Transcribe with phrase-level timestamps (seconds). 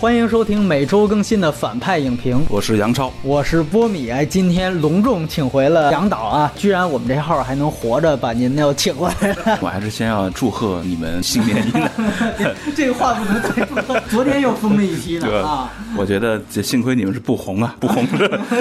[0.00, 4.08] 欢迎收听每周更新的反派影评，我是杨超，我是波米。
[4.08, 6.50] 哎，今天隆重请回了杨导啊！
[6.56, 9.36] 居然我们这号还能活着把您又请过来了。
[9.60, 12.56] 我还是先要祝贺你们新年一的。
[12.74, 15.70] 这个话不能再说，昨天又疯了一批呢 啊！
[15.94, 18.08] 我觉得这幸亏你们是不红啊，不红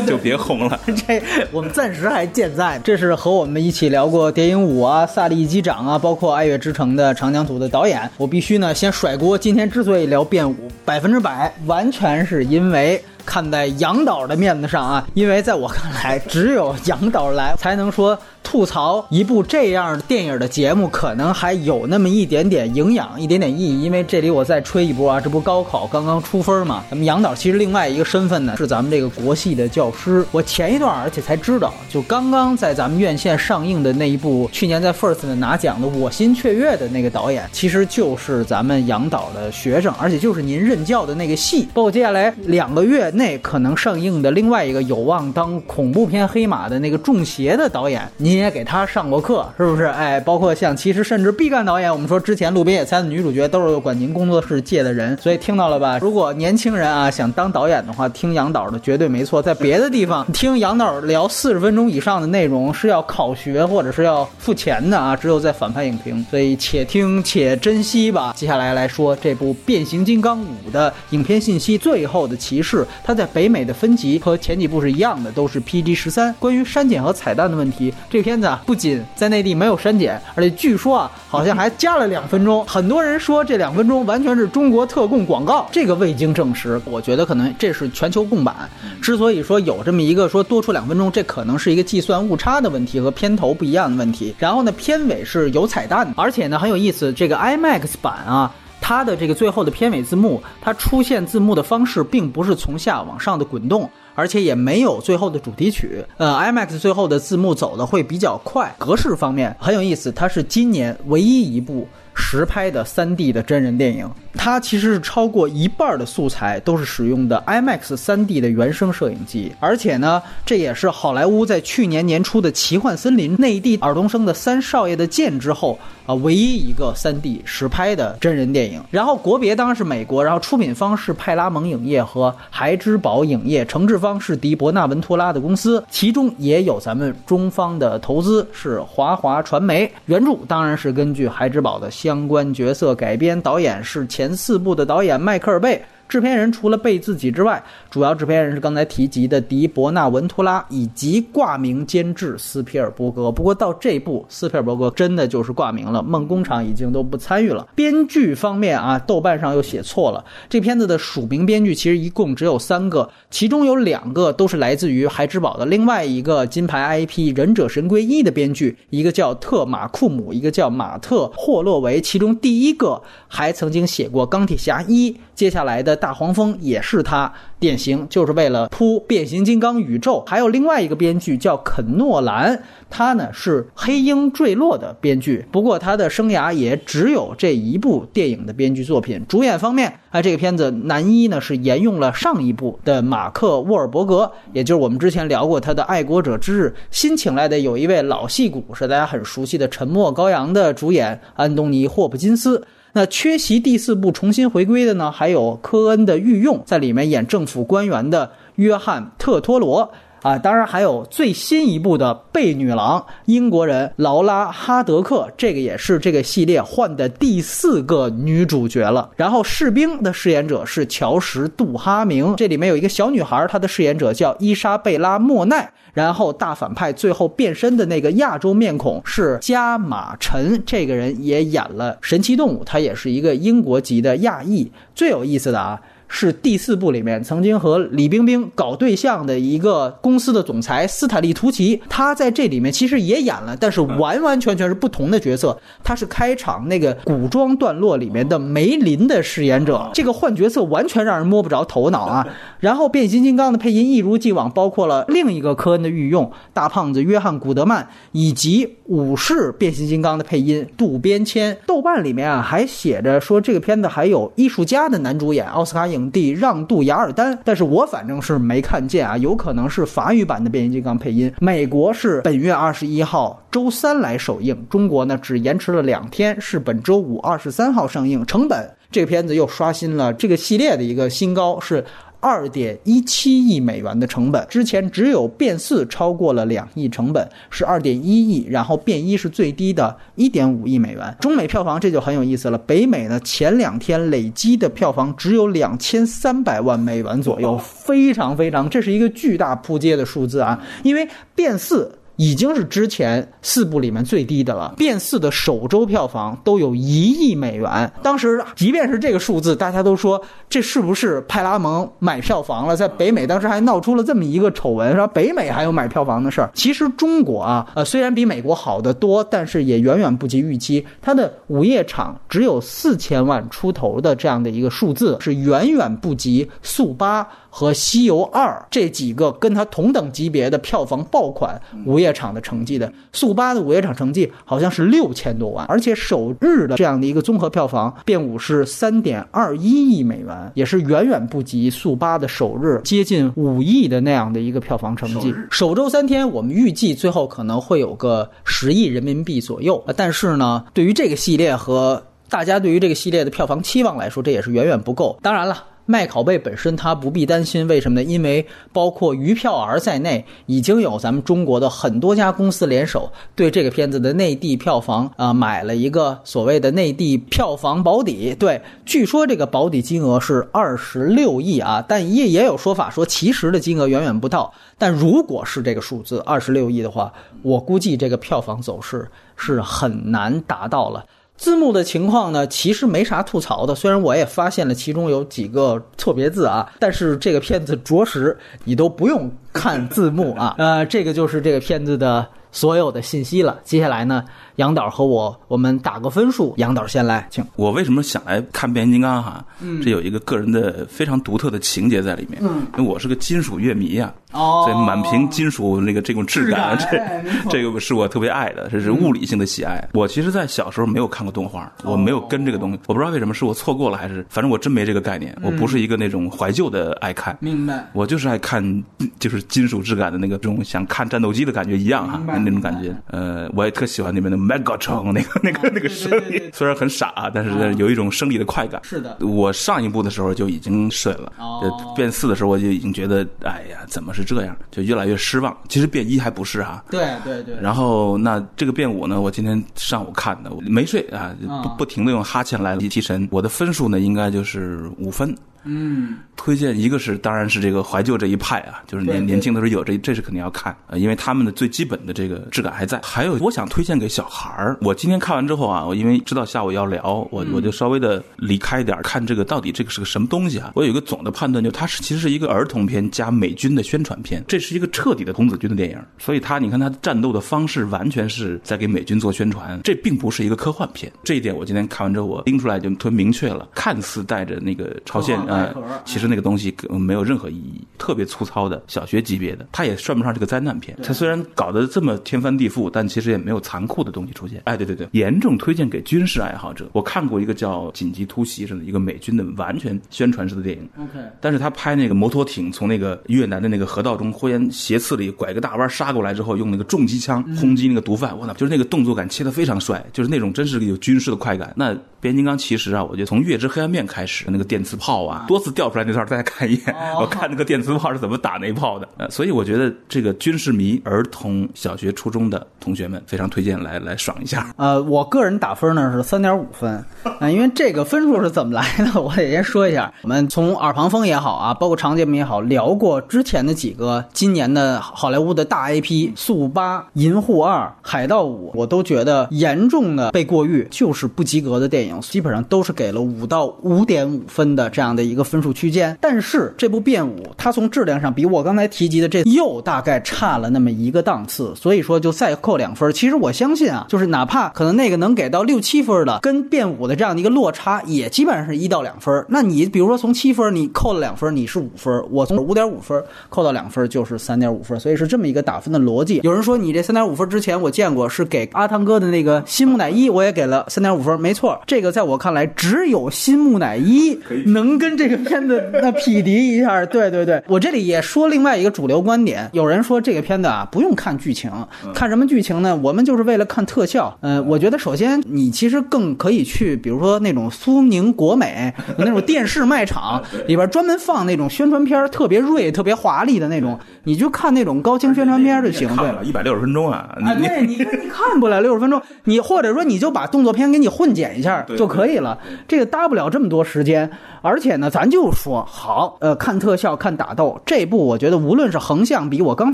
[0.06, 0.78] 就别红了。
[1.08, 2.78] 这我们暂时还健在。
[2.84, 8.12] 这是和我们一起聊过《谍影五》啊、《萨利机长》啊，包括《爱乐之城》的长江图的导演。
[8.18, 10.54] 我必须呢先甩锅，今天之所以聊《变五》，
[10.84, 11.29] 百分之百。
[11.66, 13.04] 完全是因为。
[13.30, 23.84] 看在杨导的面子上啊，因为在我看来，只有杨导来才能说吐槽一部这样电影的节目，可能还有那么一点点营养，一点点意义。
[23.84, 30.26] 因为这里我再吹一波啊，这不高考刚刚出分嘛，咱们杨导其实另外一个身份呢是咱们这个国系的教师。
[30.32, 41.68] 我前一段而且才知道，就刚刚在咱们院线上映的那一部，去年在 First 拿奖的《我心雀跃》的那个导演，其实就是咱们杨导的学生，而且就是您任教的那个系。
[41.76, 43.14] 包括接下来两个月。
[43.20, 49.84] 内可能上映的另外一个有望当恐怖片黑马的那个《中邪》的导演，您也给他上过课，是不是？
[49.84, 56.00] 哎，包括像其实甚至毕赣导演，我们说之前《路边野餐》的女主角都是管您工作室借的人，所以听到了吧？
[56.00, 59.42] 如果年轻人啊想当导演的话，听杨导的绝对没错。
[59.42, 66.26] 在别的地方听杨导聊四十分钟以上的内容是要考学或者是要付钱的啊，只有在反派影评。
[66.30, 68.34] 所以且听且珍惜吧。
[68.36, 72.86] 接下来来说这部《变形金刚五》的影片信息，最后的骑士。
[73.04, 76.34] 它在北美的分级和前几部是一样的，都是 PG 十三。
[76.40, 82.66] 关于删减和彩蛋的问题，这片子啊不仅在内地没有删减，而且据说啊好像还加了两分钟。
[82.66, 86.80] 很多人说这两分钟完全是中国特供广告，这个未经证实。
[86.86, 88.70] 我觉得可能这是全球共版。
[89.02, 94.36] 之所以说有这么一个说多出两分钟，这可能是一个计算误差的问题和片头不一样的问题。
[94.38, 98.54] 然后呢，片尾是有彩蛋的，而且呢很有意思，这个 IMAX 版啊。
[98.90, 106.04] 它的这个最后的片尾字幕，它出现字幕的方式并不是从下往上的滚动，而且也没有最后的主题曲。
[106.18, 111.88] 呃，IMAX 最后的字幕走的会比较快，格式方面很有意思，它是今年唯一一部。
[112.22, 128.82] 实拍的 3D 的真人电影，它其实是超过一半的素材都是使用的 IMAX 3D 的原生摄影机，而且呢，这也是好莱坞在去年年初的《奇幻森林》内地尔冬升的《三少爷的剑》之后啊，唯一一个 3D 实拍的真人电影。
[128.90, 139.92] 然后国别当然是美国，然后出品方是派拉蒙影业和孩之宝影业，承制方是迪伯纳文托拉的公司，其中也有咱们中方的投资是华华传媒。
[140.06, 141.90] 原著当然是根据孩之宝的。
[141.90, 145.82] 相关角色改编，导演是前四部的导演迈克尔贝。
[146.10, 153.32] 制片人除了贝自己之外，主要制片人是刚才提及的迪伯纳文托拉以及挂名监制斯皮尔伯格。
[153.32, 157.68] 不过到这部斯皮尔伯格真的就是挂名了，梦工厂已经都不参与了。
[157.76, 172.02] 编剧方面啊，豆瓣上又写错了，这片子的署名编剧其实一共只有三个，其中有两个都是来自于孩之宝的另外一个金牌 IP《忍者神龟一》的编剧，一个叫特马库姆，一个叫马特霍洛维。
[172.02, 175.99] 其中第一个还曾经写过《钢铁侠一》，接下来的。
[176.00, 180.24] 大黄蜂也是他，典型就是为了铺变形金刚宇宙。
[180.26, 189.24] 还有另外一个编剧叫肯诺兰，他呢是黑鹰坠落的编剧，不过他的生涯也只有这一部电影的编剧作品。
[189.28, 196.74] 主演方面，啊，这个片子男一呢是沿用了上一部的马克沃尔伯格，也就是我们之前聊过他的《爱国者之日》。
[196.90, 202.66] 新请来的有一位老戏骨，是大家很熟悉的《沉默羔羊》的主演安东尼霍普金斯。
[203.00, 209.94] 那缺席第四部重新回归的呢，还有科恩的御用，在里面演政府官员的约翰特托罗。
[210.22, 219.10] 啊，当然还有最新一部的贝女郎，英国人劳拉哈德克，这个也是这个系列换的第四个女主角了。
[219.16, 225.72] 然后士兵的饰演者是乔什杜哈明，这里面有一个小女孩，她的饰演者叫伊莎贝拉莫奈。
[225.94, 234.72] 然后大反派最后变身的那个亚洲面孔是加马陈，这个人也演了神奇动物，他也是一个英国籍的亚裔。
[234.94, 235.82] 最有意思的啊。
[236.12, 245.56] 是第四部里面曾经和李冰冰搞对象的一个公司的总裁斯坦利图奇，他在这里面其实也演了，但是完完全全是不同的角色。
[245.84, 252.28] 他是开场那个古装段落里面的梅林的饰演者，这个换角色完全让人摸不着头脑啊。
[252.60, 261.56] 然后变形金刚的配音一如既往，包括了另一个科恩的御用大胖子约翰古德曼，以及武士变形金刚的配音渡边谦。
[261.68, 265.99] 豆瓣里面啊还写着说这个片子还有艺术家的男主演奥斯卡影。
[266.00, 271.32] 影帝让渡雅尔丹，但是我反正是没看见啊，有可能是法语版的变形金刚配音。
[271.40, 278.26] 美国是本月二十一号周三来首映，中国呢只延迟了两天，是本周五二十三号上映。
[278.26, 281.84] 成本这个片子又刷新了这个系列的一个新高，是。
[282.20, 291.16] 二点一七亿美元的成本，之前只有变四超过了两亿成本，是二点一亿，然后变一是最低的一点五亿美元。
[291.20, 301.99] 中美票房这就很有意思了，北美呢前两天累积的票房只有两千三百万美元左右，非常非常，这是一个巨大扑街的数字啊，因为变四。
[302.20, 304.74] 已经是之前四部里面最低的了。
[304.76, 312.76] 变四的首周票房都有一亿美元，当时即便是这个数字，大家都说这是不是派拉蒙买票房了？
[312.76, 316.52] 在北美当时还闹出了这么一个丑闻，说北美还有买票房的事儿。
[316.54, 320.86] 其实中国啊，呃，虽然比美国好得多，但是也远远不及预期。
[321.02, 327.26] 它的午夜场只有四千万出头的这样的一个数字，是远远不及速八。
[327.50, 345.34] 和《西游二》这几个跟它同等级别的票房爆款午夜场的成绩的，速八的午夜场成绩好像是六千多万，而且首日的这样的一个综合票房，变五是三点二一亿美元，也是远远不及速八的首日接近五亿的那样的一个票房成绩。
[345.50, 355.18] 首周三天，我们预计最后可能会有个十亿人民币左右，但是呢，对于这个系列和大家对于这个系列的票房期望来说，这也是远远不够。
[355.22, 355.66] 当然了。
[355.92, 358.04] 麦考贝本身它不必担心，为什么呢？
[358.04, 368.36] 因为包括鱼票儿在内，已经有咱们中国的很多家公司联手，对这个片子的内地票房啊买了一个所谓的内地票房保底。
[368.36, 374.54] 对，据说这个保底金额是二十六亿啊，但也也有说法说其实的金额远远不到。
[374.78, 381.04] 但如果是这个数字二十六亿的话，我估计这个票房走势是很难达到了。
[381.40, 383.74] 字幕的情况呢，其实没啥吐槽的。
[383.74, 390.56] 虽然我也发现了其中有几个错别字啊，但是这个片子着实你都不用看字幕啊。
[390.60, 393.58] 呃，这个就是这个片子的所有的信息了。
[393.64, 394.26] 接下来呢？
[394.58, 396.54] 杨导和我，我们打个分数。
[396.58, 397.42] 杨导先来，请。
[397.56, 399.24] 我为什么想来看变形金刚？
[399.24, 399.42] 哈，
[399.82, 402.42] 这有一个个人的非常独特的情节在里面。
[402.44, 404.14] 嗯，因为我是个金属乐迷呀。
[404.32, 404.64] 哦。
[404.66, 409.88] 所以满屏金属那个这种质感，这这个是我特别爱的，这是物理性的喜爱。
[409.94, 415.36] 我其实，在小时候没有看过动画，我没有跟这个东西，我不知道为什么是我错过了，还是反正我真没这个概念。
[415.42, 417.38] 我不是一个那种怀旧的爱看。
[417.40, 417.88] 明白。
[417.94, 418.84] 我就是爱看，
[419.20, 422.96] 就是金属质感的那个，这种像看战斗机的感觉一样哈，那种感觉。
[423.08, 425.30] 呃，我也特喜欢那边的 Megatron 那个。
[425.42, 428.82] 那个那个声音虽然很傻，但是有一种生理的快感。
[428.84, 431.32] 是的，我上一部的时候就已经睡了。
[431.38, 434.56] 哦，变四的时候我就已经觉得，哎呀，怎么是这样？
[434.70, 435.56] 就越来越失望。
[435.68, 436.84] 其实变一还不是哈。
[436.90, 437.56] 对对对。
[437.62, 439.22] 然后那这个变五呢？
[439.22, 443.28] 我今天上午看的，我没睡啊，不不停的用哈欠来提神。
[443.32, 445.36] 我的分数呢，应该就是五分。
[445.64, 453.00] 嗯，推荐一个是，当然是这个怀旧这一派啊，就是年年轻的时候有这，这是肯定要看啊，因为他们的最基本的这个质感还在。
[453.04, 454.78] 还有，我想推荐给小孩儿。
[454.82, 460.72] 我今天看完之后啊，我因为知道下午要聊，我我就稍微的离开一点，看这个到底这个是个什么东西啊？
[460.76, 465.98] 我有一个总的判断，就它是其实是一个儿童片加美军的宣传片，这是一个彻底的童子军的电影。
[466.18, 471.12] 所以它，你看它战斗的方式完全是在给美军做宣传，这并不是一个科幻片。
[471.24, 473.68] 这一点我今天看完之后，我拎出来就特别明确了。
[473.76, 475.76] 看似带着那个朝鲜啊，
[476.06, 476.30] 其实。
[476.30, 480.96] 那个东西没有任何意义，特别粗糙的小学级别的，它也算不上是个灾难片。
[481.02, 484.62] 它虽然搞得这么天翻地覆，但其实也没有残酷的东西出现。
[484.66, 486.88] 哎，对对对，严重推荐给军事爱好者。
[486.94, 490.88] 我看过一个叫《紧急突袭》似的，一个美军的完全宣传式的电影。
[490.98, 501.74] OK，但是他拍那个摩托艇从那个越南的那个河道中忽然斜刺里拐个大弯杀过来之后，用那个重机枪轰击那个毒贩，我操，就是那个动作感切得非常帅，就是那种真是有军事的快感。
[501.76, 506.26] 那变形金刚其实啊，我觉得从月之黑暗面开始，那个电磁炮啊，多次掉出来那段。
[506.28, 509.08] 大家看一眼， 我看那个电磁炮是怎么打那一炮的。
[509.18, 514.74] 呃，所以我觉得这个军事迷儿童小学、初中的同学们非常推荐来来爽一下。
[514.78, 517.04] 呃，我个人打分呢是三点五分，
[517.40, 520.14] 啊，因为这个分数是怎么来的， 我得先说一下。
[520.22, 536.18] 我们从耳旁风也好啊，包括长节目也好，聊过之前的几个今年的好莱坞的大 IP，《速八》《银护二》《海盗五》，我都觉得严重的被过誉，就是不及格的电影，基本上都是给了五到五点五分的这样的一个分数区间。
[536.22, 543.12] 但是这部变五，它从质量上比我刚才提及的这又大概差了那么一个档次，所以说就再扣两分。
[543.12, 549.46] 其实我相信啊，就是哪怕可能那个能给到六七分的，跟变五的这样的一个落差，也基本上是一到两分。
[549.50, 555.00] 那你比如说从七分你扣了两分，你是五分；我从五点五分扣到两分，就是三点五分。
[555.00, 556.40] 所以是这么一个打分的逻辑。
[556.44, 567.06] 有人说你这三点五分之前我见过是给阿汤哥的那个新木乃伊，我也给了三点五分，没错，这这个在我看来，只有新木乃伊能跟这个片子那匹敌一下。
[567.06, 571.70] 对对对， 我这里也说另外一个主流观点，有人说这个片子啊不用看剧情，
[572.16, 572.98] 看什么剧情呢？
[573.04, 574.34] 我们就是为了看特效。
[574.40, 586.08] 嗯，我觉得首先你其实更可以去，比如说那种苏宁国美 那种电视卖场里边专门放那种宣传片，特别锐、特别华丽的那种，你就看那种高清宣传片就行。
[586.16, 587.36] 对，一百六十分钟啊！
[587.44, 594.30] 啊，对，你你看不了六十分钟，你或者说你就把动作片给你混剪一下就可以了，这个搭不了这么多时间。
[594.62, 599.94] 而且呢，咱就说好，呃，看特效、看打斗，这部我觉得无论是横向比我刚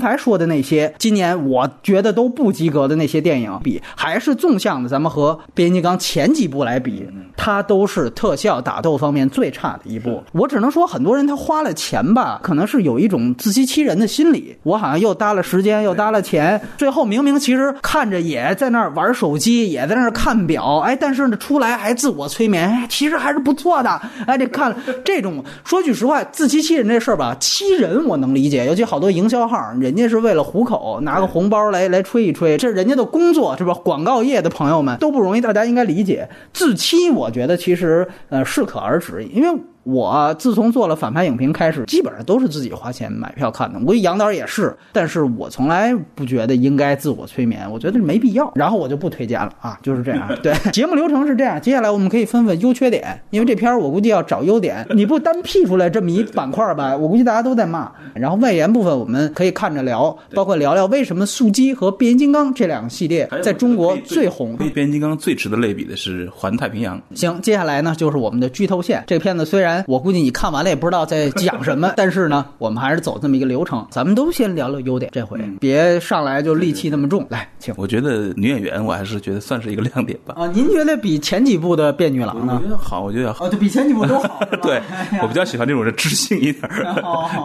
[0.00, 10.24] 才说的那些今年我觉得都不及格的那些电影比，还是纵向的，咱们和变形金刚前几部来比，它都是特效打斗方面最差的一部。
[10.32, 23.90] 我只能说，很多人他花了钱吧，可能是有一种自欺欺人的心理，我好像又搭了时间，又搭了钱，最后明明其实看着也在那儿玩手机，也在那儿看表，哎，但是呢出来还自我催眠，哎，其实还是不错的，
[24.26, 24.46] 哎，这。
[24.56, 24.74] 看
[25.04, 33.74] 这种，说句实话，自欺欺人这事儿吧，欺人我能理解，尤其好多营销号，人家是为了糊口，拿个红包来来吹一吹，这是人家的工作，是吧？
[33.84, 36.26] 广告业的朋友们都不容易，大家应该理解。
[36.54, 39.60] 自欺，我觉得其实呃适可而止，因为。
[39.86, 43.78] 我自从做了反派影评开始，基本上都是自己花钱买票看的。
[43.86, 48.50] 我杨导也是，但是我从来不觉得应该自我催眠，我觉得没必要。
[48.56, 50.28] 然后我就不推荐了啊，就是这样。
[50.42, 57.92] 对，节目流程是这样，接下来我们可以分分优缺点，因为这片儿我估计要找优点，你不单辟出来这么一板块吧，我估计大家都在骂。
[58.14, 64.56] 然后外延部分我们可以看着聊，包括聊聊为什么速激和变形金刚这两个系列在中国最红。
[64.56, 67.00] 变形金刚最值得类比的是环太平洋。
[67.14, 69.04] 行，接下来呢就是我们的剧透线。
[69.06, 73.86] 这片子虽然我估计你看完了也不知道在讲什么， 但是呢，我们还是走这么一个流程。
[73.90, 77.26] 咱们都先聊聊优点，这回别上来就戾气那么重。
[77.30, 77.74] 来，请。
[77.76, 80.34] 我觉得女演员，我还是觉得算是一个亮点吧。
[80.36, 82.58] 啊，您觉得比前几部的变女郎呢？
[82.60, 83.46] 我觉得好，我觉得好。
[83.46, 84.40] 哦，对比前几部都好。
[84.62, 84.80] 对，
[85.22, 86.62] 我比较喜欢这种是知性一点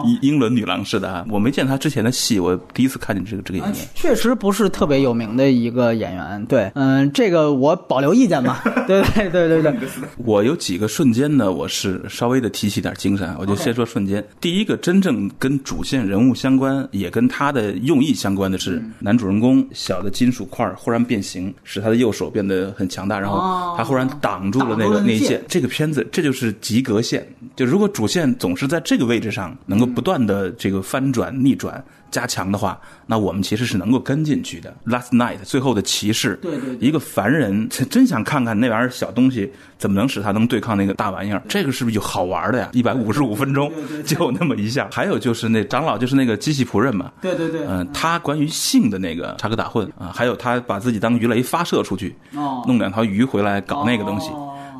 [0.04, 1.24] 英 英伦女郎式的啊。
[1.28, 3.76] 我没见她之前的戏，我第一次看见这个这个演员。
[3.94, 6.44] 确实不是特别有名的一个演员。
[6.46, 8.62] 对，嗯，这个我保留意见吧。
[8.86, 9.88] 对对对对对。
[10.24, 12.72] 我有几个瞬间呢，我是稍微的提。
[12.72, 14.24] 起点精神，我就先说瞬间。
[14.40, 25.44] 第一个真正跟主线人物相关，也跟他的用意相关的是，男主人公小的金属块忽然变形，使他的右手变得很强大，然后他忽然挡住了那个那一线。
[25.46, 27.26] 这个片子这就是及格线。
[27.54, 31.84] 就如果主线总是在这个位置上，能够不断的这个翻转逆转。
[32.12, 34.72] 加强的话，那我们其实是能够跟进去的。
[34.86, 42.68] Last night，最后的骑士，对对，一个凡人真想看看那玩意儿小东西怎么能使他能对抗那个大玩意儿，这个是不是有好玩的呀？
[42.72, 43.72] 一百五十五分钟
[44.04, 44.88] 就那么一下。
[44.92, 54.30] 还有就是那长老，就是那个机器仆人嘛，对对对，嗯，他关于性的那个插科打诨啊，还有他把自己当鱼雷发射出去，哦，弄两条鱼回来搞那个东西。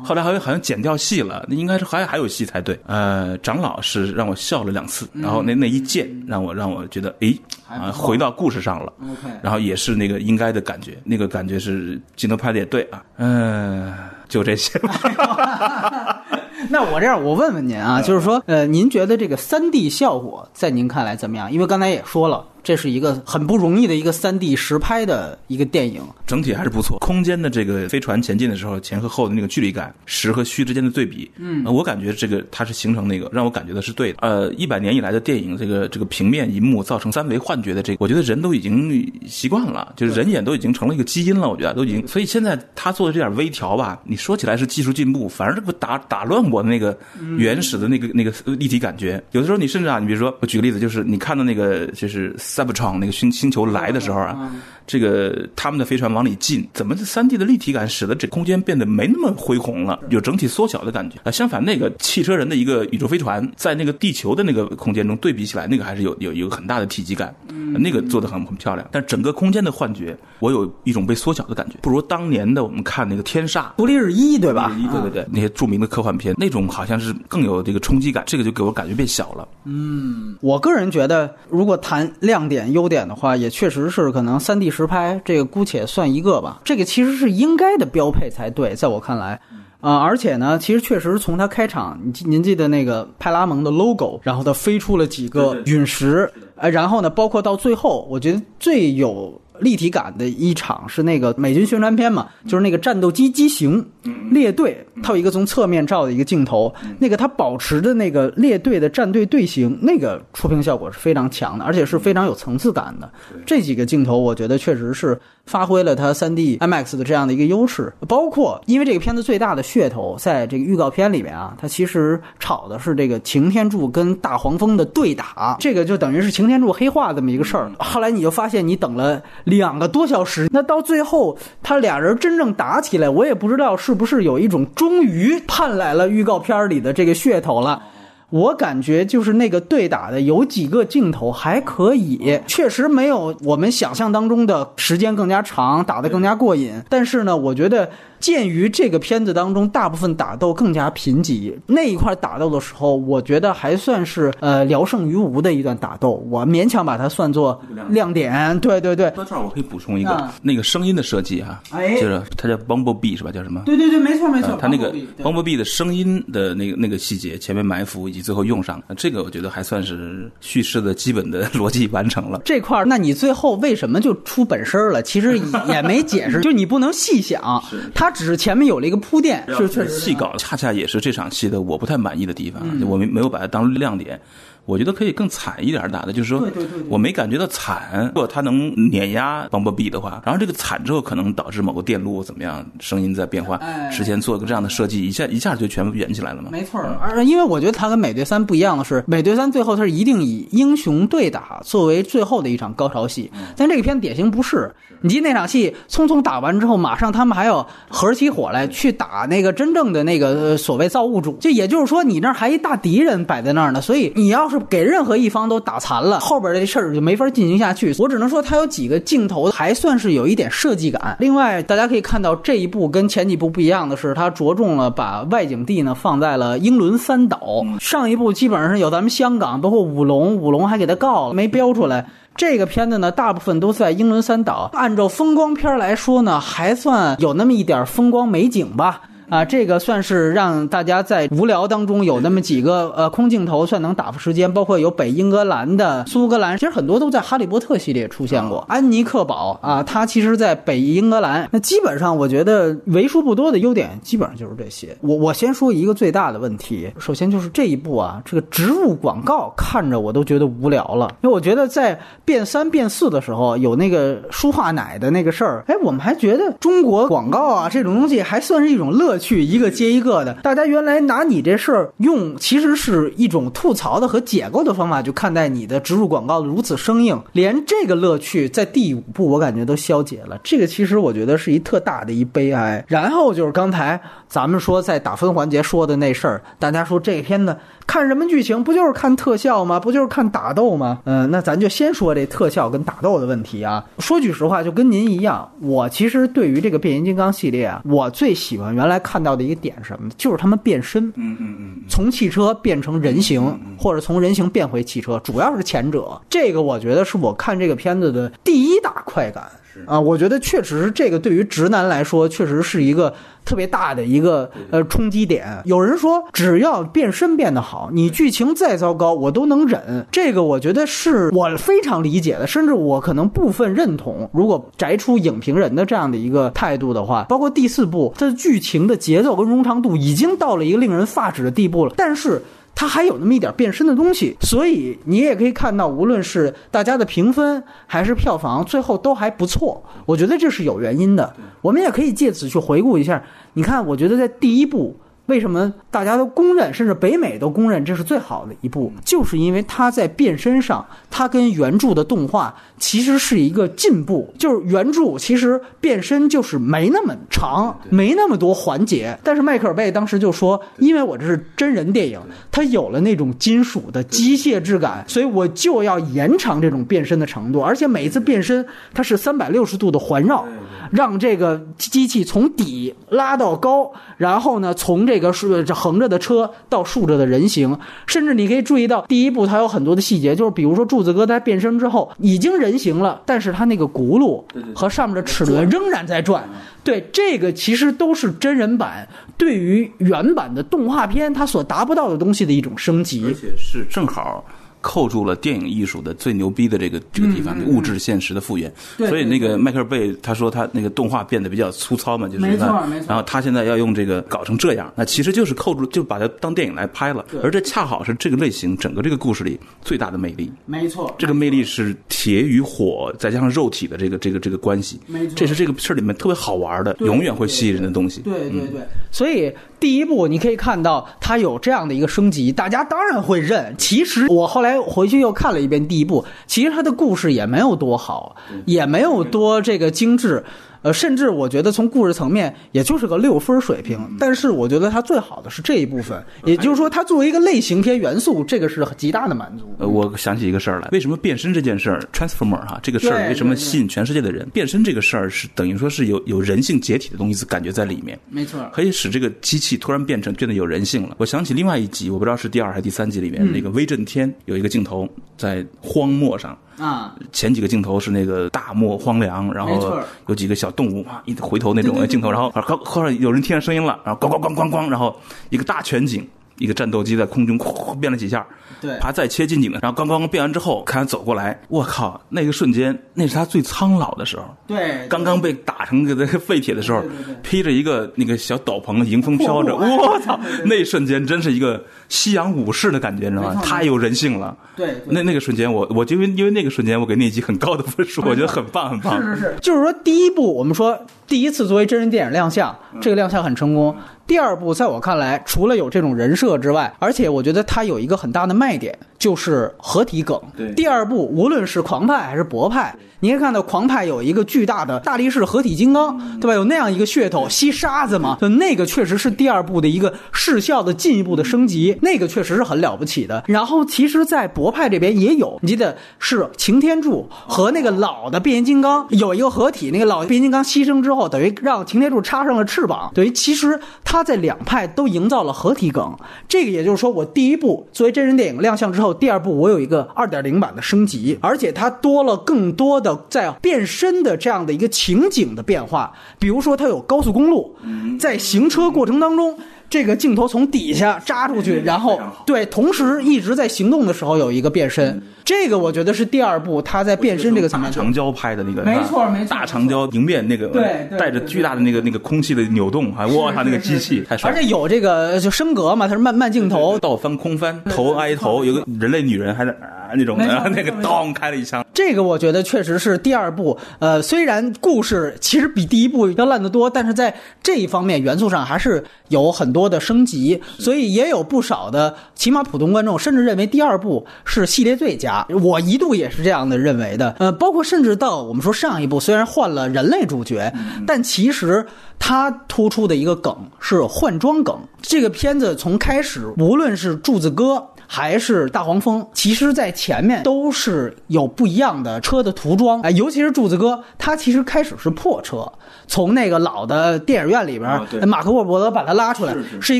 [0.03, 2.79] 后来好像好像剪掉戏了，那应该是还还有戏才对。
[2.85, 8.91] 呃，长老是让我笑了两次，然后那那一剑让我让我觉得，诶，啊，回到故事上了。
[9.01, 13.03] OK，然后也是那个应该的感觉，那个感觉是镜头拍的也对啊。
[13.17, 13.93] 嗯，
[14.27, 14.79] 就这些。
[16.69, 21.51] 那我这样，我问问您啊，就是说，呃，您觉得这个三 D 效果在您看来怎么样？
[21.51, 22.45] 因为刚才也说了。
[22.63, 26.97] 这是一个很不容易的一个三 D 实拍的一个电影，整体还是不错。
[26.99, 34.19] 空间的这个飞船前进的时候，前和后的那个距离感，实和虚之间的对比，嗯，我感觉这个它是形成那个让我感觉的是对的。
[34.21, 41.49] 呃，一百年以来的电影，这个这个平面银幕造成三维幻觉的这个，我觉得人都已经习惯了，就是人眼都已经成了一个基因了。
[41.49, 46.97] 我觉得都已经，所以现在他做的这点微调吧，你说起来是技术进步，反而这不打打乱我的那个
[47.37, 49.21] 原始的那个那个立体感觉。
[49.31, 52.33] 有的时候你甚至啊，你比如说我举个例子，就是你看到那个就是。
[52.53, 54.51] 赛博创那个星星球来的时候啊。
[54.85, 61.31] 这个他们的飞船往里进，怎么这三 D 的立体感使得这空间变得没那么恢宏了，有整体缩小的感觉啊？
[61.31, 67.33] 相反，那个汽车人的一个宇宙飞船在那个地球的那个空间中对比起来，那个还是有有一个很大的体积感，
[67.79, 68.87] 那个做的很很漂亮。
[68.91, 74.75] 但整个空间的幻觉，我有一种被缩小的感觉，不如当年的我们看那个天煞、独立日一对吧？
[74.91, 79.47] 对对对，那些著名的科幻片，那种好像是更有这个冲击感，这个就给我感觉变小了。
[79.65, 85.43] 嗯，我个人觉得，如果谈亮点优点的话，也确实是可能三 D 实拍这个。
[85.53, 89.39] 姑且算一个吧，这个其实是应该的标配才对，在我看来，
[89.81, 103.85] 啊，而且呢，其实确实从它开场，您您记得那个派拉蒙的 logo，然后它飞出了几个陨石，呃，然后呢，包括到最后，我觉得最有立体感的一场是那个美军宣传片嘛，就是那个战斗机机型
[104.31, 113.11] 列队，它有一个从侧面照的一个镜头，那个它保持的那个列队的战队队形，那个出屏效果是非常强的，而且是非常有层次感的。
[113.45, 117.93] 这几个镜头，我觉得确实是发挥了它 3D IMAX 的这样的一个优势。
[118.07, 127.71] 包括因为这个片子最大的噱头，在这个预告片里面啊，它其实炒的是这个擎天柱跟大黄蜂的对打，这个就等于是擎天柱黑化这么一个事儿。
[127.79, 137.83] 后来你就发现，你等了两个多小时，那到最后他俩人真正打起来，我也不知道是不是有一种终于盼来了预告片里的这个噱头了。
[138.29, 146.81] 我感觉就是那个对打的有几个镜头还可以，确实没有我们想象当中的时间更加长，打得更加过瘾。
[146.89, 147.89] 但是呢，我觉得。
[148.23, 158.57] 鉴于这个片子当中大部分打斗更加贫瘠，那一块打斗的时候，我觉得还算是呃聊胜于无的一段打斗，我勉强把它算作亮点。
[158.61, 163.31] 对对对，说这儿我可以补充一个，那个声音的设计啊，哎，就是它叫 Bumblebee 是吧？
[163.33, 163.61] 叫什么？
[163.65, 172.41] 对对对，没错没错，它那个 Bumblebee 的声音的那个那个细节前面埋伏以及最后用上，这个我觉得还算是叙事的基本的 逻辑完成了。
[172.45, 175.01] 这块儿，那你最后为什么就出本身了？
[175.03, 175.37] 其实
[175.67, 177.61] 也没解释， 就你不能细想，
[177.93, 178.12] 他。
[178.13, 184.19] 只是前面有了一个铺垫，是确实戏搞，恰恰也是这场戏的我不太满意的地方，我没没有把它当亮点。
[184.65, 186.47] 我觉得可以更惨一点打的，就是说，
[186.87, 188.05] 我没感觉到惨。
[188.07, 193.59] 如果他能碾压邦博比的话，然后这个惨之后可能导致某个电路怎么样，声音在变化，
[193.91, 196.49] 之前做个这样的设计，一下一下就全部圆起来了嘛。
[196.51, 204.73] 没错，而因为我觉得他跟美队三不一样的是，美队三最后他是一定以英雄对打作为最后的一场高潮戏，但这个片典型不是。
[205.01, 217.93] 你记那场戏匆匆打完之后，马上他们还要合起伙来去打那个真正的那个所谓造物主，就也就是说你那儿还一大敌人摆在那儿呢，所以你要是给任何一方都打残了，后边这事儿就没法进行下去。
[217.99, 221.17] 我只能说它有几个镜头还算是有一点设计感。
[221.19, 227.65] 另外，大家可以看到这一部跟前几部不一样的是，它着重了把外景地呢放在了英伦三岛。
[227.79, 232.07] 上一部基本上是有咱们香港，包括五龙，五龙还给他告了，没标出来。
[232.35, 234.69] 这个片子呢，大部分都在英伦三岛。
[234.73, 239.01] 按照风光片来说呢，还算有那么一点风光美景吧。
[239.29, 244.53] 啊，这个算是让大家在无聊当中有那么几个呃空镜头，算能打发时间。
[244.53, 248.63] 包括有北英格兰的苏格兰，其实很多都在《哈利波特》系列出现过。
[248.67, 251.49] 安妮克堡啊，它其实在北英格兰。
[251.51, 254.95] 那基本上我觉得为数不多的优点，基本上就是这些。
[255.01, 261.07] 我我先说一个最大的问题，首先就是这一部啊，这个植入广告看着我都觉得无聊了。
[261.21, 280.39] 因为我觉得在变三变四的时候有那个舒化奶的那个事儿，哎，我们还觉得中国广告啊这种东西还算是一种乐去一个接一个的，大家原来拿你这事儿用，其实是一种吐槽的和解构的方法，去看待你的植入广告如此生硬，连这个乐趣在第五部我感觉都消解了。
[280.43, 282.83] 这个其实我觉得是一特大的一悲哀。
[282.87, 283.99] 然后就是刚才
[284.33, 287.55] 咱们说在打分环节说的那事儿，大家说这片子。
[287.85, 289.79] 看什么剧情不就是看特效吗？
[289.79, 291.01] 不就是看打斗吗？
[291.03, 293.85] 嗯，那咱就先说这特效跟打斗的问题啊。
[293.99, 300.09] 说句实话，就跟您一样，我其实对于这个变形金刚系列啊，我最喜欢原来看到的一个点是什么？
[300.17, 306.19] 就是他们变身，嗯嗯嗯，从汽车变成人形，或者从人形变回汽车，主要是前者。
[306.27, 309.43] 这个我觉得是我看这个片子的第一大快感。
[309.85, 315.45] 啊，我觉得确实是这个对于直男来说，确实是一个特别大的一个呃冲击点。
[315.65, 320.05] 有人说，只要变身变得好，你剧情再糟糕，我都能忍。
[320.11, 324.29] 这个我觉得是我非常理解的，甚至我可能部分认同。
[324.33, 332.41] 如果摘出影评人的这样的一个态度的话，包括第四部，它的剧情的节奏跟冗长度已经到了一个令人发指的地步了，但是。
[332.75, 339.83] 它还有那么一点变身的东西，所以你也可以看到，无论是大家的评分还是票房，最后都还不错。
[340.05, 341.33] 我觉得这是有原因的。
[341.61, 343.23] 我们也可以借此去回顾一下。
[343.53, 344.97] 你看，我觉得在第一部。
[345.27, 348.91] 为什么大家都公认，甚至北美都公认这是最好的一部？
[349.05, 354.33] 就是因为它在变身上，它跟原著的动画其实是一个进步。
[354.37, 359.17] 就是原著其实变身就是没那么长，没那么多环节。
[359.23, 362.19] 但是迈克尔贝当时就说：“因为我这是真人电影，
[362.51, 367.61] 它有了那种金属的机械质感，所以我就要延长这种变身的程度。
[367.61, 370.45] 而且每一次变身，它是三百六十度的环绕。”
[370.91, 386.43] 让这个机器从底拉到高，然后呢，从这个竖这横着的车到竖着的人形，甚至你可以注意到第一部它有很多的细节，就是比如说柱子哥他变身之后已经人形了，但是他那个轱辘和上面的齿轮仍然在转。
[386.83, 394.43] 对，这个其实都是真人版对于原版的动画片它所达不到的东西的一种升级，而且是正好。
[394.83, 398.71] 扣住了电影艺术的最牛逼的这个这个地方，物质现实的复原。
[398.97, 407.25] 对所以那个迈克尔贝他说他那个动画变得比较粗糙嘛，就是没错那没错然后他现在要用这个搞成这样，那其实就是扣住，就把它当电影来拍了。
[407.41, 410.51] 而这恰好是这个类型整个这个故事里最大的魅力。
[410.65, 418.19] 没错，这个魅力是铁与火，再加上肉体的这个这个这个关系，没错这是这个事儿里面特别好玩的，永远会吸引人的东西。
[418.21, 423.73] 对对对，所以第一部你可以看到它有这样的一个升级，大家当然会认。
[423.77, 430.43] 其实我后来回去又看了一遍第一部，其实它的故事也没有多好，也没有多这个精致。
[430.83, 433.99] 呃，甚至我觉得从故事层面，也就是个六分水平。
[434.19, 439.73] 但是我觉得它最好的是这一部分，也就是说，它作为一个类型片元素，这个是极大的满足。
[439.79, 444.47] 呃，我想起一个事儿来，为什么变身这件事儿，transformer 哈，这个事儿为什么吸引全世界的人？
[444.49, 451.15] 变身这个事儿是等于说是有有人性解体的东西感觉在里面，没错，可以使这个机器突然变成变得有人性了。
[451.17, 465.15] 我想起另外一集，我不知道是第二还是第三集里嗯面，那个威震天有一个镜头在荒漠上，啊，前几个镜头是那个大漠荒凉，然后有几个小动物啊，一回头那种镜头，然后后后来有人听见声音了，然后咣咣咣咣咣，然后
[465.49, 466.27] 一个大全景。
[466.57, 468.45] 一个战斗机在空中哐哐 变了几下，
[468.81, 468.97] 对。
[468.99, 483.61] 啪再切近景的，然后刚刚变完之后，看他走过来，我靠，那个瞬间，那是他最苍老的时候，对，刚刚被打成个那个废铁的时候对对对，披着一个那个小斗篷，迎风飘着，我操，那一瞬间真是一个夕阳武士的感觉，你知道吗？
[483.63, 484.55] 太有人性了。
[484.75, 485.01] 对对。
[485.07, 489.21] 那那个瞬间，我我就因为因为那个瞬间，我给那一集很高的分数，我觉得很棒很棒。
[489.21, 493.95] 是是是，就是说第一部我们说第一次作为真人电影亮相，这个亮相很成功。
[494.25, 500.39] 第二部在我看来，除了有这种人设之外，而且我觉得它有一个很大的卖点，就是合体梗。
[500.55, 506.53] 对第二部无论是狂派还是博派，你可以看到狂派有一个巨大的大力士合体金刚，对吧？
[506.55, 513.41] 有那样一个噱头，吸沙子嘛，就那个确实是第二部的一个视效的进一步的升级，那个确实是很了不起的。
[513.47, 526.13] 然后其实，在博派这边也有，你记得是擎天柱和那个老的变形金刚有一个合体，那个老变形金刚牺牲之后，等于让擎天柱插上了翅膀，等于其实他在两派都营造了合体梗。
[526.49, 537.75] 这个也就是说，我第一部作为真人电影亮相之后，第二部我有一个二点零版的升级，而且它多了更多的在变身的这样的一个情景的变化，比如说它有高速公路，
[538.19, 539.57] 在行车过程当中。
[539.89, 554.49] 这个镜头从底下扎出去，然后对，同时一直在行动的时候有一个变身，这个我觉得是第二部他在变身这个层面大长焦拍的那个，没错没错大长焦迎面那个，对对带着巨大的那个那个空气的扭动，还哇，他那个机器太帅。
[554.49, 577.35] 而且有这个就升格嘛，它是慢慢镜头，倒翻空翻，头挨头， 有个人类女人还在啊那种，没错然后那个当开了一枪，这个我觉得确实是第二部，呃，虽然故事其实比第一部要烂得多，但是在这一方面元素上还是有很多的升级，所以也有不少的起码普通观众甚至认为第二部是系列最佳，我一度也是这样的认为的。
[577.39, 580.73] 呃，包括甚至到我们说上一部虽然换了人类主角，
[581.07, 581.85] 但其实
[582.19, 584.75] 它突出的一个梗是换装梗。
[585.01, 587.87] 这个片子从开始，无论是柱子哥。
[588.07, 595.71] 还是大黄蜂，其实，在前面都是有不一样的车的涂装，哎，尤其是柱子哥，他其实开始是破车，
[596.07, 599.99] 从那个老的电影院里边，马克沃伯德把他拉出来，是是一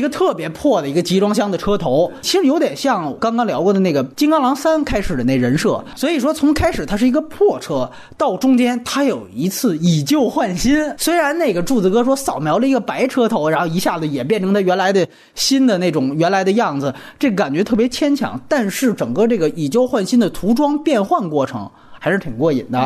[0.00, 21.70] 个特别破的一个集装箱的车头，其实有点像刚刚聊过的那个《金刚狼三》开始的那人设，所以说从开始它是一个破车，到中间他有一次以旧换新，虽然那个柱子哥说扫描了一个白车头，然后一下子也变成他原来的新的那种原来的样子，这感觉特别牵强，但是整个这个以旧换新的涂装变换过程。
[22.04, 22.78] 还是挺过瘾的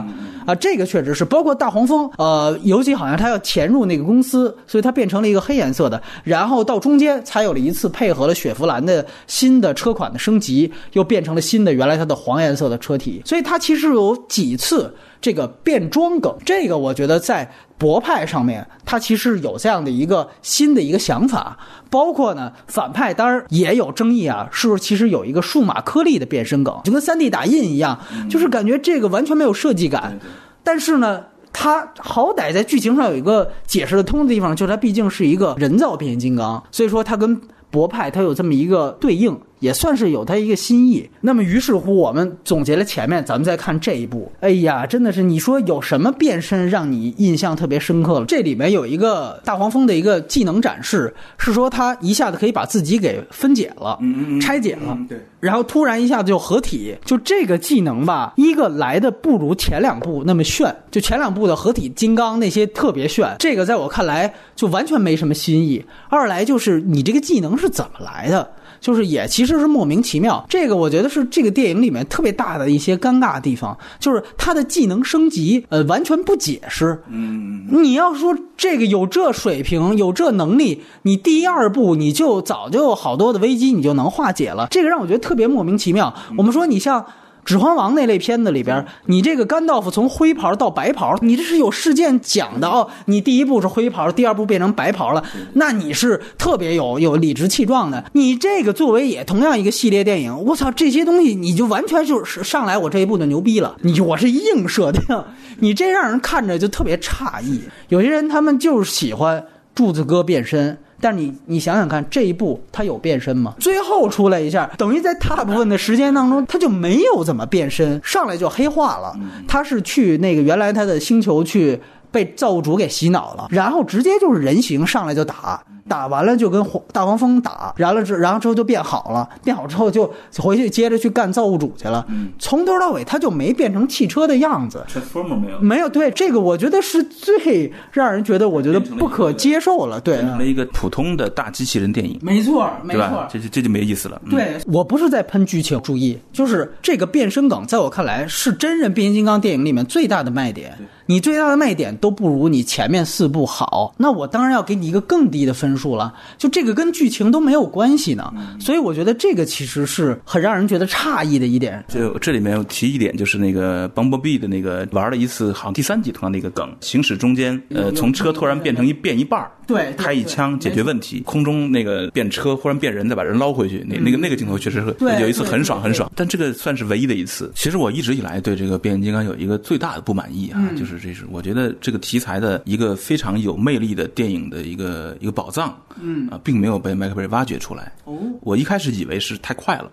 [0.47, 0.55] 啊！
[0.55, 21.59] 这个确实是，包括大黄蜂，呃，尤其好像他要潜入那个公司，所以它变成了一个黑颜色的，然后到中间才有了一次配合了雪佛兰的新的车款的升级，又变成了新的原来它的黄颜色的车体，所以它其实有几次这个变装梗，这个我觉得在博派上面，它其实有这样的一个新的一个想法，
[21.91, 30.19] 包括呢反派当然也有争议啊，是不是其实有一个数码颗粒的变身梗，就跟 3D 打印一样，就是感觉这个完全没有设计感，
[30.63, 31.25] 但是呢。
[31.51, 41.09] 它好歹在剧情上有一个解释得通的地方，就是它毕竟是一个人造变形金刚，所以说它跟博派它有这么一个对应，也算是有它一个新意。
[41.21, 44.31] 那么于是乎，我们总结了前面，咱们再看这一部。
[44.41, 48.27] 哎呀，真的是你说有什么变身让你印象特别深刻了？
[48.27, 53.99] 这里面有一个大黄蜂的一个技能展示，是说他一下子可以把自己给分解了，
[54.41, 54.97] 拆解了。
[55.09, 55.21] 对。
[55.41, 65.85] 然后突然一下子就合体，就这个技能吧，一个来的不如前两部那么炫，就前两部的合体金刚那些特别炫，这个在我看来就完全没什么新意。
[66.09, 68.49] 二来就是你这个技能是怎么来的？
[68.81, 70.47] 就是也其实实是莫名其妙。
[70.49, 77.03] 这个我觉得是这个电影里面特别大的一些尴尬的地方，就是他的技能升级，呃，完全不解释。
[77.09, 84.69] 嗯，你要说这个有这水平，有这能力，你第二部你就早就有好多的危机，你就能化解了。
[84.71, 86.15] 这个让我觉得特别莫名其妙。
[86.37, 87.01] 我们说你像。
[87.49, 92.87] 《指环王》那类片子里边，你这个甘道夫从灰袍到白袍，你这是有事件讲的哦。
[93.07, 98.05] 你第一部是灰袍，第二部变成白袍了，那你是特别有有理直气壮的。
[98.13, 105.01] 你这个作为也同样一个系列电影，我操，这些东西你就完全就是上来我这一部就牛逼了，你我是硬设定，
[105.61, 107.63] 你这让人看着就特别诧异。
[107.89, 109.43] 有些人他们就是喜欢
[109.75, 110.77] 柱子哥变身。
[111.01, 113.55] 但你你想想看，这一步他有变身吗？
[113.59, 119.15] 最后出来一下，等于在大部分的时间当中，他就没有怎么变身，上来就黑化了。
[119.47, 121.81] 他是去那个原来他的星球去
[122.11, 125.63] 被造物主给洗脑了，然后直接就是人形上来就打。
[125.89, 132.07] 打完了就跟大黄蜂打，然后之然后之后就变好了，变好之后就回去接着去干造物主去了。
[132.39, 134.85] 从头到尾他就没变成汽车的样子。
[134.89, 135.59] Transformer 没有？
[135.61, 135.89] 没有。
[135.89, 139.99] 对这个，我觉得是最让人觉得我觉得不可接受了。
[140.01, 142.19] 对，成了一个普通的大机器人电影。
[142.23, 144.21] 没错，没错，这就这就没意思了。
[144.29, 150.77] 对我不是在喷剧情，注意，就是这个变身梗，在我看来是真人变形金刚电影里面最大的卖点。
[151.07, 156.13] 你最大的卖点都不如你前面四部好，那我当然要给你一个更低的分数了。
[156.37, 161.85] 就这个跟剧情都没有关系呢，所以我觉得这个其实是很让人觉得诧异的一点。
[161.89, 169.51] 就这里面有提一点，就是那个 Bumblebee 的那个玩了一次，好像第三集同样的一个梗，行驶中间，呃，从车突然变成一变一半儿。
[169.69, 174.83] 对，开一枪解决问题，空中那个变车，忽然变人，再把人捞回去，那那个那个镜头确实
[175.21, 177.53] 有一次很爽很爽，但这个算是唯一的一次。
[177.55, 187.93] 其实我一直以来对这个变形金刚有一个最大的不满意啊，就是这是我觉得这个题材的一个非常有魅力的电影的一个一个宝藏，嗯啊，并没有被麦克贝挖掘出来。
[188.05, 189.91] 哦，我一开始以为是太快了。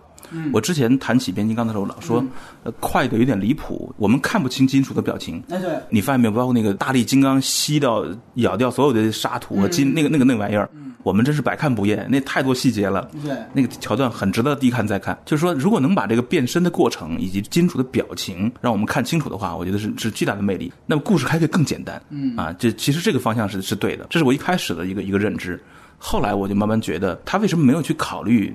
[0.52, 2.24] 我之前谈起变形金刚的时候，老说，
[2.64, 5.42] 呃，快的有点离谱，我们看不清金属的表情。
[5.48, 6.32] 哎，对，你发现没有？
[6.32, 10.68] 包括那个大力金刚吸掉、咬掉所有的沙土和金，那个、那个、那个玩意儿，
[11.02, 12.06] 我们真是百看不厌。
[12.10, 13.08] 那太多细节了。
[13.22, 15.16] 对，那个桥段很值得一看再看。
[15.24, 20.72] 就是说，如果能把这个变身的过程以及金属的表情让我们看清楚的话，我觉得是是巨大的魅力。
[20.86, 22.02] 那么故事还可以更简单。
[22.10, 24.06] 嗯啊，这其实这个方向是是对的。
[24.10, 25.62] 这是我一开始的一个一个认知。
[25.98, 28.54] 后来我就慢慢觉得，他为什么没有去考虑？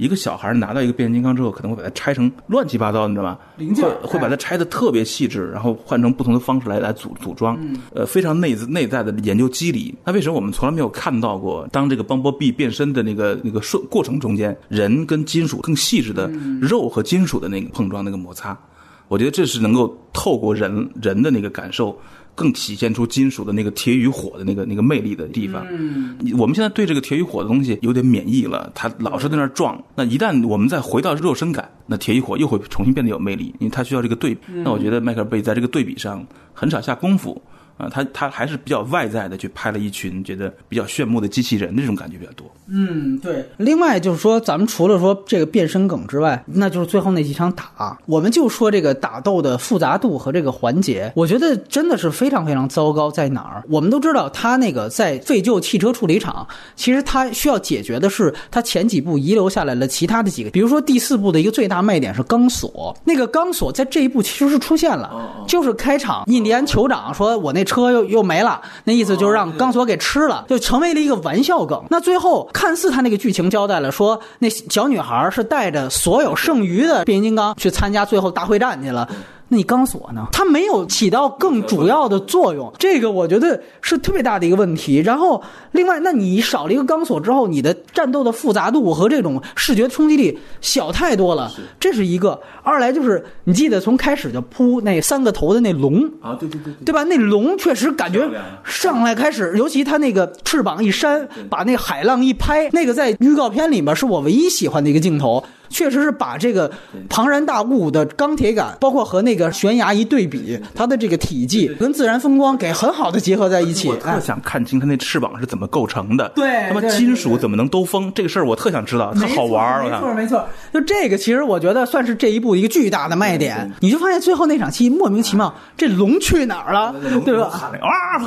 [0.00, 3.38] 一个小孩拿到一个变形金刚之后，可能会把它拆成乱七八糟，你知道吗？
[3.58, 7.58] 零件会把它拆的特别细致，然后换成不同的方式来来组组装。
[7.94, 9.94] 呃，非常内内在的研究机理。
[10.02, 16.26] 那为什么我们从来没有看到过，当这个邦波币变身的那个那个顺过程中间，人跟金属更细致的
[16.62, 18.58] 肉和金属的那个碰撞那个摩擦？
[19.06, 21.94] 我觉得这是能够透过人人的那个感受。
[22.40, 25.62] 更体现出金属的那个铁与火的那个那个魅力的地方。
[25.70, 29.78] 嗯，我们现在对这个铁与火的东西有点免疫了，它老是在那儿撞。
[29.94, 34.40] 那一旦我们再回到肉身感，那铁与火又会重新变得有魅力，因为它需要这个对比。
[34.64, 37.42] 那我觉得迈克尔贝在这个对比上很少下功夫。
[37.80, 42.46] 啊，他他还是比较外在的去拍了一群觉得比较炫目的机器人，那种感觉比较多。
[42.68, 43.44] 嗯，对。
[43.56, 53.10] 另外就是说，咱们除了说这个变身梗之外，那就是最后那几场打，我们就说这个打斗的复杂度和这个环节，我觉得真的是非常非常糟糕。
[53.10, 53.64] 在哪儿？
[53.68, 71.80] 我们都知道，他那个在废旧汽车处理厂，其实他需要解决的是他前几部遗留下来了其他的几个，比如说第四部的一个最大卖点是钢索，那个钢索在这一部其实是出现了，就是开场印第安酋长说：“我那。”车又又没了，那意思就是让钢索给吃了，就成为了一个玩笑梗。
[71.88, 79.08] 那最后看似他那个剧情交代了，说那小女孩是带着所有剩余的变形金刚去参加最后大会战去了。
[79.52, 80.28] 那你钢索呢？
[80.32, 84.98] 它没有起到更主要的作用，这个我觉得是特别大的一个问题。
[84.98, 92.40] 然后，另外，那你少了一个钢索之后，你的战斗的复杂度和这种视觉冲击力小太多了，这是一个。
[92.62, 97.02] 二来就是，你记得从开始就扑那三个头的那龙啊，对对对，对吧？
[97.02, 98.30] 那龙确实感觉
[98.64, 105.42] 上来开始，尤其它那个翅膀一扇，把那海浪一拍，那个在预告片里面是我唯一喜欢的一个镜头。
[105.70, 106.70] 确实是把这个
[107.08, 113.88] 庞然大物的钢铁感，包括和那个悬崖一对比，它的这个体积跟自然风光给很好的结合在一起。
[113.88, 118.12] 我特想看清它那翅膀是怎么构成的，对，他妈金属怎么能兜风？
[118.14, 119.82] 这个事儿我特想知道，特好玩儿。
[119.84, 123.72] 没错没错，就这个其实我觉得算是这一部一个巨大的卖点。
[123.80, 126.94] 你就发现最后那场戏莫名其妙，这龙去哪儿了？
[127.24, 127.48] 对吧？
[127.48, 128.18] 喊了啊，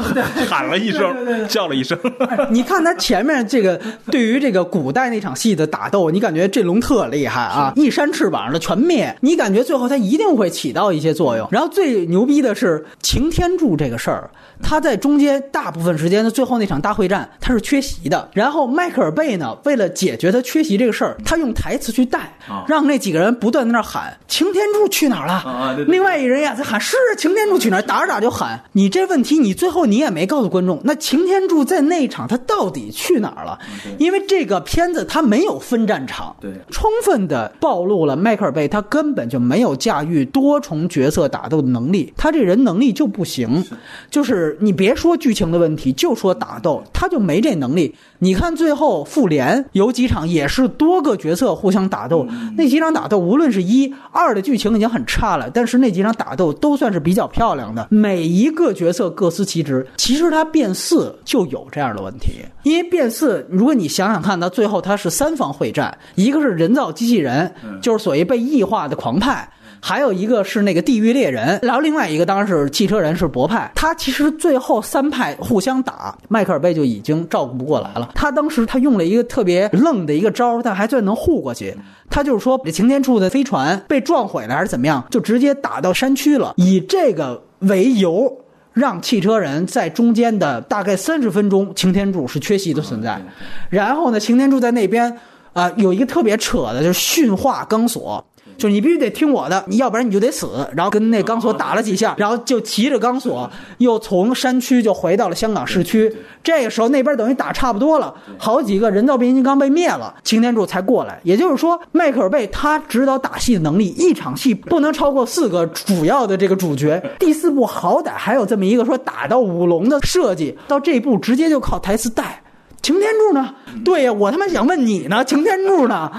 [0.50, 1.98] 喊了一声，叫了一声。
[2.50, 3.80] 你看他前面这个
[4.10, 7.33] 对于这个古代那场戏的打斗，你感觉这龙特厉害。
[7.34, 9.18] 害啊，一扇翅膀的全灭。
[9.22, 11.48] 你感觉最后它一定会起到一些作用。
[11.52, 14.30] 然后最牛逼的是擎天柱这个事儿，
[14.64, 18.30] 他在中间大部分时间的最后那场大会战他是缺席的。
[18.34, 22.36] 然后迈克尔贝呢，为了解决他缺席这个事儿，他用台词去带，
[22.68, 25.78] 让那几个人不断在那喊擎天柱去哪儿了？
[25.88, 27.82] 另外一人呀在喊是擎天柱去哪儿？
[27.82, 33.60] 打着打着就喊你这问题，你最后你也没告诉观众，那擎天柱在那场他到底去哪儿了？
[33.98, 43.64] 因为这个片子他没有分战场，对，充分的暴露了迈克尔贝他根本就没有驾驭多重角色打斗的能力，他这人能力就不行，
[44.10, 47.96] 就是你别说剧情的问题，就说打斗，他就没这能力。
[48.20, 52.26] 你看最后复联有几场也是多个角色互相打斗，
[52.58, 59.86] 那几场打斗无论是一二的剧情已经很差了，但是那几场打斗都算是比较漂亮的，每一个角色各司其职。
[59.98, 62.32] 其实他变四就有这样的问题，
[62.64, 69.50] 因为变四，如果你想想看，到最后他是三方会战，一个是人造机器人，就是所谓被异化的狂派。
[69.86, 73.70] 还有一个是那个地狱猎人，然后另外一个当然是汽车人，是博派。
[73.76, 78.10] 他其实最后三派互相打，迈克尔贝就已经照顾不过来了。
[78.16, 81.76] 他当时他用了一个特别愣的一个招，但还算能护过去。
[82.10, 88.34] 他就是说，擎天柱的飞船被撞毁了还是怎么样，就直接打到山区了，以这个为由，
[88.72, 93.22] 让汽车人在中间的大概三十分钟，擎天柱是缺席的存在。
[93.70, 95.18] 然后呢，擎天柱在那边
[95.52, 98.26] 啊有一个特别扯的，就是驯化钢索。
[98.58, 100.68] 就是你必须得听我的，你要不然你就得死。
[100.76, 106.16] 然后跟那钢索打了几下，然后就骑着钢索又从山区就回到了香港市区。
[106.44, 111.20] 这个时候那边等于打差不多了，好几个人造变形金刚被灭了，擎天柱才过来。
[111.24, 117.02] 也就是说，迈克尔贝他指导打戏的能力，一场戏不能超过四个主要的这个主角。
[117.20, 122.43] 第四部好歹还有这么一个说打到舞龙的设计，到这一部直接就靠台词带。
[122.84, 123.56] 擎天柱呢？
[123.84, 126.12] 对呀，我他妈想问你呢，擎天柱呢？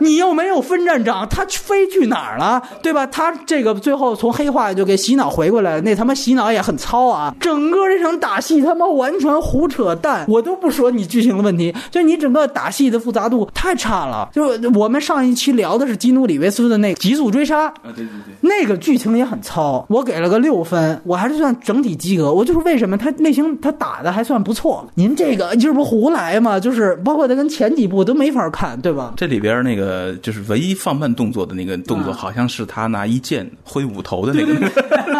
[0.00, 2.60] 你又没有分站长，他飞去哪儿了？
[2.82, 3.06] 对吧？
[3.06, 7.32] 他这个最后从黑化就给洗脑回过来了，那他妈洗脑也很糙啊！
[7.38, 14.30] 整个这场打戏他妈完全胡扯淡，我都不说你剧情的问题，就你整个打戏的复杂度太差了。
[14.32, 22.32] 就我们上一期聊的是基努里维斯的那《极速追杀》啊，对对对，那个剧情也很糙，我给了个六分，我还是算整体及格。
[22.32, 26.58] 我就是为什么他类型他打的还算不错，您这个这不胡来嘛？
[26.60, 29.14] 就是包括他跟前几部都没法看，对吧？
[29.16, 29.82] 这里边那个。
[29.82, 34.54] 呃，就是唯一放慢动作的那个动作，好像是他拿一剑挥五头的那个。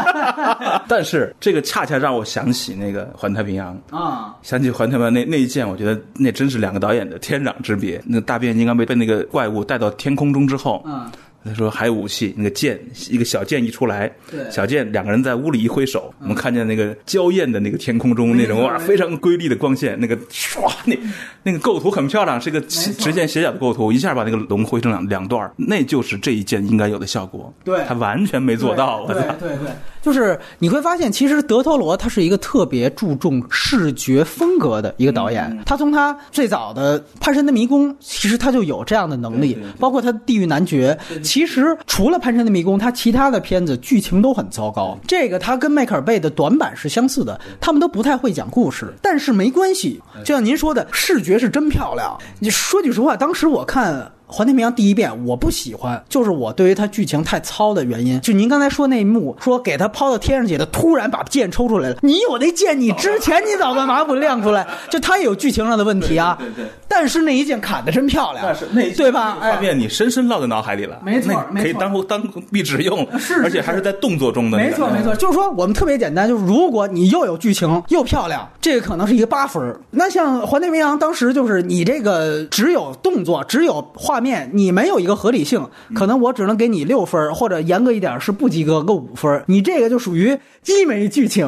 [0.88, 8.01] 但是这个恰恰让我想起那个《环太平洋》啊，想起《环太平洋》那那一剑，我觉得那真是两个导演的天壤之别。
[8.07, 11.11] 那个大变形金刚被被那个怪物带到天空中之后，嗯。
[11.44, 12.78] 他说还有武器，那个剑，
[13.11, 14.11] 一个小剑一出来，
[14.50, 20.96] 小剑两个人在屋里一挥手，我们看见那个娇艳的那个天空中那种哇非常瑰丽的光线，那个唰那
[21.42, 27.52] 那个构图很漂亮，是一个直线斜角的构图，一下把那个龙挥成两两段，那就是这一剑应该有的效果。
[27.64, 29.07] 对，他完全没做到。
[29.07, 29.70] 对对对，
[30.03, 35.57] 就是你会发现，其实德托罗他是一个特别注重视觉风格的一个导演。
[35.65, 40.99] 他从他最早的《潘神的迷宫》，其实他就有这样的能力，包括他《地狱男爵》。
[41.23, 44.99] 其实除了《潘神的迷宫》，他其他的片子剧情都很糟糕。
[45.07, 48.93] 这个他跟迈克尔贝的短板是相似的，他们都不太会讲故事。
[49.01, 52.19] 但是没关系，就像您说的，视觉是真漂亮。
[52.41, 54.12] 你说句实话，当时我看。
[54.33, 58.21] 《环太平洋》第一遍我不喜欢，就是我对于它剧情太糙的原因。
[58.21, 61.97] 就您刚才说那一幕，说给他抛到天上去，他突然把剑抽出来了。
[62.03, 64.66] 你有那剑，你之前你早干嘛不亮出来？
[64.90, 66.37] 就他也有剧情上的问题啊。
[66.40, 66.71] 对对。
[66.88, 69.38] 但是那一剑砍的真漂亮，那是那对吧？
[69.40, 70.99] 画面你深深烙在脑海里了。
[71.05, 73.07] 没错，可以当当壁纸用。
[73.18, 74.59] 是，而且还是在动作中的。
[74.59, 79.75] 没错没错，就是说我们特别简单，就是如果你又有剧情又漂亮，这个可能是一个八分。
[79.90, 85.03] 那像《环太平洋》当时就是你这个只有动作，只有画面，你没有。
[85.03, 89.43] 一个合理性，可能我只能给你六分，或者严格一点是不及格，个五分。
[89.49, 91.46] 你这个就属于一没剧情，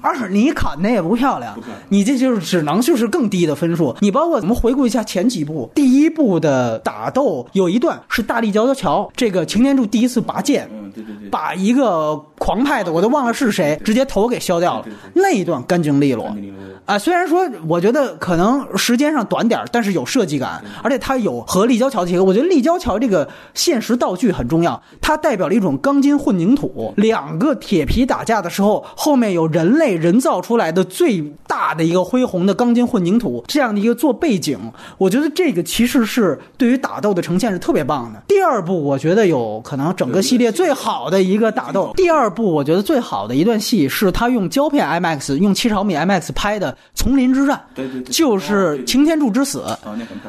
[0.00, 3.96] 二你砍的也不漂亮，你这就是只能就是更低的分数。
[4.00, 10.70] 你包括咱们回顾一下前几部，第一部的打斗有一段是大力交交桥，这个擎天柱第一次拔剑，
[11.30, 16.32] 把一个狂派的我都忘了是谁，直接头给削掉了，那一段干净利落。
[16.84, 22.24] 啊，虽然说我觉得可能时间上短点但是有设计感，而且它有和立交桥结合。
[22.24, 34.58] 我觉得立交桥这个现实道具很重要，它代表了一种钢筋混凝土，两个铁皮打架的时候，后面有人类人造出来的最大的一个恢宏的钢筋混凝土这样的一个做背景，
[34.98, 38.22] 我觉得这个其实是对于打斗的呈现是特别棒的。
[38.28, 41.92] 第二部我觉得有可能整个系列最好的一个打斗。
[41.96, 49.64] 第二部我觉得最好的一段戏是他用胶片 IMAX 用七十毫米 IMAX 拍的丛林之战，对对对就是擎天柱之死。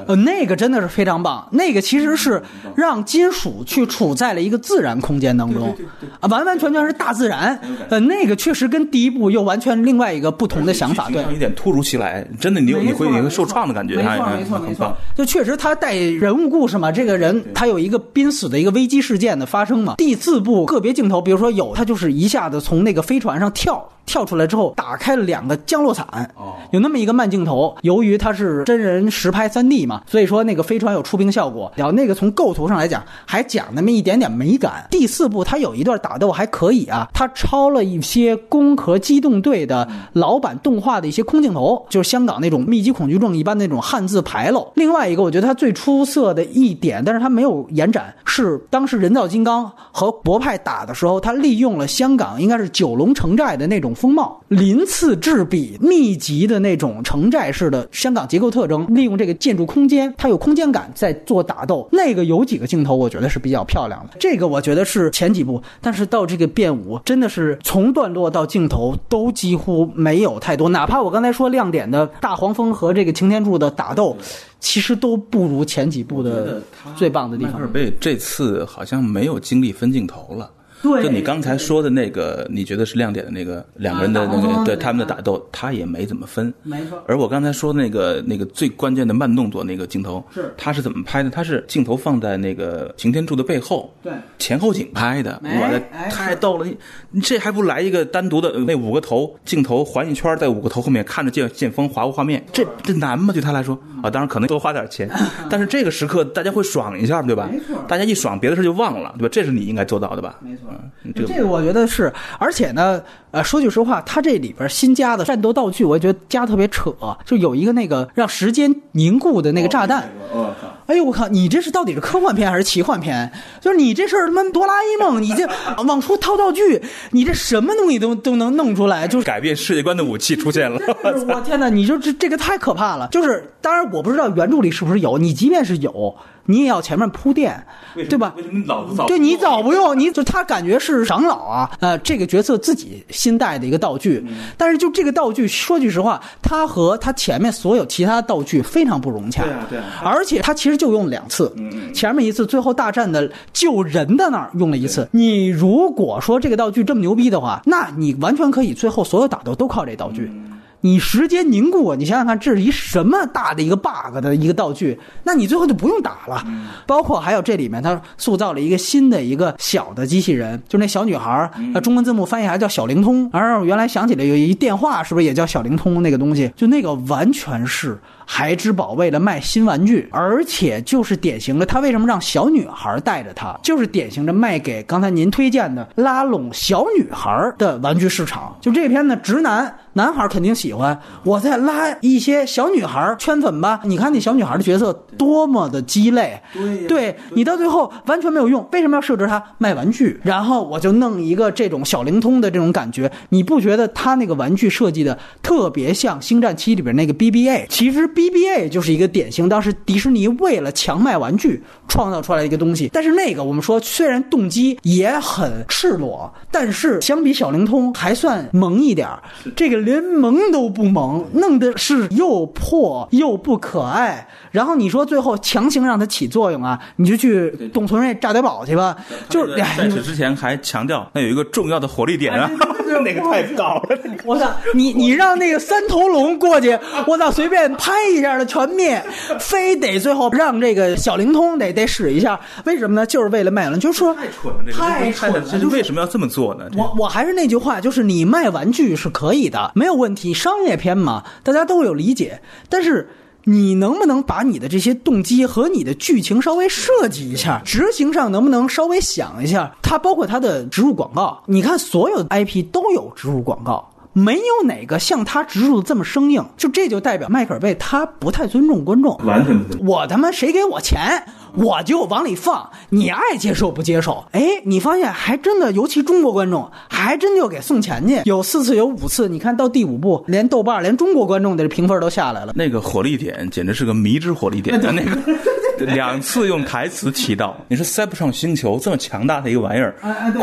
[0.08, 2.42] 呃，那个真的是非常棒，那个其实是
[2.76, 5.76] 让金属去处在了一个自然空间当中，
[6.20, 7.60] 啊，完完全全是大自然。
[7.90, 11.24] 呃，那个确实跟第一部又完全另外一个不同的想法，对。
[11.32, 19.96] 有点突如其来，真的你有你会你会受创的感觉，没错哎没错没错就确实他带人物故事嘛，这个人他有一个濒死的一个危机事件的发生嘛。
[19.98, 23.90] 第四部个别镜头，比如说有他就是一下子从那个飞船上跳。
[24.06, 27.76] 跳出来之后，打开了两个降落伞，哦有那么一个慢镜头。
[27.82, 31.72] 由于它是真人实拍三 D 嘛，所以说那个飞船有出兵效果。
[31.76, 34.88] 然后那个从构图上来讲，还讲那么一点点美感。
[34.90, 44.72] 第四部它有一段打斗还可以啊，它抄了一些《攻壳机动队》的老版动画的一些空镜头，就是香港那种密集恐惧症一般那种汉字牌楼。
[44.76, 61.88] 另外一个，我觉得它最出色的一点，但是它没有延展，是当时人造金刚和博派打的时候，它利用了香港应该是九龙城寨的那种风貌，鳞次栉比、密集的那种城寨式的香港结构特征，利用这个建筑空间，它有空间感在做打斗。
[61.92, 64.18] 那个有几个镜头，我觉得是比较漂亮的。
[64.20, 74.16] 这个我觉得是前几部，但是到这个变五，真的是从段落到镜头都几乎没有太多，哪怕我刚才说亮点的大黄蜂和这个擎天柱的打斗，
[74.60, 76.62] 其实都不如前几部的
[76.96, 77.72] 最棒的地方迈克尔。
[77.72, 80.50] 贝这次好像没有精力分镜头了。
[80.84, 86.54] 对就你刚才说的那个，你觉得是亮点的那个两个人的那个，啊对他们的打斗，他也没怎么分。
[86.62, 91.30] 没错而我刚才说那个那个最关键的慢动作那个镜头，是他是怎么拍的？
[91.30, 96.66] 他是镜头放在那个擎天柱的背后，对前后景拍的，哎我的哎太逗了！
[96.66, 96.78] 你
[97.12, 103.32] 你这还不来一个单独的呃那五个头镜头环一圈，在五个头后面看着剑剑锋划过画面，这这难吗？
[103.34, 105.10] 对他来说啊，当然可能多花点钱，
[105.50, 107.48] 但是这个时刻大家会爽一下，对吧？
[107.50, 109.30] 没错大家一爽，别的事就忘了，对吧？
[109.32, 110.40] 这是你应该做到的吧？
[110.42, 110.73] 没错
[111.04, 113.02] 嗯，这这个我觉得是，而且呢，
[113.32, 116.94] 呃，说句实话，它这里边新加的战斗道具，我觉得加特别扯，
[117.26, 120.10] 就有一个那个让时间凝固的那个炸弹。
[120.32, 120.68] 我靠！
[120.88, 121.28] 哎呦我靠！
[121.28, 123.32] 你这是到底是科幻片还是奇幻片？
[123.62, 125.48] 就是你这事儿他妈哆啦 A 梦，你这
[125.88, 126.82] 往出掏道具，
[127.12, 129.26] 你这什么东西都都能弄出来，就是。
[129.26, 131.70] 改变世界观的武器出现了， 就是我天哪！
[131.70, 133.08] 你就这这个太可怕了。
[133.08, 136.16] 就是当然我不知道原著里是不是有，你即便是有，
[136.46, 137.66] 你也要前面铺垫，
[138.10, 138.34] 对吧？
[138.36, 139.06] 为什么你老不早？
[139.06, 155.08] 对你早不用，你就他感觉是长老啊，呃，这个角色自己新带的一个道具，嗯但是就这个道具，说句实话，他和他前面所有其他道具非常不融洽，对啊对啊而且他其实就用两次，嗯前面一次，最后大战的救人的那儿用了一次。
[155.12, 160.30] 你如果说这个道具这么牛逼的话，那你完全可以最后所有打斗都靠这道具。
[160.34, 160.50] 嗯
[160.86, 161.96] 你时间凝固啊！
[161.98, 165.00] 你想想看，这是一什么大的一个 bug 的一个道具？
[165.24, 166.44] 那你最后就不用打了。
[166.46, 173.30] 嗯包括还有这里面，他塑造了一个新的一个小的机器人，就那小女孩儿，嗯呃，中文字幕翻译还叫小灵通。
[173.32, 176.52] 而我原来想起来有一电话，是不是也叫小灵通那个东西？
[176.54, 188.56] 就那个完全是孩之宝为了卖新玩具，而且就是典型的，他为什么让小女孩带着他，就是典型的卖给刚才您推荐的拉拢小女孩的玩具市场。
[188.62, 193.82] 就这片呢，直男男孩肯定喜欢，我再拉一些小女孩圈粉吧。
[193.84, 196.42] 你看那小女孩的角色多么的鸡肋，
[196.88, 198.68] 对你到最后完全没有用。
[198.72, 200.20] 为什么要设置它卖玩具？
[200.24, 207.68] 然后我就弄一个这种小灵通的这种感觉，你不觉得他那个玩具设计的特别像《星战七》里边那个 BBA？
[207.70, 212.90] 其实 BB-8 就是一个典型，当时迪士尼为了强卖玩具创造出来的一个东西。
[212.94, 219.22] 但是那个我们说，虽然动机也很赤裸，但是相比小灵通还算萌一点儿。
[219.56, 224.28] 这个连萌都不萌，弄的是又破又不可爱。
[224.52, 228.96] 然后你说最后强行让它起作用啊，你就去董存瑞炸碉堡去吧。
[229.30, 232.50] 就是哎在此之前还强调那有一个重要的火力点啊，
[233.04, 234.00] 那个太高了。
[234.26, 234.52] 我操！
[234.74, 239.04] 你你让那个三头龙过去，我操，随便拍一下的全灭，
[239.40, 243.06] 非得最后让这个小灵通得得使一下，为什么呢？
[243.06, 246.70] 就是为了卖了，就是说太蠢了，这个太蠢了，这是为什么要这么做呢？
[246.76, 252.42] 我我还是那句话，就是你卖玩具是可以的，没有问题，商业片嘛，大家都有理解。
[252.70, 253.10] 但是
[253.46, 259.70] 你能不能把你的这些动机和你的剧情稍微设计一下，执行上能不能稍微想一下？
[259.82, 263.90] 它包括它的植入广告，你看所有的 IP 都有植入广告。
[264.14, 269.86] 没有哪个像他植入的这么生硬，就这就代表迈克尔贝他不太尊重观众，完全不对。
[269.86, 271.24] 我他妈谁给我钱，
[271.56, 274.24] 我就往里放，你爱接受不接受？
[274.32, 279.28] 哎，你发现还真的，尤其中国观众，还真就给送钱去，有四次，有五次。
[279.28, 282.54] 你看到第五部，连豆瓣连中国观众的评分都下来了。
[282.56, 285.20] 那个火力点简直是个迷之火力点，那个。
[285.94, 289.96] 两次用台词提到， 你说塞不上星球这么强大的一个玩意儿，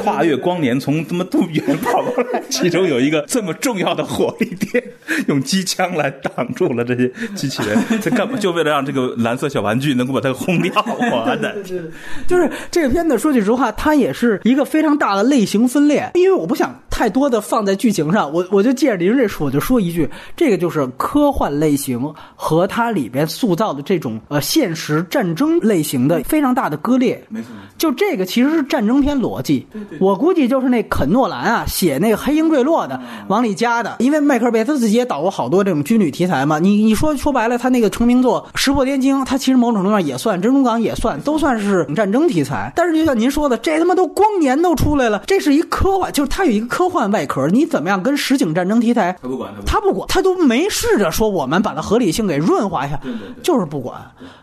[0.02, 4.82] 跨越光年从他妈这么远跑过来，其中有一个这么重要的火力点，
[5.28, 8.36] 用机枪来挡住了这些机器人，这干嘛？
[8.38, 10.72] 就为了让这个蓝色小玩具能够把它轰掉？
[10.86, 11.82] 我的天！
[12.26, 25.19] 就是这个片子，说句实话，它也是一个非常大的类型分裂，因为我不想太多的放在剧情上，我我就借着您这说，我就说一句，这个就是科幻类型和它里边塑造的这种呃现实战。
[25.20, 29.66] 战争类型的非常大的割裂，没错，就这个其实是战争片逻辑。
[30.00, 32.98] 我估计就是那肯诺兰啊写那个《黑鹰坠落》的
[33.28, 36.58] 往里加的，因为迈克尔贝他自己也导过好多这种军旅题材嘛。
[36.58, 42.72] 你你说说白了，他那个成名作《石破天惊》，他其实某种程度上也算，珍珠港也算，都算是战争题材。
[42.74, 49.14] 但是就像您说的，这他妈都光年都出来了，这是一科幻，就是它有一个科幻外壳，你怎么样跟实景战争题材？
[49.20, 52.98] 他不管，他不管，他都没试着说我们把它合理性给润滑一下，
[53.42, 54.00] 就是不管。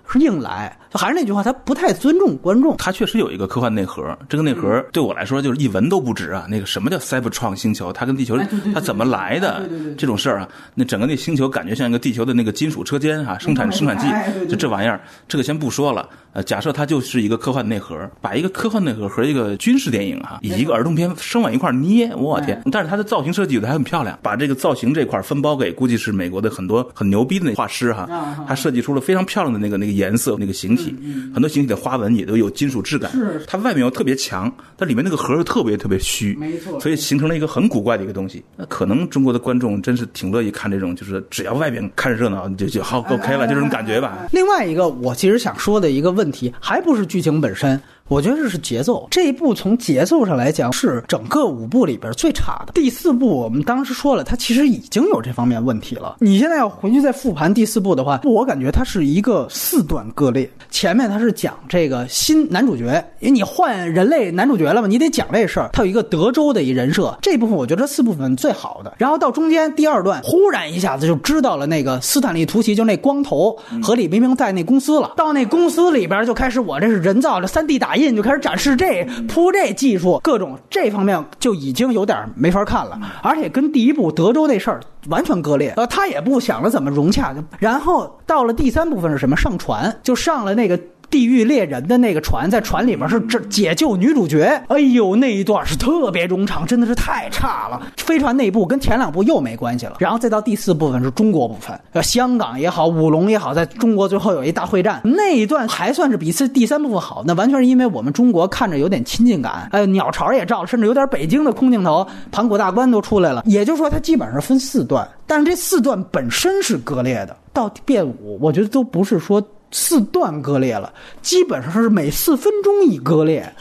[0.10, 2.76] 是硬来，就还是那句话，他不太尊重观众。
[2.78, 6.46] 他确实有一个科幻内核，这个内核对我来说就是一文都不值啊。
[6.50, 7.92] 那个什么叫 Cybertron 星球？
[7.92, 8.38] 它跟地球
[8.74, 9.68] 它怎么来的？
[9.98, 14.08] 这种事儿啊，那整个那星球感觉像一个地球的那个金属车间啊，生产生产剂，
[14.48, 16.08] 就这玩意儿，这个先不说了。
[16.38, 22.62] 呃，假设它就是一个科幻内核，把一个科幻内核和一个军事电影啊，以一个儿童片生往一块捏，我天！
[22.72, 28.08] 但是它的造型设计有的还很漂亮，把这个造型这块分包给估计是美国的很多很牛逼的那画师哈，
[28.48, 29.98] 他设计出了非常漂亮的那个那个。
[29.98, 30.96] 颜色那个形体，
[31.34, 33.12] 很多形体的花纹也都有金属质感。
[33.12, 36.80] 是它外面又特别强，它里面那个核又特别特别虚，没错。
[36.80, 38.44] 所以形成了一个很古怪的一个东西。
[38.56, 44.28] 那可能中国的观众真是挺乐意看这种，就是只要外边看热闹就就好 OK 了，就这种感觉吧。
[44.32, 47.82] 另外一个，我其实想说的一个问问题，还不是剧情本身。
[48.08, 52.72] 我觉得这是节奏，这一部从节奏上来讲是整个五部里边最差的。
[52.74, 56.16] 第四部我们当时说了，它其实已经有这方面问题了。
[56.20, 60.50] 你现在要回去再复盘第四部的话，我感觉它是一个四段割裂。
[60.70, 62.86] 前面它是讲这个新男主角，
[63.20, 65.70] 因为你换人类男主角了嘛，你得讲这事儿。
[65.74, 68.94] 它有一个德州的一人设，这部分我觉得四部分最好的。
[68.98, 75.12] 然后到中间第二段，忽然一下子就知道了那个斯坦利·图奇，就那光头和李冰冰在那公司了。
[75.18, 77.97] 到那公司里边就开始，我这是人造的三 D 打。
[77.98, 84.80] 印就开始展示这铺这技术，各种这方面就已经有点没法看了，而且跟第一部德州那事儿
[85.10, 85.74] 完全割裂。
[85.78, 89.36] 呃，他也不想着怎么融洽，然后到了第三部分是什么？
[89.36, 90.80] 上船就上了那个。
[91.10, 94.62] 地狱猎人的那个船，在船里面是这解救女主角。
[94.68, 97.82] 哎呦，那一段是特别冗长，真的是太差了。
[97.98, 99.96] 飞船内部跟前两部又没关系了。
[100.00, 107.24] 然后再到第四部分是中国部分，香港也好，五龙也好，在中国最后有一大会战，那一段还算是比次第三部分好。
[107.26, 113.44] 那完全是因为我们中国看着有点亲近感，哎，鸟巢也照，甚至有点北京的空镜头，盘古大观都出来了。
[113.46, 117.36] 也就是说，它基本上分四段，但是这四段本身是割裂的。
[117.54, 119.42] 到变五，我觉得都不是说。
[119.72, 120.92] 四段割裂了，
[121.22, 123.54] 基本上是每四分钟一割裂。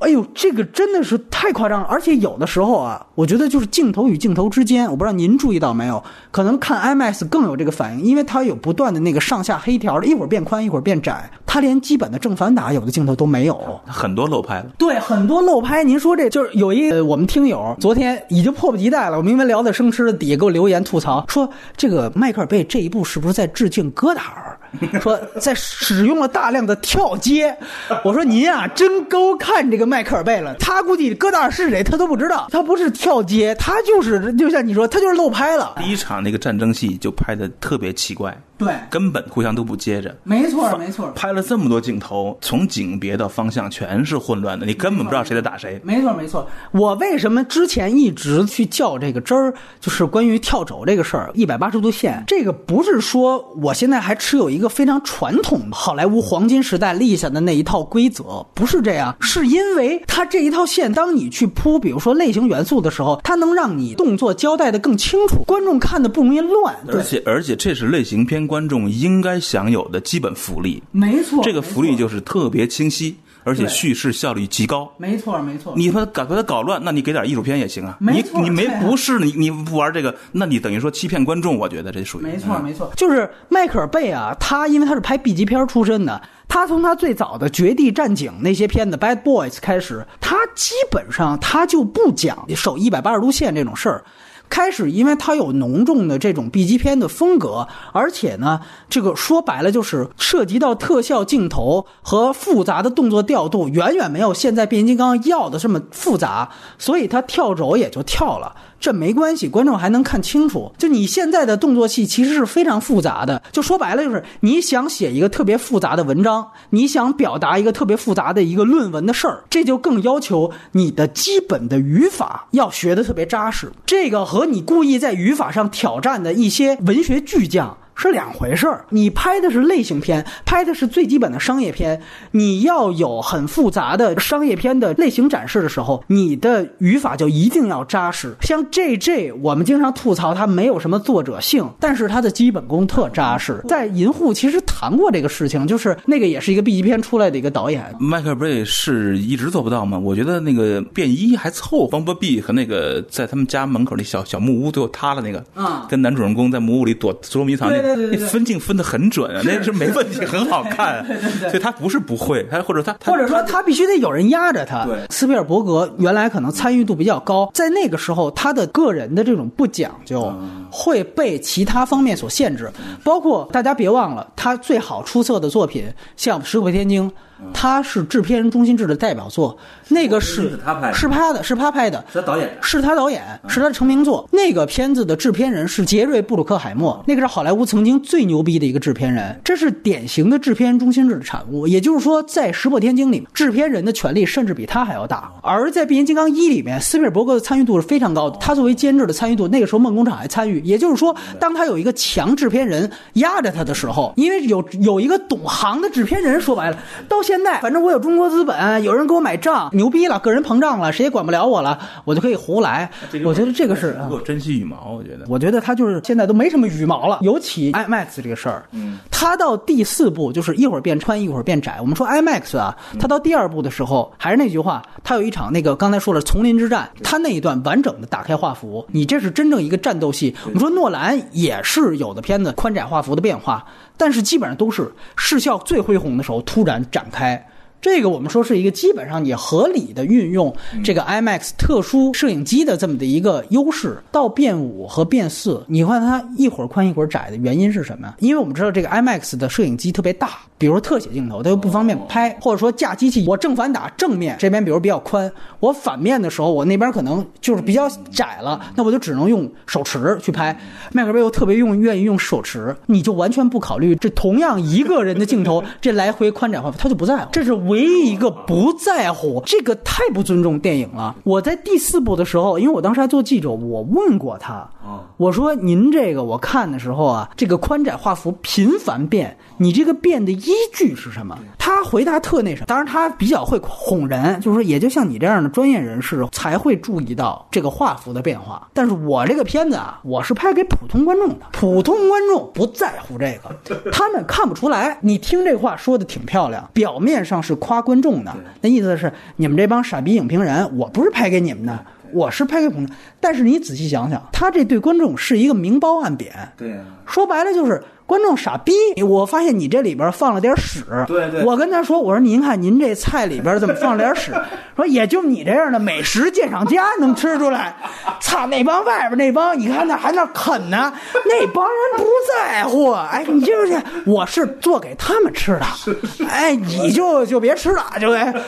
[0.00, 1.86] 哎呦，这个真的是太夸张了！
[1.88, 14.66] 而且有的时候啊，我觉得就是镜头与镜头之间，我不知道您注意到没有，可能看 IMAX 更有这个反应，因为它有不断的那个上下黑条，一会儿变宽，一会儿变窄，它连基本的正反打有的镜头都没有，很多漏拍了。
[14.76, 15.82] 对，很多漏拍。
[15.82, 21.48] 您说这就是有一我们听友昨天已经迫不及待了，我明明聊的生吃的，底下给我留言吐槽说，
[21.78, 24.58] 这个迈克尔贝这一部是不是在致敬戈达尔？
[25.00, 27.56] 说在使用了大量的跳接，
[28.04, 35.74] 我说您啊真高看这个迈克尔贝了，他估计戈达尔是谁他都不知道，他不是跳接，他就是就像你说，他就是漏拍了。
[35.78, 38.36] 第一场那个战争戏就拍的特别奇怪。
[38.56, 40.16] 对，根本互相都不接着。
[40.22, 41.10] 没错，没错。
[41.16, 45.80] 拍了这么多镜头，从景别的方向全是混乱的，你根本不知道谁在打谁。
[45.82, 46.48] 没错，没错。
[46.70, 66.72] 我为什么之前一直去较这个真儿，就是关于跳轴这个事儿，一百八十度线，这个不是说我现在还持有一个非常传统好莱坞黄金时代立下的那一套规则，不是这样，是因为它这一套线，当你去铺，比如说类型元素的时候，它能让你动作交代的更清楚，观众看的不容易乱。
[66.86, 68.43] 而且，而且这是类型片。
[68.46, 74.90] 观众应该享有的基本福利，没错，这个福利就是特别清晰，而且叙事效率极高。
[74.96, 75.74] 没错，没错。
[75.76, 77.96] 你把搞把它搞乱，那你给点艺术片也行啊。
[78.00, 81.56] 没错，你没不是你你不玩这个，那你等于说欺骗观众。
[81.56, 82.90] 我觉得这属于没错，没错。
[82.96, 94.04] 就是迈克尔贝啊，他因为他是拍 B 级片出身的，他从他最早的《绝地战警》那些片子《Bad Boys》开始，他基本上他就不讲守一百八十度线这种事儿。
[94.48, 108.54] 开始，因为它有浓重的这种 B 级片的风格，而且呢，这个说白了就是涉及到特效镜头和复杂的动作调度，远远没有现在变形金刚要的这么复杂，所以它跳轴也就跳了。
[108.84, 110.70] 这没关系，观众还能看清楚。
[110.76, 123.72] 就你现在的动作戏其实是非常复杂的，就说白了就是你想写一个特别复杂的文章，你想表达一个特别复杂的一个论文的事儿，这就更要求你的基本的语法要学的特别扎实。
[123.86, 127.78] 这个和你故意在语法上挑战的一些文学巨匠。
[127.94, 128.84] 是两回事儿。
[128.90, 132.00] 你拍的是类型片，拍的是最基本的商业片，
[132.32, 138.34] 你要有很复杂的商业片的类型展示的时候，你的语法就一定要扎实。
[138.40, 143.60] 像 J J，我们经常吐槽他没有什么作者性，但是他的基本功特扎实。
[143.68, 149.98] 在银护其实谈过这个事情，就是那个也是一个 B 级片出来的一个导演，迈克尔贝是一直做不到吗？
[149.98, 157.83] 我觉得那个便衣还凑，邦波比和那个在他们家门口那小小木屋最后塌了那个，啊，跟男主人公在木屋里躲捉迷藏那。
[158.10, 161.04] 那分镜分的很准啊，那是没问题，很好看。
[161.50, 164.84] 所以他不是不会，他或者他或者说他必须得有人压着他。
[164.84, 170.32] 对，斯皮尔伯格原来可能参与度比较高，在那个时候他的个人的这种不讲究
[170.70, 172.70] 会被其他方面所限制，
[173.02, 175.84] 包括大家别忘了他最好出色的作品，
[176.16, 177.10] 像《石破天惊》。
[177.52, 179.56] 他是制片人中心制的代表作，
[179.88, 180.94] 那个是是他拍的。
[180.94, 182.54] 是他的，是他拍的，是他导演的。
[182.62, 184.28] 是他导演，是他的成名作。
[184.32, 191.66] 那个片子的制片人是杰瑞·布鲁克海默，那个是好莱坞曾经最牛逼的一个制片人，这是典型的制片人中心制的产物。
[191.66, 200.60] 也就是说，在《石破天惊》里，制片人的权力甚至比他还要大；而在《变形金刚一》里面，斯皮尔伯格的参与度是非常高的，他作为监制的参与度，那个时候梦工厂还参与。
[200.60, 206.78] 也就是说，当他有一个强制片人压着他的时候，因为有有一个懂行的制片人，说白了，
[207.08, 212.90] 到现在反正我有中国资本，有人给我买账，牛逼了，个人膨胀了，谁也管不了我了，我就可以胡来。
[213.24, 215.24] 我觉得这个是不够珍惜羽毛，我觉得。
[215.28, 221.78] 我觉得他就是现在都没什么羽毛了，尤其 IMAX 这个事儿，嗯，他到第四部就是一会儿变宽一会儿变窄。
[221.80, 230.34] 我们说 IMAX 啊，他到第二部的时候还是那句话，他有一场那个刚才说了丛林之战，他那一段完整的打开画幅，你这是真正一个战斗戏。
[230.44, 233.64] 我们说诺兰也是有的片子宽窄画幅的变化，
[233.96, 237.46] 但是基本上都是视效最恢宏的时候突然展开。
[237.84, 240.50] 这个我们说是一个基本上也合理的运用
[240.82, 243.98] 这个 IMAX 特殊摄影机的这么的一个优势。
[244.10, 248.14] 到变五和变四，你看它一会儿宽一会儿窄的原因是什么呀？
[248.20, 255.30] 因为我们知道这个 IMAX 的摄影机特别大，比如说特写镜头，它又不方便拍，或者说架机器，我正反打正面这边比如比较宽，
[255.60, 260.58] 我反面的时候我那边可能就是比较窄了，那我就只能用手持去拍。
[260.92, 271.14] 迈克尔贝又特别用愿意用手持，你就完全不考虑这同样一个人的镜头， 这来回宽窄画幅他就不在乎，这是唯一一个不在乎，这个太不尊重电影了。
[271.24, 274.68] 我在第四部的时候，因为我当时还做记者，我问过他，
[275.16, 281.38] 我说您这个我看的时候啊，这个宽窄画幅频繁变，你这个变的依据是什么？
[281.58, 288.68] 他回答特那什么，当然他比较会哄人，就是说也就像你这样的专业人士才会注意到这个画幅的变化。
[288.72, 294.98] 但是我这个片子啊，我是拍给普通观众的，普通观众不在乎这个，他们看不出来。
[295.00, 301.86] 你听这话说的挺漂亮，表面上是夸观众的，那意思是你们这帮傻逼影评人，我不是拍给你们的。
[302.12, 302.88] 我是拍给普通，
[303.18, 306.32] 但是你仔细想想，他这对观众是一个明褒暗贬。
[306.56, 306.76] 对呀、
[307.06, 308.72] 说白了就是观众傻逼。
[309.02, 314.32] 我发现你这里边放了点屎，对对我跟他说，我说您看您这菜里边怎么放了点屎？
[314.76, 317.76] 说也就你这样的美食鉴赏家能吃出来。
[318.20, 320.92] 操，那帮外边那帮，你看那还那啃呢，
[321.26, 322.90] 那帮人不在乎。
[322.90, 328.34] 哎，你就是我是做给他们吃的，哎，你就就别吃了，就哎。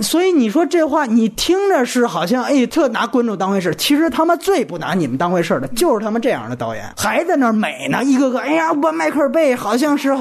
[0.00, 10.14] 所以你说这话，你听着是好像哎特拿观众当回事，其实他妈最不拿你们当回事的，就是他妈这样的导演，还在那美呢，一个个哎呀，我迈克尔贝好像是，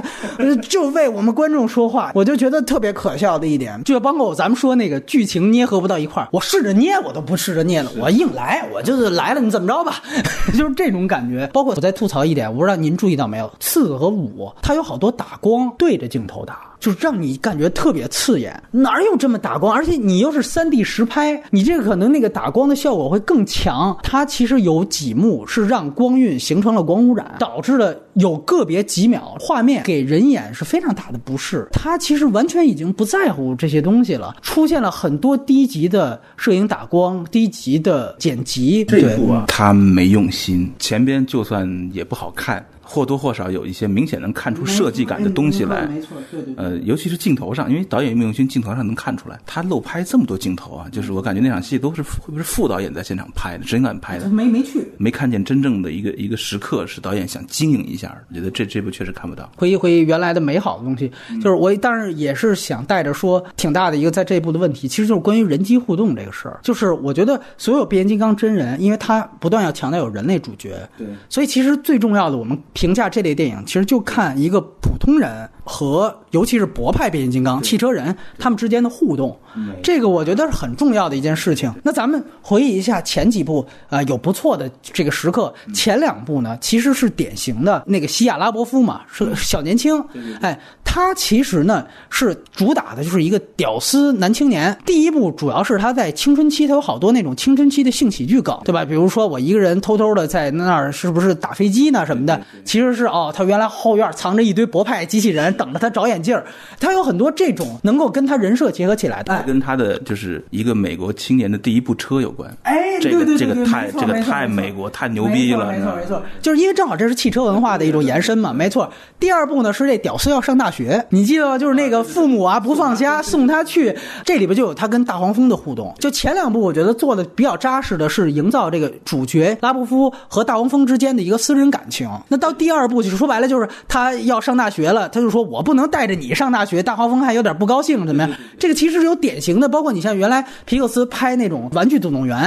[0.70, 9.96] 就为我们观众说话， 我就觉得特别可笑的一点，就包括咱们说那个剧情捏合不到一块儿，我试着捏我都不试着捏了，我硬来，我就是来了，你怎么着吧，
[10.58, 11.50] 就是这种感觉。
[11.54, 16.60] 包括我再吐槽一点，我不知道您注意到没有，四和五它有好多打光对着镜头打。
[16.84, 19.74] 就是让你感觉特别刺眼，哪有这么打光？
[19.74, 23.98] 而且你又是三 D 实拍，你这个可能那个打光的效果会更强。
[24.04, 31.68] 它其实有几幕是让光晕形成了光污染，导致了有个别几秒画面给人眼是非常大的不适。
[31.72, 38.86] 他其实完全已经不在乎这些东西了，出现了很多低级的摄影打光、低级的剪辑。
[38.86, 45.86] 这一部啊，他没用心，前边就算也不好看，或多或少有一些明显能看出设计感的东西来。
[45.88, 46.54] 没错，对对。
[46.58, 54.30] 呃，尤其是镜头上，因为导演用心，镜头上能看出来，他漏拍这么多镜头啊，就是我感觉那场戏都是会不会是副导演在现场拍的，真敢拍的。
[54.30, 59.52] 没没去，没看见真正的一个一个时刻是导演想经营一下，我觉得这这部确实看不到。
[59.58, 61.12] 回忆回忆原来的美好的东西，
[61.42, 66.60] 就是我但是也是想带着说挺大的一个在这一部的问题，其实就是关于人机互动这个事儿。
[66.64, 79.38] 就是我觉得所有变形金刚真人，因为他不断要强调有人类主角，对，所以其实最重要的，我们评价这类电影，其实就看一个普通人和尤其是博派变形金刚、汽车人他们之间的互动，
[79.82, 81.74] 这个我觉得是很重要的一件事情。
[81.84, 90.04] 那咱们回忆一下前几部啊、有不错的这个时刻，前两部呢其实是典型的那个西亚拉伯夫嘛，是个小年轻，
[90.42, 94.78] 哎，他其实呢是主打的就是一个屌丝男青年。
[94.86, 98.84] 第一部主要是他在青春期，他有好多那种青春期的性喜剧梗，对吧？
[98.84, 106.44] 比如说我一个人偷偷的在那儿是不是打飞机呢什么的，其实是哦，他原来后院藏着一堆博派机器人，等着他找眼镜儿。
[106.80, 109.34] 他有很多这种能够跟他人设结合起来的。
[109.34, 112.50] 哎跟他的就是一个美国青年的第一部车有关。
[112.64, 118.92] 哎，这个对对对对这个太这个太美国太牛逼了，没错没错，就是因为正好这是汽车文化的一种延伸嘛，没错。
[119.20, 121.58] 第二部呢是这屌丝要上大学，你记得吗？
[121.58, 125.94] 就是那个父母啊不放家送他去，这里边就有他跟大黄蜂的互动。
[126.00, 132.10] 就前两部我觉得做的比较扎实的是营造这个主角拉布夫和大黄蜂之间的一个私人感情。
[132.30, 138.32] 那到第二部就是说白了就是他要上大学了，他就说我不能带着你上大学，大黄蜂还有点不高兴，怎么样？
[138.58, 142.38] 这个其实有典型的，包括你像原来皮克斯拍那种《玩具总动员》。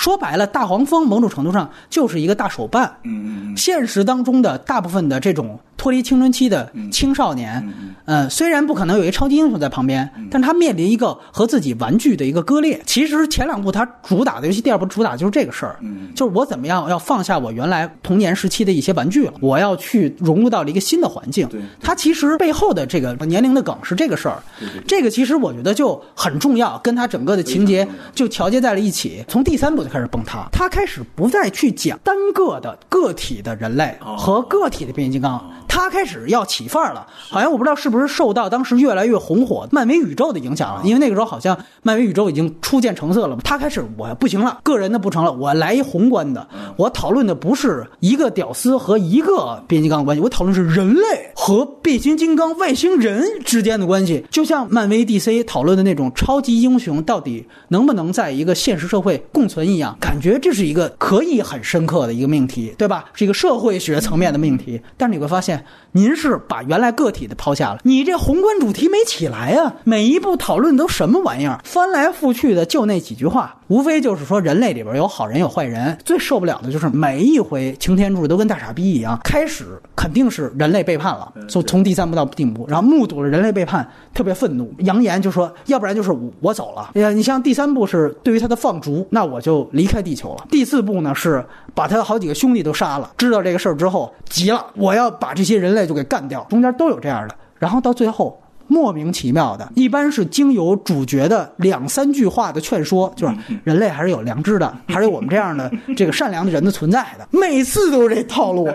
[0.00, 2.90] 说白了，大黄蜂某种程度上就是一个大手办。
[3.02, 7.62] 嗯嗯现实当中的大部分的这种脱离青春期的青少年，
[8.06, 12.80] 呃，虽然不可能有一超级英雄在旁边，但他面临一个和自己玩具的一个割裂。
[12.86, 15.76] 其实前两部他主打的，尤其第二部主打就是这个事儿，
[16.14, 21.46] 就是我怎么样要放下我原来童年时期的一些玩具了，我要去融入到了一个新的环境。
[21.48, 24.42] 对它其实背后的这个年龄的梗是这个事儿，
[24.86, 29.22] 这个其实我觉得就很重要，跟他整个的情节就调节在了一起。
[29.28, 35.50] 从第三部就开始崩塌，他开始不再去讲单个的个体的人类和个体的变形金刚。
[35.68, 43.42] 他开始要起范儿了，好像我不知道是不是受到当时越来越红火漫威宇宙的影响了，因为那个时候好像漫威宇宙已经初见成色了嘛。
[43.44, 63.06] 他开始我不行了，个人的不成了，我来一宏观的，我讨论的不是一个屌丝和一个变形金刚的关系，我讨论是人类和变形金刚外星人之间的关系，就像漫威 DC 讨论的那种超级英雄到底能不能在一个现实社会共存一样，感觉这是一个可以很深刻的一个命题，对吧？
[63.14, 64.80] 是一个社会学层面的命题。
[64.96, 69.74] 但是你会发现，您是把原来个体的抛下了，你这宏观主题没起来啊！
[69.82, 75.98] 每一步讨论都什么玩意儿，翻来覆去的就那几句话，无非就是说人类里边有好人有坏人。
[76.04, 86.90] 最受不了的就是每一回擎天柱都跟大傻逼一样，开始肯定是人类背叛了，从从第三部到第五部，然后目睹了人类背叛，特别愤怒，扬言就说，要不然就是我我走了。
[86.94, 90.46] 哎呀，你像第三部是对于他的放逐，那我就离开地球了。
[90.50, 96.46] 第四部呢是把他的好几个兄弟都杀了，知道这个事儿之后急了，我要把这些人类就给干掉。
[96.50, 98.40] 中间都有这样的，然后到最后。
[98.70, 108.72] 莫名其妙的，一般是经由主角的两三句话的劝说，就是人类还是有良知的， 还是有我们这样的这个善良的人的存在的，每次都是这套路。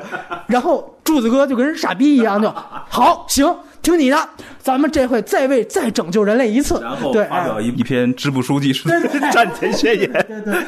[0.48, 2.54] 然后柱子哥就跟人傻逼一样，就
[2.90, 3.56] 好行，
[3.86, 4.18] 听你的，
[4.60, 6.80] 咱们这回再为再拯救人类一次。
[6.82, 8.90] 然后对，发表一一篇支部书记是
[9.32, 10.12] 战前宣言，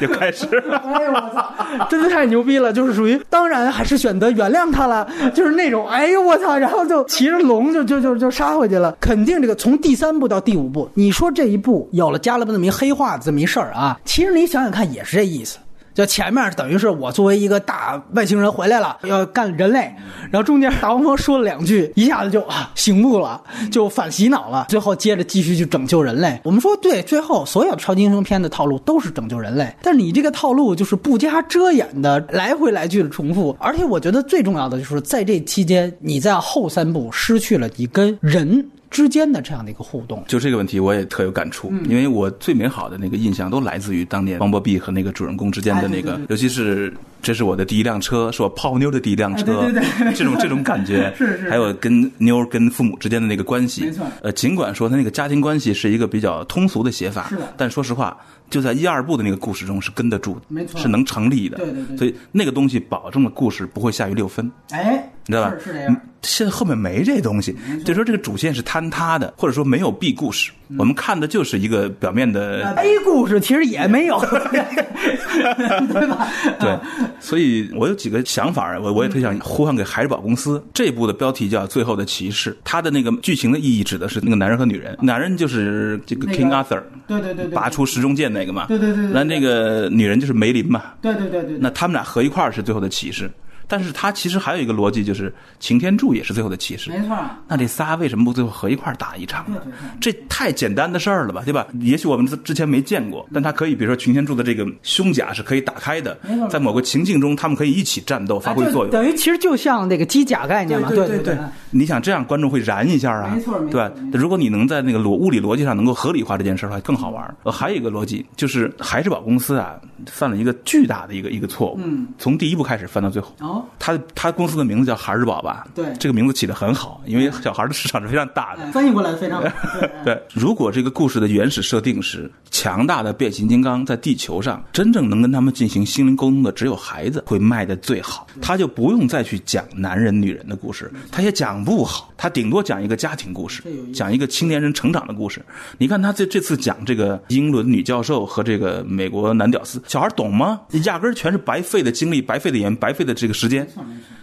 [0.00, 0.46] 就开始。
[0.70, 2.72] 哎呦我操，真的太牛逼了！
[2.72, 5.04] 就是属于，当然还是选择原谅他了，
[5.34, 8.96] 就是那种，哎呦我操，然后就骑着龙就就就就杀回去了。
[9.00, 15.58] 肯定这个从第三部到第五部，你说这一部有了加了这么一黑化这么一事儿啊，其实你想想看也是这意思。
[15.98, 19.92] 就前面等于是我作为一个大外星人回来了，要干人类，
[20.30, 23.42] 然后中间大黄蜂说了两句，一下子就啊醒悟了，
[23.72, 26.40] 就反洗脑了，最后接着继续去拯救人类。
[26.44, 40.24] 我们说对，最后所有超级英雄片的套路都是拯救人类，但你这个套路就是不加遮掩的来回来去的重复，而且我觉得最重要的就是在这期间，你在后三部失去了你跟人之间的这样的一个互动。
[40.26, 41.84] 就这个问题，我也特有感触，嗯。
[41.88, 49.70] 因为我最美好的那个印象都来自于当年王伯碧和那个主人公之间的那个，哎对对尤其是这是我的第一辆车，是我泡妞的第一辆车，
[50.14, 51.50] 这种这种感觉， 是是。
[51.50, 54.06] 还有跟妞儿跟父母之间的那个关系，没错。
[54.22, 57.36] 呃，尽管说他那个家庭关系是一个比较通俗的写法，是。
[57.36, 58.16] 的但说实话。
[58.50, 60.80] 就在一二部的那个故事中是跟得住的，没错。
[60.80, 61.96] 是能成立的，对对对。
[61.96, 65.54] 所以那个东西保证了故事不会下于六分，哎，你知道吧？
[65.58, 66.00] 是是这样。
[66.22, 74.18] 现在后面没这东西，就说这个主线是坍塌的，或者说没有 B 故事，我们看的就是一个表面的 A 故事，其实也没有，
[74.50, 76.28] 对吧？
[76.58, 76.76] 对，
[77.20, 80.60] 所以我有几个想法，我我也特想呼唤给海之宝公司。
[80.74, 93.30] 这部的标题叫《最后的骑士》，它的那个剧情的意义指的是那个男人和女人，男人就是这个 King Arthur，对对对对，拔出时钟剑那个嘛，对对对对，那那个女人就是梅林嘛，对对对对，那他们俩合一块儿是最后的骑士。
[93.68, 96.90] 但是他其实还有一个逻辑，就是擎天柱也是最后的骑士。
[96.90, 97.16] 没错。
[97.46, 99.60] 那这仨为什么不最后合一块打一场呢？
[100.00, 101.66] 这太简单的事儿了吧，对吧？
[101.80, 106.18] 也许我们之前没见过，但他可以，比如说擎天柱的这个胸甲是可以打开的，
[106.50, 108.90] 在某个情境中，他们可以一起战斗，发挥作用。
[108.90, 111.36] 等于其实就像那个机甲概念嘛，对对对。
[111.70, 113.92] 你想这样，观众会燃一下啊，没错，对吧？
[114.12, 117.36] 如果你能在那个逻物理逻辑上能够合理化这件事儿的话，更好玩。
[117.42, 119.74] 呃，还有一个逻辑就是海之宝公司啊，
[120.06, 121.80] 犯了一个巨大的一个一个错误。
[121.82, 122.06] 嗯。
[122.18, 123.34] 从第一部开始犯到最后。
[123.40, 123.57] 哦。
[123.78, 124.32] 他他。
[124.38, 125.66] 公司的名字叫孩之宝吧？
[125.74, 128.70] 对，这个名字起的很好，因为小孩的市场是非常大的。
[128.70, 129.48] 翻译过来非常好。
[130.04, 138.28] 对，如果这个故事的原始设定是强大的变形金刚在地球上，真正能跟他们进行心灵沟通的只有孩子，会卖的最好。
[138.40, 145.44] 他就不用再去讲男人女人的故事，他也讲不好，他顶多讲一个家庭故事，讲一个青年人成长的故事。
[145.78, 150.60] 你看他这这次讲这个英伦女教授和这个美国男屌丝，小孩懂吗？
[150.84, 153.66] 压根儿全是白费的精力，白费的眼，白费的这个时间。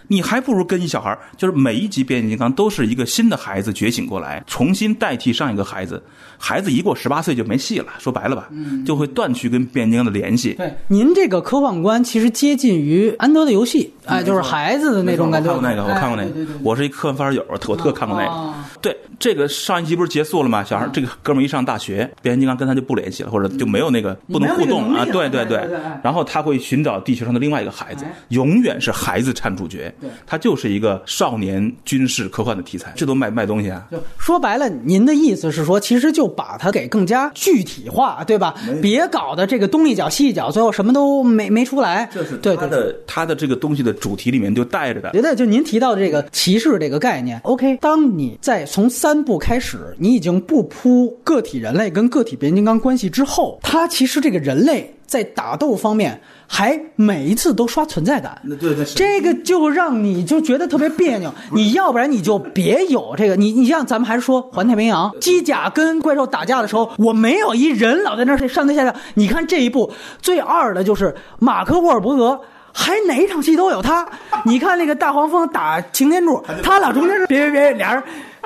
[0.08, 6.02] 你还不如跟一小孩就是每一集变形金刚都是一个新的孩子觉醒过来，重新代替上一个孩子。
[6.38, 8.48] 孩子一过十八岁就没戏了，说白了吧，
[8.86, 10.54] 就会断去跟变形金刚的联系。
[10.54, 15.52] 对，您这个科幻观其实接近于安德的游戏，哎，就是孩子的那种感觉。
[15.52, 18.54] 我看过那个，我看过那个，我是一科幻发烧友，我特看过那个。
[18.86, 20.64] 对，这个上一集不是结束了吗？
[20.64, 25.04] 小孩这个哥们一上大学，变形金刚跟他就不联系了，或者就没有那个不能互动啊。
[25.06, 25.68] 对对对，
[26.04, 29.92] 然后他会寻找地球上的另外一个孩子，永远是孩子占主角。
[30.00, 33.88] 对，他就是一个少年军事科幻的题材，这都卖卖东西啊。
[33.92, 38.54] 就说白了，您的意思是说，其实就把它给更加具体化，对吧？
[38.84, 42.08] 别搞的这个东一脚西一脚，最后什么都没没出来。
[42.14, 45.10] 这是他的他的这个东西的主题里面就带着的。
[45.14, 56.20] 觉得就您提到的这个骑士这个概念，OK，当你在从三部开始，你已经不铺个体人类跟个体变形金刚关系之后，他其实这个人类在打斗方面。
[56.48, 61.34] 还每一次都刷存在感，对对，这个就让你就觉得特别别扭。
[61.54, 68.94] 你要不然你就别有这个，你你像咱们还是说环太平洋机甲跟怪兽打架的时候，我没有一人老在那上蹿下跳。
[69.16, 72.40] 你看这一部最二的就是马克沃尔伯格，
[72.72, 74.08] 还哪一场戏都有他。
[74.44, 78.04] 你看那个大黄蜂打擎天柱，他俩中间别别别俩人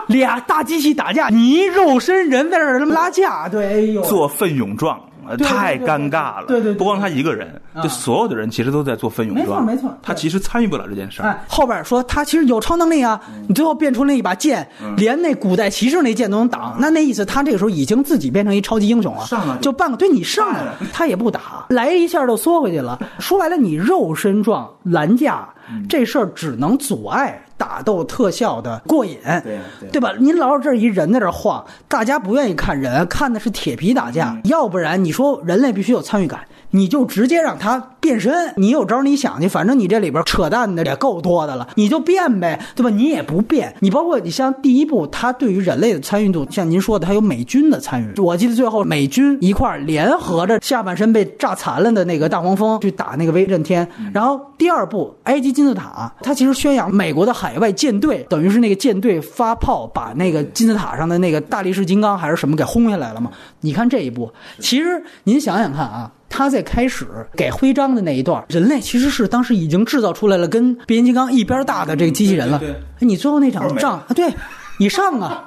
[0.10, 4.99] 俩大机器打架，你肉身人在这儿拉架，对，哎呦，做奋勇状。
[5.45, 11.39] 太尴尬了，对对，不光他一个人，就所有的人其实都在做奋勇状，没错没错，他其实参与不了这件事儿。
[11.47, 22.99] 后边说他其实有超能力啊，你最后变出那一把剑，连那古代骑士那剑都能挡，那那意思他这个时候已经自己变成一超级英雄了，上就半个对你上来了，他也不打，来一下就缩回去了。
[23.20, 25.47] 说白了，你肉身状拦架
[25.88, 27.39] 这事儿只能阻碍。
[27.60, 29.60] 打斗特效的过瘾，对
[29.91, 30.14] 对吧？
[30.18, 34.39] 您老是这一人在这晃，大家不愿意看人，看的是铁皮打架。
[34.45, 36.39] 要不然你说人类必须有参与感，
[36.72, 42.89] 你就直接让他变身，你有招你想去，反正你这里边扯淡的也够多的了，你就变呗，对吧？
[42.89, 48.20] 你也不变，你包括你像第一部，他对于人类的参与度，像您说的，他有美军的参与。
[48.22, 57.49] 我记得最后美军一块联合着下半身被炸残了的那个大黄蜂去打那个威震天，然后第二部埃及金字塔，他其实宣扬美国的海。
[57.49, 63.32] 海外舰队等于是那个舰队发炮把那个金字塔上的那个大力士金刚还是什么给轰下来了嘛？
[63.61, 72.62] 你看这一步，其实您想想看啊，他在开始给徽章的那一段，人类其实是当时已经制造出来了跟变形金刚一边大的这个机器人了。
[73.00, 74.32] 你最后那场仗啊，对，
[74.78, 75.44] 你上啊，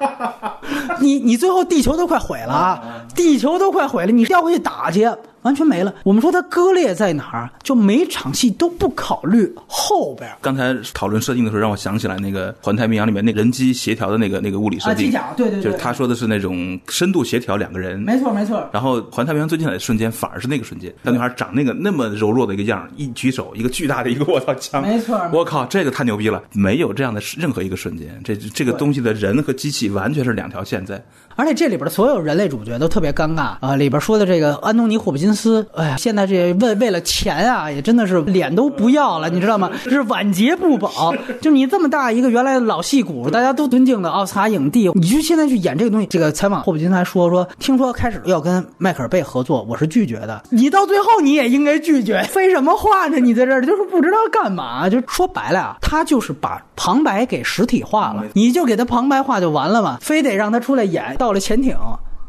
[1.01, 5.09] 你你最后地球都快毁了啊，地球都快毁了，你掉回去打去。
[5.43, 5.93] 完全没了。
[6.05, 7.51] 我们说它割裂在哪儿？
[7.63, 10.31] 就每场戏都不考虑后边。
[10.41, 15.07] 刚才讨论设定的时候，让我想起来那个《环太平洋》里面那人机协调的那个那个物理设定。
[15.07, 17.99] 机甲，对对对，就是他说的是那种深度协调两个人。
[18.01, 18.69] 没错没错。
[18.73, 24.83] 然后《环太平洋》最精彩的瞬间反而是那个瞬间，小女孩长那个那么柔弱的一个样，一举手一个巨大的一个我操枪。
[24.83, 25.21] 没错。
[25.33, 26.43] 我靠，这个太牛逼了！
[26.53, 31.03] 没有这样的任何一个瞬间，这这个东西的人和机器完全是两条线在。
[31.35, 33.75] 而且这里边的所有人类主角都特别尴尬啊！
[33.75, 39.71] 里边说的这个安东尼·霍普金金斯，哎呀，现在这为为了钱啊，也真的是脸都不要了，你知道吗？
[39.85, 41.15] 是晚节不保。
[41.41, 46.07] 就你这么大一个原来的老戏骨，大家都尊敬的奥斯卡影帝，你就现在去演这个东西。
[46.07, 50.43] 这个采访霍普金斯还说说，听说开始要跟迈克尔贝合作，我是拒绝的。
[50.51, 53.19] 你到最后你也应该拒绝，废什么话呢？
[53.19, 54.89] 你在这儿就是不知道干嘛。
[54.91, 61.17] 就说白了啊，他就是把旁白给实体化了，你就给他旁白化就完了嘛，非得让他出来演。
[61.19, 61.75] 到了潜艇。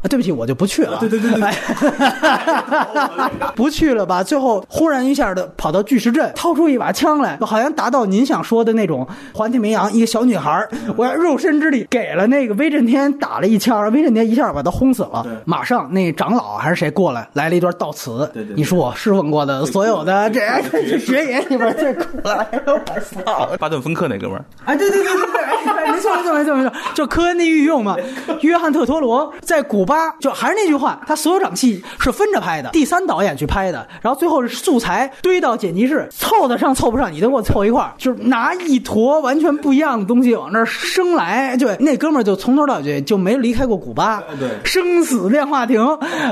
[0.08, 0.98] 对不起，我就不去了。
[1.00, 1.40] 对对对对，
[3.56, 4.22] 不去了吧？
[4.22, 15.24] 最后忽然一下的跑到巨石阵，掏出一把枪来，好像达到您想说的那种环太平洋一个小女孩， 我要肉身之力给了那个威震天打了一枪，威震天一下把他轰死了。
[15.46, 18.28] 马上那长老还是谁过来来了一段悼词。
[18.34, 22.46] 对对，你是我侍奉过的所有的这学爷里边最苦了。
[22.66, 22.78] 我
[23.24, 24.44] 操， 巴顿芬克那哥们儿。
[24.64, 25.22] 啊，对对对对
[25.64, 27.96] 对，没错没错没错没错，就科恩的御用嘛，
[28.42, 29.93] 约翰特托罗在古巴。
[30.20, 41.56] 就还是那句话，他所有场戏是分着拍的，第三导演去拍的，然后最后是素材堆到剪辑室，凑得上凑不上，你都给我凑一块儿，就是拿一坨完全不一样的东西往那儿生来。
[41.56, 45.82] 对，那哥们儿就从头到尾就没离开过古巴，对，生死变化亭，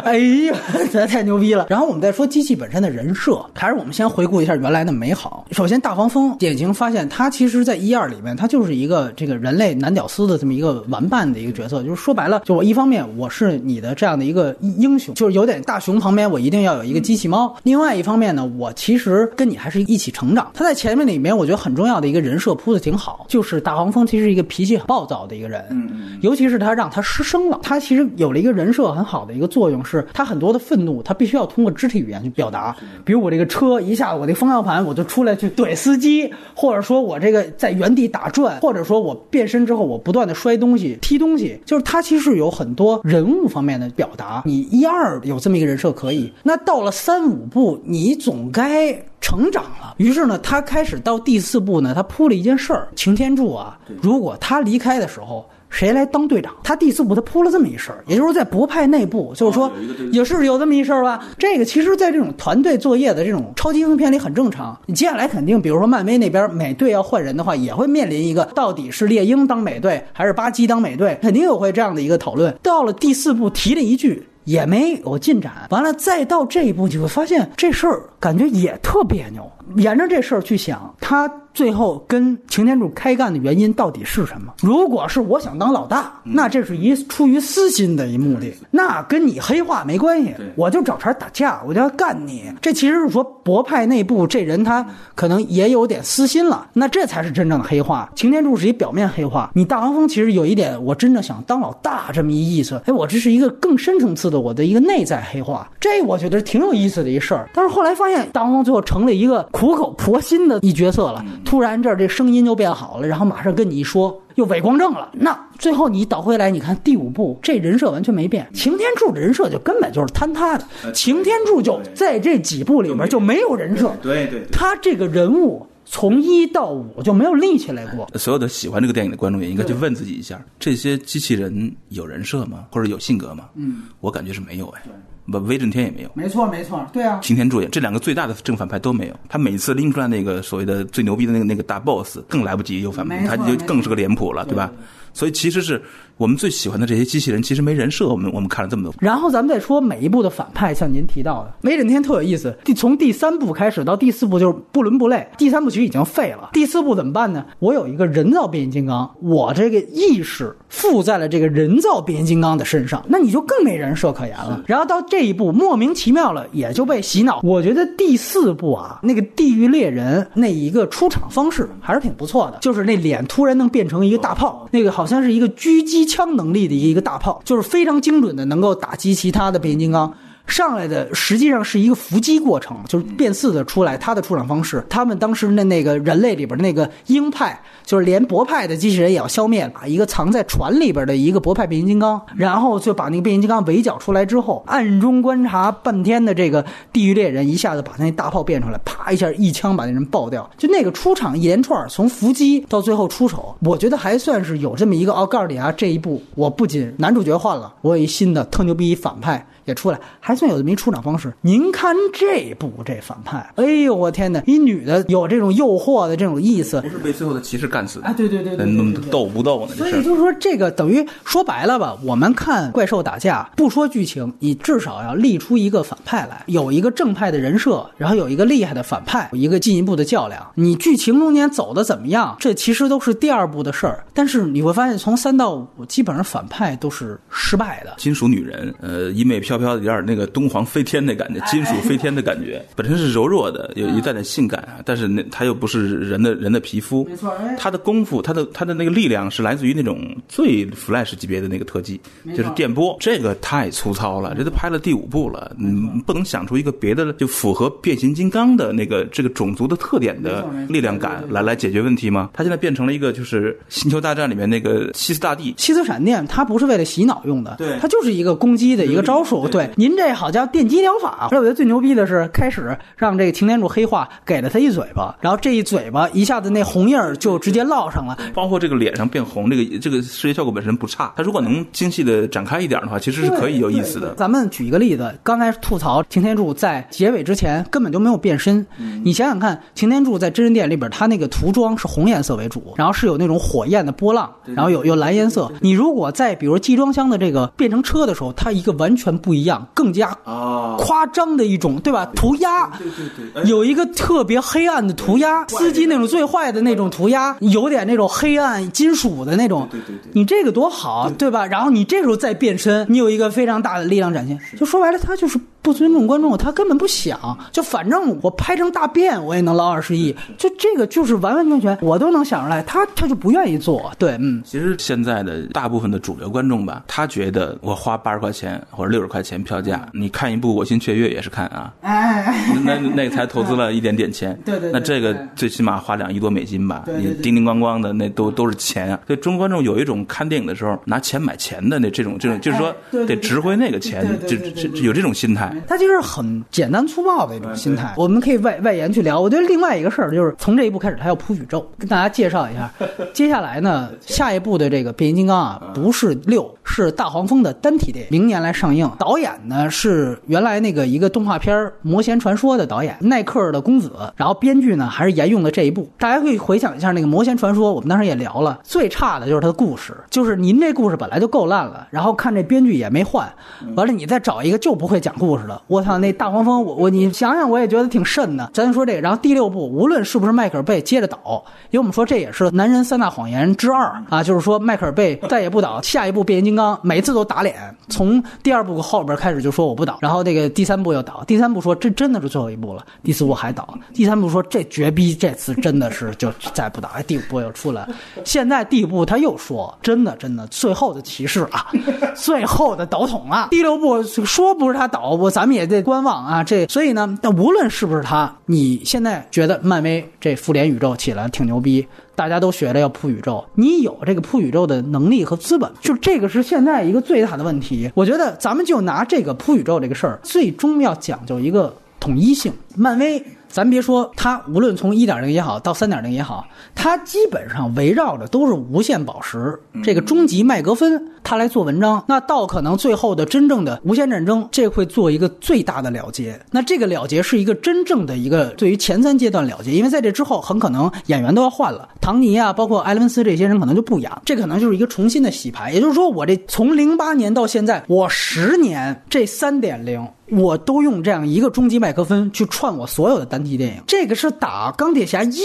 [0.05, 0.57] 哎呀，
[0.93, 1.67] 这 太牛逼了。
[1.69, 5.45] 然后我们再说机器本身的人设，还是我们先回顾一下原来的美好。
[5.53, 13.52] 首先，大黄蜂典型发现，他其实在一二里面，他就是一个这个人类男屌丝的这么一个玩伴的一个角色，就是说白了，就我一方面我是。
[13.59, 17.55] 你的这样的一个英雄，就是有点大熊旁边，我一定要有一个机器猫。
[17.63, 20.51] 另外一方面呢，我其实跟你还是一起成长。
[20.55, 32.75] 他在前面里面，我觉得很重要的一个人设铺的挺好，就是大黄蜂其实一个脾气很暴躁的一个人，嗯嗯，尤其是他让他失声了，他其实有了一个人设很好的一个作用，是他很多的愤怒，他必须要通过肢体语言去表达。
[33.05, 43.49] 比如我这个车一下，我这方向盘我就出来去怼司机，或者说我这个在原地打转，或者说我变身之后我不断的摔东西、踢东西，就是他其实有很多人物。
[43.53, 49.95] 方面的表达，你一二有这么一个人设可以，那到了三五部，你总该成长了。
[49.99, 55.45] 于是呢，他开始到第四部呢，他铺了一件事儿：擎天柱啊，如果他离开的时候。
[55.73, 56.53] 谁来当队长？
[56.63, 59.73] 他第四部他铺了这么一事儿，也就是在博派内部，就是说
[60.13, 61.27] 也是有这么一事儿吧。
[61.39, 64.79] 这个其实，在这种团队作业的这种超级英雄片里很正常。
[64.87, 72.55] 你接下来肯定，比如说漫威那边美队要换人的话，也会面临一个到底是猎鹰当美队还是巴基当美队，肯定有会这样的一个讨论。
[72.63, 75.53] 到了第四部提了一句，也没有进展。
[75.71, 79.51] 完了再到这一步，你会发现这事儿感觉也特别扭。
[79.77, 81.31] 沿着这事儿去想，他。
[81.55, 84.51] 最后跟擎天柱开干的原因到底是什么？
[84.63, 90.35] 如果是我想当老大，那这是一出于私心的一目的，那跟你黑化没关系。
[90.57, 92.51] 我就找茬打架，我就要干你。
[92.63, 94.83] 这其实是说博派内部这人他
[95.15, 98.11] 可能也有点私心了，那这才是真正的黑化。
[98.15, 102.81] 擎天柱是一表面黑化，你大黄蜂其实有一点，我真正想当老大这么一意思。
[102.87, 107.47] 哎，我这是一个更深层次的我的一个内在黑化，这我觉得挺有意思的一事儿。
[107.53, 111.25] 但是后来发现大黄蜂最后成了一个苦口婆心的一角色了。
[111.45, 115.11] 突然这儿这声音就变好了，然后马上跟你一说又伪光正了。
[115.13, 120.65] 那最后你倒回来，你看第五部这人设完全没变，擎天柱的人设就根本就是坍塌的。
[120.93, 128.09] 擎天柱就在这几部里面就没有人设，对对，他这个人物从一到五就没有立起来过。
[128.19, 132.65] 所有的喜欢这个电影的观众也应该去问自己一下：这些机器人有人设吗？
[132.73, 133.51] 或者有性格吗？
[133.55, 134.83] 嗯，我感觉是没有哎。
[135.27, 139.15] 不，威震天也没有，没错没错，对啊，擎天柱也，这两个最大的正反派都没有。
[139.29, 144.71] 他每次拎出来那个所谓的最牛逼的那个那个大 boss，更来不及有反派，他就更是个脸谱了，对吧？
[145.13, 145.81] 所以其实是
[146.17, 148.09] 我们最喜欢的这些机器人，其实没人设。
[148.09, 152.57] 我们我们看了这么多，然后咱们再说每一部的反派，像您提到的威震天特有意思。
[152.65, 155.27] 第从第三部开始到第四部就是不伦不类。
[155.37, 157.45] 第三部其实已经废了，第四部怎么办呢？
[157.59, 164.63] 我有一个人造变形金刚，我这个意识附在了这个人造变形金刚的身上，那你就更没人设可言了。
[164.67, 167.41] 然后到这一步莫名其妙了，也就被洗脑。
[167.43, 175.02] 我觉得第四部啊，那个地狱猎人那一个出场方式还是挺不错的，就是那脸突然能变成一个大炮，那个好。
[175.03, 180.15] 好像是一个狙击枪能力的一个大炮，就是非常精准的，能够打击其他的变形金刚。
[180.47, 205.13] 上来的实际上是一个伏击过程，就是变四的出来，他的出场方式，他们当时的那个人类里边那个鹰派，就是连博派的机器人也要消灭了，一个藏在船里边的一个博派变形金刚，然后就把那个变形金刚围剿出来之后，暗中观察半天的这个地狱猎人一下子把那大炮变出来，啪一下一枪把那人爆掉，就那个出场一连串从伏击到最后出手，我觉得还算是有这么一个。
[205.13, 210.37] 哦，告诉你啊，这一步我不仅男主角换了，我有一新的特牛逼反派也出来，还。
[210.43, 211.33] 算有这么一出场方式。
[211.43, 218.13] 您看这部这反派，哎呦我天哪，一女的有这种诱惑的这种意思不是被最后的骑士干死的啊！
[218.13, 219.77] 对对对对对对对斗不斗呢？
[219.77, 230.45] 所以就是说，这个等于说白了吧，我们看怪兽打架，不说剧情，你至少要立出一个反派来，有一个正派的人设，然后有一个厉害的反派，有一个进一步的较量。
[230.57, 234.05] 你剧情中间走的怎么样，这其实都是第二步的事儿。
[234.13, 237.95] 但是你会发现，从三到五，基本上反派都是失败的。
[237.99, 252.01] 金属女人，呃，衣袂飘飘的，有点那个敦煌飞天的感觉，金属飞天的感觉，本身是柔弱的，有一带点性感啊，但是那它又不是人的人的皮肤，没错他的功夫，他的他的那个力量是来自于那种最 Flash 级别的那个特技，
[252.37, 262.31] 就是电波，这个太粗糙了，这都拍了第五部了，嗯，不能想出一个别的就符合变形金刚的那个这个种族的特点的力量感来来解决问题吗？
[262.33, 269.42] 他现在变成了一个就是星球大战里面那个西斯大帝，七次闪电它不是为了洗脑用的，对它就是一个攻击的一个招数。
[269.49, 271.29] 对对，您这好叫电击疗法。
[271.31, 278.17] 而且我觉得最牛逼的是，开始让这个擎天柱黑化，给了他一嘴巴，然后这一嘴巴一下子那红印儿就直接烙上了。
[278.35, 281.13] 包括这个脸上变红，这个这个视觉效果本身不差。
[281.17, 284.15] 他如果能精细的展开一点的话，其实是可以有意思的。
[284.15, 288.65] 咱们举一个例子，刚才吐槽擎天柱在结尾之前根本就没有变身。
[289.05, 295.51] 你想想看，擎天柱在真人电影里边，他那个涂装是红颜色为主，然后是有那种火焰的波浪，然后有有蓝颜色。
[295.61, 302.07] 你如果在比如集装箱的这个变成车的时候，它一个完全不一样，更加啊，夸张的一种，对吧？
[302.15, 309.69] 涂鸦，对对对，有一个特别黑暗的涂鸦，司机那种最坏的那种涂鸦，有点那种黑暗金属的那种。
[309.71, 311.47] 对对对你这个多好，对吧？
[311.47, 314.39] 然后你这时候再变身，你有一个非常大的力量展现。
[314.59, 317.39] 就说白了，他就是不尊重观众，他根本不想。
[317.53, 320.15] 就反正我拍成大便，我也能捞二十亿。
[320.37, 323.93] 就这个就是完完全全，我都能想出来，他他就不愿意做。
[323.99, 324.43] 对，嗯。
[324.45, 332.35] 其实现在的大部分的主流观众吧，他觉得我花八十块钱或者六十块钱票价，你看一部《我心雀跃》也是看啊，哎，
[332.65, 338.99] 那那那才投资了一点点钱， 对对对那这个最起码花两亿多美金吧，你叮叮咣咣的那都都是钱啊。
[339.07, 342.75] 所以中国观众有一种看电影的时候拿钱买钱的那这种这种，就是说
[343.07, 345.52] 得值回那个钱，就就有这种心态。
[345.67, 347.93] 他其实很简单粗暴的一种心态。
[347.97, 349.21] 我们可以外外延去聊。
[349.21, 352.71] 我觉得另外一个事儿就是从这一步开始，他要铺宇宙，跟大家介绍一下。
[353.13, 358.91] 接下来呢，下一步的这个变形金刚啊，不是六，是大黄蜂的单体电影，明年来上映。
[358.99, 365.89] 导演呢是原来那个一个动画片《魔仙传说》的导演耐克的公子，然后编剧呢还是沿用了这一部。
[365.99, 373.33] 大家可以回想一下那个《魔仙传说》，我们当时也聊了，最差的就是他的故事，就是您这故事本来就够烂了，然后看这编剧也没换，
[373.77, 378.51] 完了你再找一个就不会讲故事的，我操，那大黄蜂，我我你想想，我也觉得挺瘆的。
[378.53, 387.55] 咱说这个，然后第六部，无论是不是迈克尔贝接着导，因为我们说这也是《男人三大谎言》之二啊，就是说迈克尔贝再也不导，下一部变形金刚每次都打脸，
[387.89, 397.89] 从第二部后边开始就说我不导，然后这个第三部又导，第三部说这真的是最后一部了，第四部还导，第三部说这绝逼这次真的是就再不导，哎，第五部又出来，
[398.25, 401.67] 现在第五部他又说真的真的最后的骑士啊，
[402.15, 411.85] 最后的导筒啊，第六部说不是他导，我咱们也得观望啊，这所以呢，那无论是不是他，你现在觉得漫威这复联宇宙起来挺牛逼。
[412.15, 417.91] 大家都学着要铺宇宙，你有这个铺宇宙的能力和资本，就这个是现在一个最大的问题。
[417.95, 422.53] 我觉得咱们就拿这个铺宇宙这个事儿，最终要讲究一个统一性。
[422.77, 426.45] 漫威，咱别说它，无论从一点零也好，到三点零也好，
[426.75, 432.03] 它基本上围绕着都是无限宝石这个终极麦格芬，它来做文章。
[432.09, 436.41] 那到可能最后的真正的无限战争，这会做一个最大的了结。
[436.51, 445.71] 那这个了结是一个真正的一个对于前三阶段了结，因为在这之后很可能演员都要换了，唐尼啊，包括埃勒文斯这些人可能就不演，这可能就是一个重新的洗牌。
[445.71, 450.09] 也就是说，我这从零八年到现在，我十年这三点零。
[450.35, 455.41] 我都用这样一个终极麦克风去串我所有的单体电影，这个是打钢铁侠一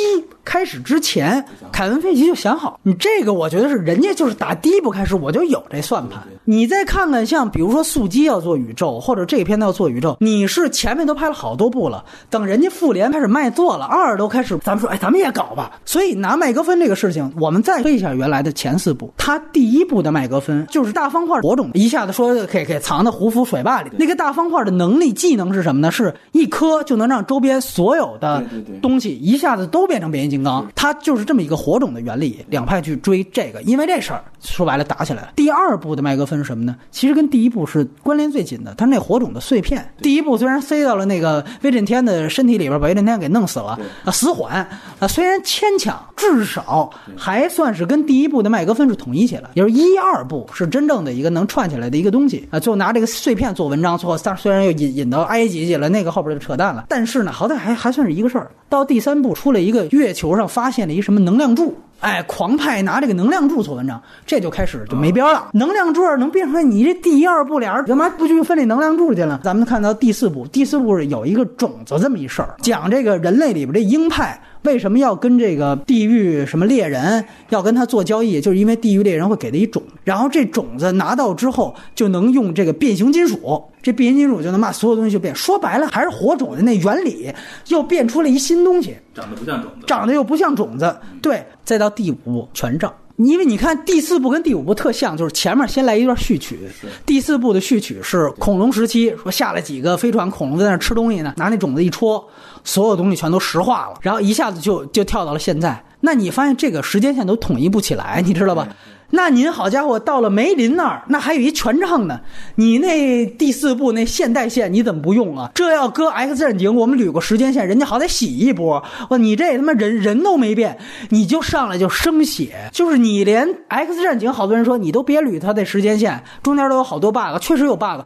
[0.47, 1.43] 开始之前，
[1.73, 2.79] 凯文费奇就想好。
[2.83, 6.23] 你这个我觉得是人家就是打第一步开始我就有这算盘。
[6.45, 15.69] 你再看看像比如说速激要做宇宙，或者这片子要做宇宙，你是前面都拍了好多部了，等人家复联开始卖座了，二都开始，咱们说哎咱们也搞吧。
[15.83, 25.91] 所以拿麦格芬这个事情，我们再推一下原来的前四部，他第一部的麦格芬就是大方块火种，一下子说给给藏在胡夫水坝里，那个大方块的能力技能是什么呢？
[25.91, 28.41] 是一颗就能让周边所有的
[28.81, 35.29] 东西一下子都变成变形金金刚，它就是这么一个火种的原理，两派去追这个，因为这事儿说白了打起来了。
[35.35, 36.75] 第二部的麦格芬是什么呢？
[36.91, 39.93] 其实跟第一部是关联最紧的，它那火种的碎片。
[40.01, 44.67] 第一部虽然塞到了那个威震天的身体里边，把威震天给弄死了，啊，死缓
[44.99, 52.59] 啊，虽然牵强，至少还算是跟第一部的麦格芬是统一起来，也就是一二部是真正的一个能串起来的一个东西啊。
[52.59, 56.85] 最后拿这个碎片做文章，最后虽然又引引到埃及去了，那个后边就扯淡了。
[56.87, 58.51] 但是呢，好歹还还算是一个事儿。
[58.69, 65.49] 到第三部出了一个月球上发现了一什么能量柱，哎，狂派拿这个能量柱做文章，这就开始就没边了。
[65.53, 69.39] 能量柱能变出来，你这第一二部俩人干嘛不去分这能量柱去了？
[69.43, 74.39] 咱们看到第四部，第四部有一个种子这么一事儿，讲这个人类里边这鹰派。
[74.63, 78.41] 为什么要跟这个地狱什么猎人要跟他做交易？
[78.41, 85.33] 就是因为地狱猎人会给他一种，然后这种子拿到之后就能用这个变形金属，这变形金属就能把所有东西就变。
[85.33, 87.33] 说白了还是火种的那原理，
[87.67, 90.93] 又变出了一新东西，长得不像种子，长得又不像种子。
[91.21, 92.91] 对，再到第五部全仗。
[93.17, 96.57] 因为你看第四部跟第五部特像，就是前面先来一段序曲，
[97.03, 102.23] 第四部的序曲是恐龙时期，说下来几个飞船，恐龙在那吃东西呢，拿那种子一戳，
[102.63, 105.83] 所有东西全都石化了，然后一下子就就跳到了现在。
[105.99, 108.67] 那你发现这个时间线都统一不起来，你知道吧？
[109.11, 112.19] 那您好家伙，到了梅林那儿，那还有一权杖呢。
[112.55, 115.49] 你那第四部那现代线你怎么不用啊？
[115.55, 118.83] 这要搁 X 战警，我们捋过时间线，人家好歹洗一波。
[119.09, 120.77] 哇，你这他妈人人都没变，
[121.09, 128.01] 你就上来就生血，就是你连 X 战警，好多人说你都别捋他的时间线，中间都有好多 bug，确实有 bug。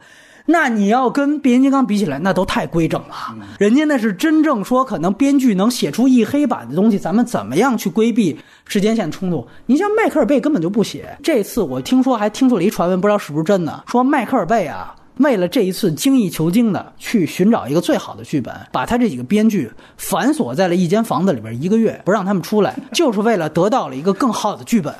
[0.46, 3.14] 那你要跟变形金刚比起来，那都太规整了。
[3.58, 9.46] 人家那是真正说，可能编剧能写出一黑板的东西，咱们怎么样去规避时间线冲突？
[9.66, 11.16] 你像迈克尔贝根本就不写。
[11.22, 14.94] 这次我听说还听说了一传闻，不知道是不是真的，说迈克尔贝啊。
[15.22, 24.94] 为了这一次精益求精的去寻找一个最好的剧本，把他这几个编剧反锁在了一间房子里边一个月，不让他们出来，就是为了得到了一个更好的剧本。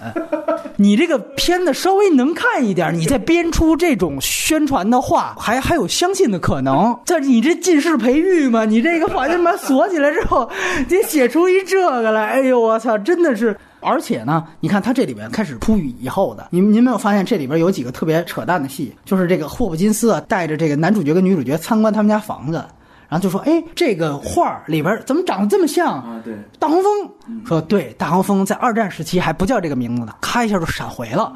[0.77, 6.99] 你这个片子稍微能看一点，你再编出这种宣传的话，还还有相信的可能。
[7.05, 8.65] 这你这近视培育吗？
[8.65, 10.51] 你这个把他妈锁起来之后，
[10.89, 13.57] 你写出一这个来，哎呦我操，真的是。
[13.83, 18.95] 而且呢，你看他这里边开始铺雨以后的，您您没有发现这里边有几个特别扯淡的戏？
[19.05, 22.65] 就是这个霍普金斯啊，带着这个男主角跟女主角参观他们家房子，
[23.09, 31.33] 然后就说：“哎，这个画里边怎么长得这么像啊？”对，大黄蜂说：“对，大黄蜂在二战时期还不叫这个名字呢，咔一下就闪回了。”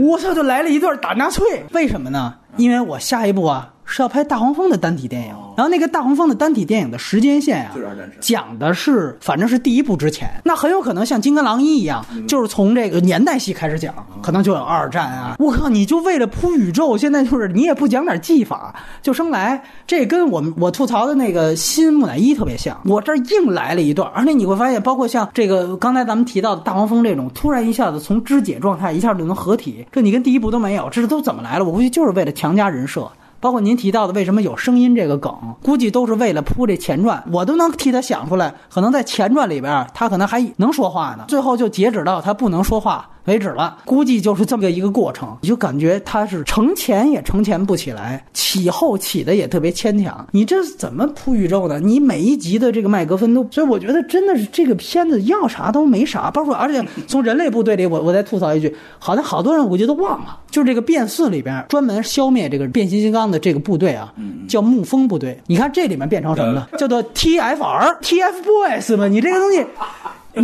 [0.00, 2.34] 我操，就来了一段打纳粹，为什么呢？
[2.56, 3.72] 因为我下一步啊。
[3.92, 7.72] 是要拍大黄蜂的单体电影，然后那个大黄蜂的单体电影的时间线啊，
[8.20, 13.92] 讲的是反正是第一部之前，那很有可能像金刚狼一一样，就是从这个年代戏开始讲，
[14.22, 15.34] 可能就有二战啊。
[15.40, 18.72] 我靠，你就为了铺宇宙，现在就是你也不讲点技法
[19.02, 31.64] 就生来，这跟我们我吐槽的那个新木乃伊特别像，我这硬来了一段，而且你会发现，包括像这个刚才咱们提到的大黄蜂这种，突然一下子从肢解状态一下就能合体，这你跟第一部都没有，这是都怎么来了？
[31.64, 33.10] 我估计就是为了强加人设。
[33.40, 38.54] 包括您提到的为什么有声音这个梗，估计都是为了铺这前传，我都能替他想出来。
[38.68, 43.08] 可能在前传里边，他可能还能说话呢，最后就截止到他不能说话。
[43.26, 50.26] 为止了，估计就是这么一个过程，你就感觉他是承前也承前不起来，起后起的也特别牵强。
[50.32, 51.78] 你这怎么铺宇宙的？
[51.78, 56.30] 你每一集的这个麦格芬都，所以我觉得真的是这个片子要啥都没啥。
[56.30, 64.12] 包括而且从人类部队里，我我再吐槽一句，好像好多人我觉得忘了，就是这个变四里边专门消灭这个变形金刚的这个部队啊，
[64.48, 65.40] 叫沐风部队。
[65.46, 66.68] 你看这里面变成什么了？
[66.78, 69.06] 叫做 TFR，TFBOYS 嘛？
[69.08, 69.64] 你这个东西。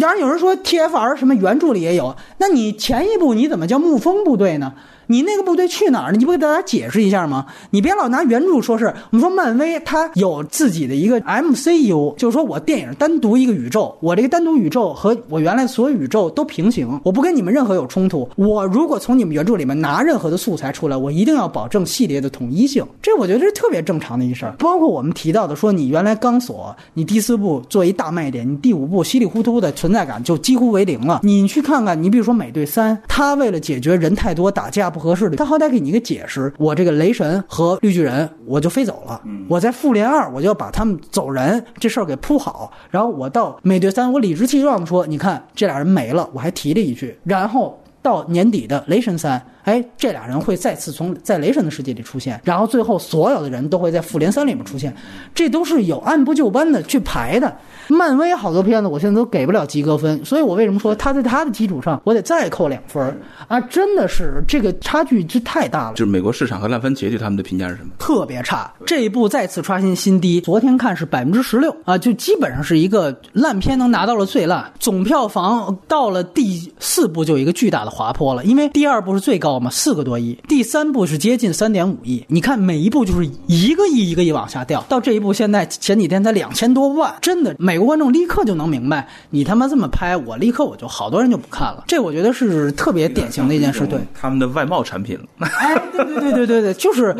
[0.01, 4.73] 当然有人说 TFR 什么原著里也有，那你前一部你怎么叫沐风部队呢？
[5.07, 6.17] 你那个部队去哪儿了？
[6.17, 7.47] 你不给大家解释一下吗？
[7.71, 18.29] 你别老拿原著说事我们说漫威它有自己的一个 MCU，就是说我电影单独一个宇宙，我这个单独宇宙和我原来所有宇宙都平行，我不跟你们任何有冲突。
[18.35, 22.85] 我如果从你们原著里面拿任何的素材出来，我一定要保证系列的统一性。
[23.01, 24.57] 这我觉得是特别正常的一事儿。
[24.59, 31.21] 包括我们提到的说，你原来钢索，你第四部做一大卖点，你第五部稀里糊涂的存在感就几乎为零了。
[31.23, 34.91] 你去看看，你比如说美队三，他为了解决人太多打架。
[34.97, 36.51] 不合适的，他好歹给你一个解释。
[36.57, 39.21] 我这个雷神和绿巨人，我就飞走了。
[39.47, 42.73] 我在复联二，我就要把他们走人这事儿给铺好。
[42.91, 47.19] 然后我到美队三，我理直气壮的说：“你看这俩人没了。”我还提了一句。
[47.25, 54.95] 然后到年底的雷神三，哎，这俩人会再次从在雷神的世界里出现，然后最后所有的人都会在复联三里面出现，
[55.35, 57.53] 这都是有按部就班的去排的。
[57.89, 63.61] 漫威好多片子我现在都给不了及格分，所以我为什么说他在他的基础上我得再扣两分啊？
[63.63, 65.95] 真的是这个差距这太大了。
[65.95, 67.91] 就是美国市场和烂番茄对他们的评价是什么？
[67.99, 70.41] 特别差，这一部再次刷新新低。
[70.41, 74.73] 昨天看是百分之十六啊，就基本上是一个烂片能拿到了最烂。
[74.79, 82.25] 总票房到了第四部就有一个巨大的滑坡了，因为第二部是最高嘛，四个多亿，第三部是接近三点五亿。
[82.29, 91.85] 你看每一部就是一个亿一个亿往下掉，到这一部现在前几天才两千多万，真的美国观众立刻就能明白，你他妈这么拍，我立刻我就好多人就不看了。
[91.87, 93.99] 这我觉得是特别典型的一件事，对。
[94.15, 95.25] 他们的外贸产品了。
[95.39, 97.15] 哎，对对对对对对，就是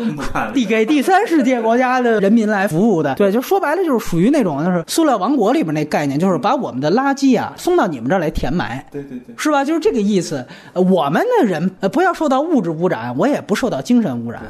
[0.53, 3.15] 递给第三世界国家的人民来服务的。
[3.15, 8.85] 对，就说白了就是属于那种就是塑料王国里边那概念，就是把我们的垃圾啊送到你们这儿来填埋。
[8.91, 9.63] 对对对，是吧？
[9.63, 10.45] 就是这个意思。
[10.73, 14.41] 呃我们的人呃不要受到物质污染，我也不受到精神污染。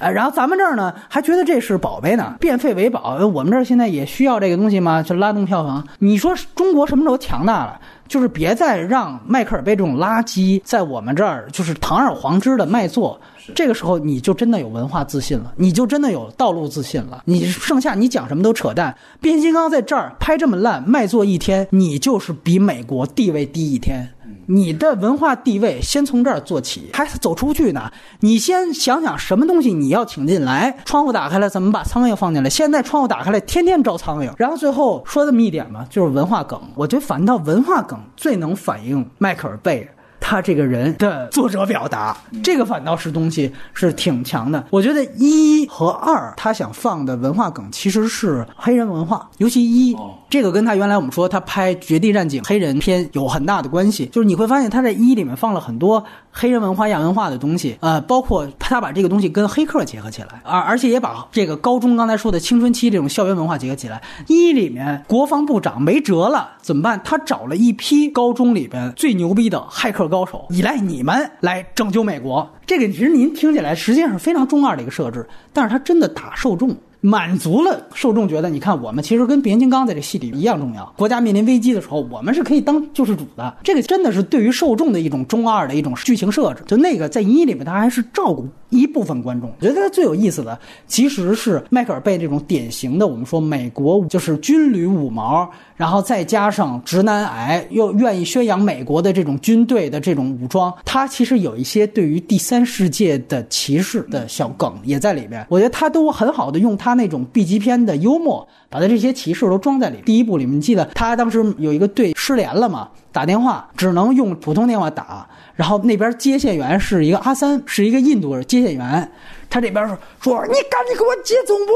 [0.00, 3.14] 呃，然后咱们这儿呢还觉得这是宝贝呢，变废为宝。
[3.16, 5.00] 呃我们这儿现在也需要这个东西吗？
[5.00, 5.86] 就拉动票房。
[6.00, 7.80] 你说中国什么时候强大了？
[8.08, 13.20] 就是别再让迈克尔贝这种垃圾在我们这儿就是堂而皇之的卖座。
[13.54, 17.22] 这个时候你就真的有文化自信了，你就真的有道路自信了。
[17.26, 18.92] 你剩下你讲什么都扯淡。
[19.20, 24.08] 变形金刚在这儿拍这么烂，卖座一天，你就是比美国地位低一天。
[24.50, 27.88] 你的文化地位先从这儿做起，还走出去呢。
[28.18, 32.50] 你先想想什么东西你要请进来，窗户打开了，怎么把苍蝇放进来？
[32.50, 34.32] 现在窗户打开了，天天招苍蝇。
[34.36, 36.60] 然后最后说这么一点嘛，就是文化梗。
[36.74, 39.88] 我觉得反倒文化梗最能反映迈克尔贝。
[40.22, 42.14] 他这个人的作者表达，
[42.44, 44.62] 这个反倒是东西是挺强的。
[44.68, 49.96] 我觉得一和二他想放的文化梗其实是黑人文化，尤其一
[50.30, 54.06] 这个跟他原来我们说他拍《绝地战警》黑人片有很大的关系。
[54.06, 64.00] 就是你会发现他在一里面放了很多黑人文化、亚文化的东西，呃，包括他把这个东西跟黑客结合起来，而而且也把这个高中刚才说的青春期这种校园文化结合起来。
[64.28, 67.00] 一里面国防部长没辙了，怎么办？
[67.02, 72.48] 他找了一批高中里边最牛逼的骇客高手，依赖你们来拯救美国。
[72.64, 76.76] 这个其实您听起来实际上是非常中二的一个设置，但是他真的打受众。
[77.02, 80.92] 满足了受众觉得，你看我们其实跟变形金刚在这戏里一样重要。
[80.98, 83.56] 国家面临危机的时候，我们是可以当救世主的。
[83.64, 86.62] 这个真的是对于受众的一种中二的一种剧情设置。
[86.66, 89.50] 就那个在一里面，他还是照顾一部分观众。
[89.60, 105.44] 我觉得他最有意思的其实是迈克尔贝这种典型的，我们说美国就是军旅五毛，然后再加上直男癌，又愿意宣扬美国的这种军队的这种武装，他其实有一些对于第三世界的歧视的小梗也在里边。
[105.48, 109.98] 我觉得他都很好的用他那种 B 级片的幽默，把他这些歧视都装在里。
[110.04, 115.28] 第一部里面，记得他当时有一个队失联了嘛，打电话只能用普通电话打，
[115.60, 119.12] 然后那边接线员是一个阿三，是一个印度接线员，
[119.50, 121.72] 他这边说说你赶紧给我接总部，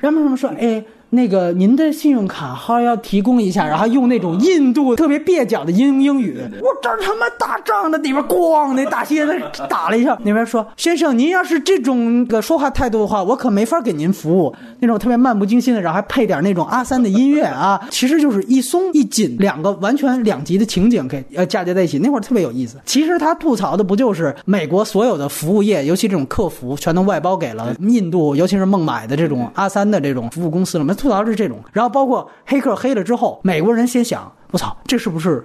[0.00, 0.82] 然后什么说哎。
[1.10, 6.38] 那个您的信用卡号要提供一下，然后用那种印度特别蹩脚的英英语。
[6.60, 9.32] 我这儿他妈打仗的，里边咣那大蝎子
[9.68, 14.54] 打了一下，那边说先生，您要是这种个说话态度的话，我可没法给您服务。
[14.78, 22.76] 那种特别漫不经心的，然后还配点那种阿三的音乐啊， 其实就是一松一紧，两个完全两极的情景给呃嫁接在一起，那会儿特别有意思。
[22.84, 30.94] 其实他吐槽的不就是美国所有的服务业，尤其这种客服全都外包给了印度，尤其是孟买的这种阿三的这种服务公司了吗？
[31.00, 35.44] 吐槽是这种，然后包括黑客黑了之后，美国人先想，我操，这是不是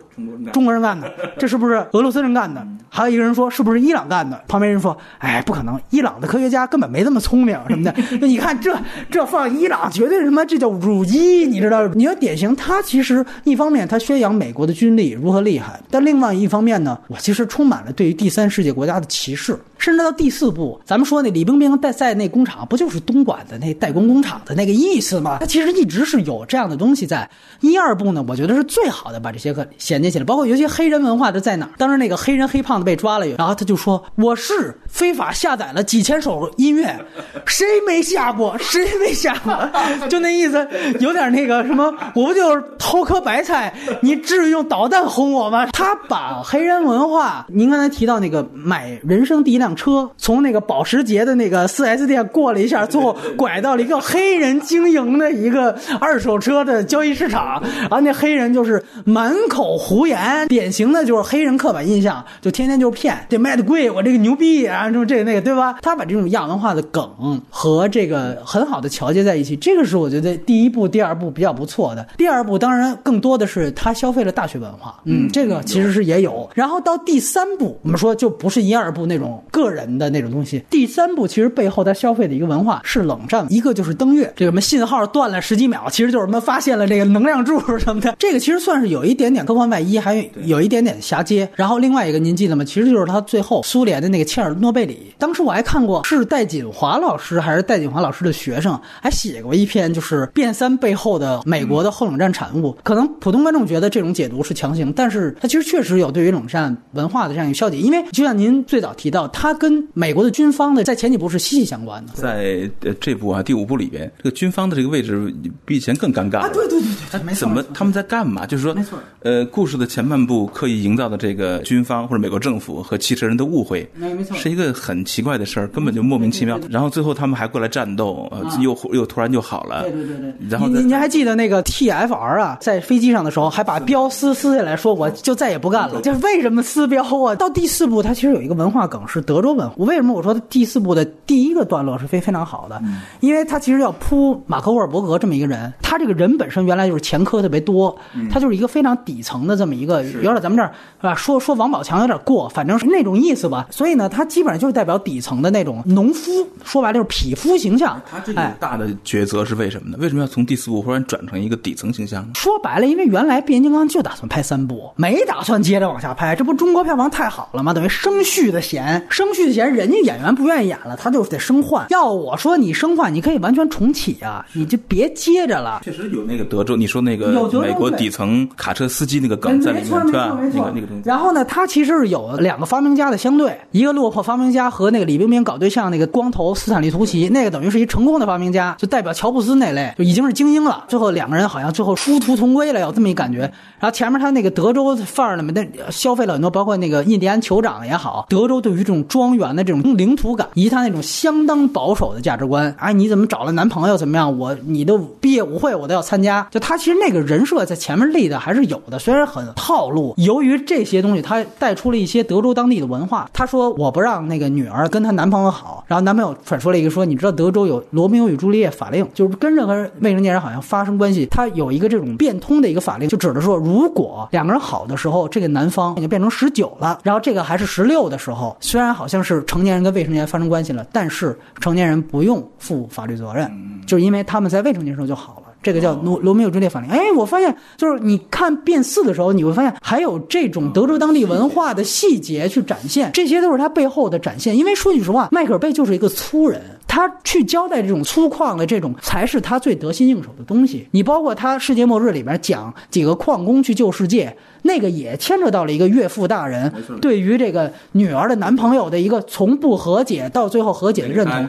[0.52, 1.12] 中国人干的？
[1.38, 2.66] 这是不是俄罗斯人干的？
[2.90, 4.42] 还有一个人说是不是伊朗干的？
[4.48, 7.94] 旁边人说，哎，不可能，伊朗的科学家根本没这么聪明什么的。
[8.20, 8.76] 那你看这
[9.12, 11.88] 这放伊朗，绝对他妈这叫辱伊，你知道？
[11.90, 19.58] 你要典型，他其实一方面他宣扬美国的军力如何厉害，但另外一方面呢，我其实充满了对于第三世界国家的歧视。
[19.78, 25.38] 甚至到第四部，咱们说那李冰冰在在那工厂，不就是东莞的那代工工厂的那个意思吗？
[25.42, 27.30] 它其实一直是有这样的东西在。
[27.60, 31.72] 一二部呢，我觉得是最好好的把这些个衔接起来，包括有些黑人文化的在哪儿？
[31.78, 36.98] 当时那个黑人黑胖子被抓了，然后他就说我是非法下载了几千首音乐，
[37.46, 38.58] 谁没下过？
[38.60, 39.54] 谁没下过？
[40.08, 40.68] 就那意思，
[41.00, 45.66] 有点那个什么，我不就是偷颗白菜，你至于用导弹轰我吗？
[45.68, 65.78] 他把黑人文化，您刚才提到那个买人生第一辆车从那个保时捷的那个 4S 店过了一下，最后拐到了一个黑人经营的一个二手车的交易市场，然后那黑人就是满口胡言，典型的就是黑人刻板印象，就天天就是骗，这卖的贵，我这个牛逼啊，什么这个那个，对吧？
[65.82, 72.08] 他把这种亚文化的梗和这个很好的桥接在一起，这个是我觉得第一部、第二部比较不错的。
[72.18, 76.50] 第二部当然更多的是他消费了大学文化，嗯，这个其实是也有。
[76.54, 80.64] 然后到第三部，我们说就不是一二部那种个人的那种东西。
[80.70, 91.48] 第三部其实背后他消费的一个文化是冷战，一个就是登月，这个什么信号断了十几秒，其实就是什么发现了这个能量柱什么的，这个其实算是有一点点科幻外衣，还有有一点点衔接。
[91.56, 92.64] 然后另外一个您记得吗？
[92.64, 102.76] 其实就是他最后苏联的那个切尔诺贝里，当时我还看过是戴锦华老师还是戴锦华老师的学生还写过一篇，就是变三背后的美国的后冷战产物。
[102.84, 107.78] 可能普通观众觉得这种解读是强行，但是它其实确实有对于冷战文化的这样一个消解。
[107.78, 112.14] 因为就像您最早提到，它跟美国的军方的在前几部是息息相关的。
[112.14, 115.34] 在呃这部啊第五部里边，这个军方的这个位置
[115.66, 118.46] 比以前更尴尬啊，对对对对，没错怎么他们在干嘛？
[118.46, 126.60] 就是说，没错呃，故事的前半部刻意营造的这个军方或者美国政府和汽车人的误会，没没错是一个很奇怪的事儿，根本就莫名其妙。
[126.70, 129.84] 然后最后他们还过来战斗，呃，又又突然就好了。
[129.84, 136.02] 对对对对，然后再您您还记得那个 TFR 啊，在飞机上的时候还把标撕撕下来说，我就再也不干了。
[136.02, 137.36] 这为什么撕标啊？
[137.36, 139.76] 到第四部，它其实有一个文化梗是德州文化。
[139.78, 142.82] 我为什么我说第四部的第一个段落是非非常好的？
[143.20, 147.96] 因为它其实要铺马克沃尔伯格这么一个人，他这个人本身原来就是前科特别多，
[148.32, 151.16] 他就是一个非常底层的这么一个，有点咱们这儿是吧？
[151.16, 153.68] 说说王宝强有点过，反正是那种意思吧。
[153.70, 158.02] 所以呢，他基本上就是代表底层的那种农夫，说白了就是匹夫形象。
[158.10, 159.98] 他这个哎大的抉择是为什么呢？
[160.00, 162.30] 为什么要从第四部忽然转成一个底层形象呢？
[162.36, 166.36] 说白了，因为原来变形金刚就打算拍三部，没打算接着往下拍。
[166.36, 167.74] 这不中国票房太好了吗？
[167.74, 171.86] 等于生续的弦，生续的弦，人家演员不愿意演了，他就得生换。
[171.90, 175.82] 要我说，你生换，你可以完全重启啊，你就别接着了。
[175.84, 177.28] 确实有那个德州，你说那个
[177.62, 180.38] 美国底层卡车司机那个梗在里面，对吧？
[180.40, 180.72] 那个。
[180.74, 181.04] 那个东西。
[181.06, 190.84] 然后呢，他其实是有两个发明家的相对，一个落魄发明家和那个李冰冰搞对象那个光头斯坦利图奇，那个等于是一成功的发明家，就代表乔布斯那类，就已经是精英了。
[190.88, 193.40] 最后两个人好像最后殊途同归了，有这么一感觉。
[193.80, 202.74] 然后前面他那个德州范儿里面的消费了很多，包括那个印第安酋长也好，德州对于这种庄园的这种领土感，以及他那种相当保守的价值观。
[202.80, 204.38] 哎，你怎么找了男朋友怎么样？
[204.38, 206.48] 我你的毕业舞会我都要参加。
[206.52, 210.14] 就他其实那个人设在前面立的还是有的，虽然很套路。
[210.18, 213.30] 由于这些东西，他带出了一些德州当地的文化。
[213.34, 233.52] 他说我不让那个女儿跟她男朋友好，然后男朋友反说了一个说，你知道德州有罗密欧与朱丽叶法令，就是跟任何未成年人好像发生关系，他有一个这种变通的一个法令，就指的说，如果两个人好的时候，这个男方已经变成十九了，然后这个还是十六的时候，虽然好像是成年人跟未成年人发生关系了，但是成年人不用负法律责任，
[233.86, 235.45] 就是因为他们在未成年时候就好了。
[235.66, 236.88] 这个叫罗罗密欧朱丽叶法令。
[236.92, 244.56] 哎，我发现就是你看变四的时候，你会发现还有这种德州当地文化的细节去展现，这些都是他背后的展现。
[244.56, 250.88] 因为说句实话，迈克尔贝就是一个粗人，他去交代这种粗犷的这种，才是他最得心应手的东西。
[250.92, 254.38] 你包括他《世界末日》里边讲几个矿工去救世界。
[254.66, 261.48] 那个也牵扯到了一个岳父大人对于这个女儿的男朋友的一个从不和解到最后和解的认同。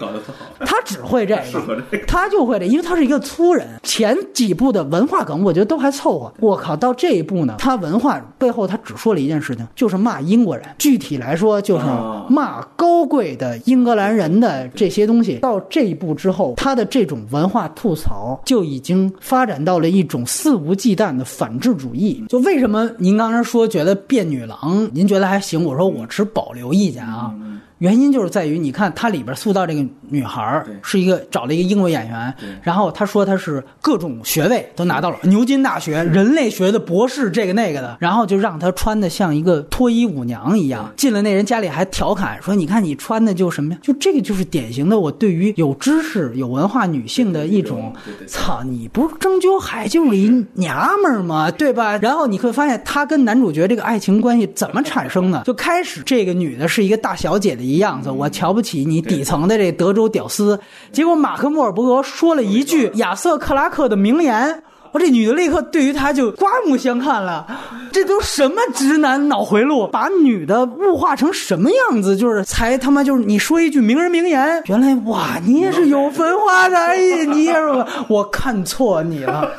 [0.60, 1.42] 他只会这个
[1.90, 3.66] 这，个他就会这，因为他是一个粗人。
[3.82, 6.32] 前几部的文化梗，我觉得都还凑合。
[6.40, 10.66] 我靠，到这一步呢，他文化背后他只说了一件事情，就是骂英国人。
[10.78, 15.36] 具体来说，就是哦骂高贵的英格兰人的这些东西。
[15.36, 22.24] 到这一步之后，他的这种文化吐槽就已经发展到了一种肆无忌惮的反智主义。
[22.28, 25.62] 就为什么您刚才说觉得变女郎，您觉得还行？
[25.62, 27.32] 我说我持保留意见啊。
[27.78, 43.78] 原因就是在于，你看它里边塑造这个女孩儿是一个找了一个英国演员，然后他说他是各种学位都拿到了，牛津大学人类学的博士，这个那个的，然后就让她穿的像一个脱衣舞娘一样，进了那人家里还调侃说，你看你穿的就什么呀？
[43.82, 47.92] 就这个就是典型的我对于有知识、有文化女性的一种
[48.26, 51.50] 操，你不是终究还就是一娘们儿吗？
[51.50, 51.98] 对吧？
[51.98, 55.42] 然后你会发现，她跟男主角这个爱情关系怎么产生的？
[55.44, 60.60] 就开始这个女的是一个大小姐的一样子，我瞧不起你底层的这德州屌丝。
[60.92, 64.62] 结果马克·莫尔伯格说了一句亚瑟·克拉克的名言。
[64.92, 67.46] 我这女的立刻对于他就刮目相看了，
[67.92, 72.16] 这都什么直男脑回路，把女的物化成什么样子？
[72.16, 79.50] 就是才他妈就是你说一句名人名言，原来哇，你也是有文化的，哎，你也是我看错你了，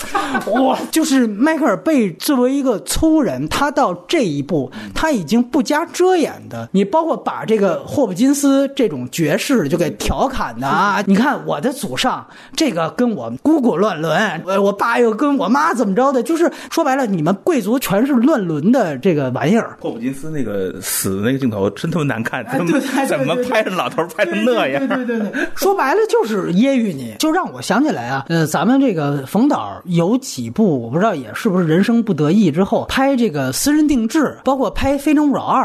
[0.48, 12.26] 哇，就是迈克尔贝作为一个粗人，他到这一步他已经不加遮掩的，你包括把这个霍普金斯这种爵士就给调侃的啊，你看我的祖上
[12.56, 15.27] 这个跟我姑姑乱伦，我，我爸又跟。
[15.36, 16.22] 我妈怎么着的？
[16.22, 19.76] 就是说白了，你们贵族全是乱伦的这个玩意儿。
[19.82, 24.88] 霍普金斯那个死那个镜头真他妈难看，怎么怎么拍成老头拍成那样？
[24.88, 35.64] 对对对，说白了就是揶揄你，就让我想起来啊，呃，咱们这个冯导有几部，我不知道也是不是人生不得意之后拍这个私人定制，包括拍《非诚勿扰二》，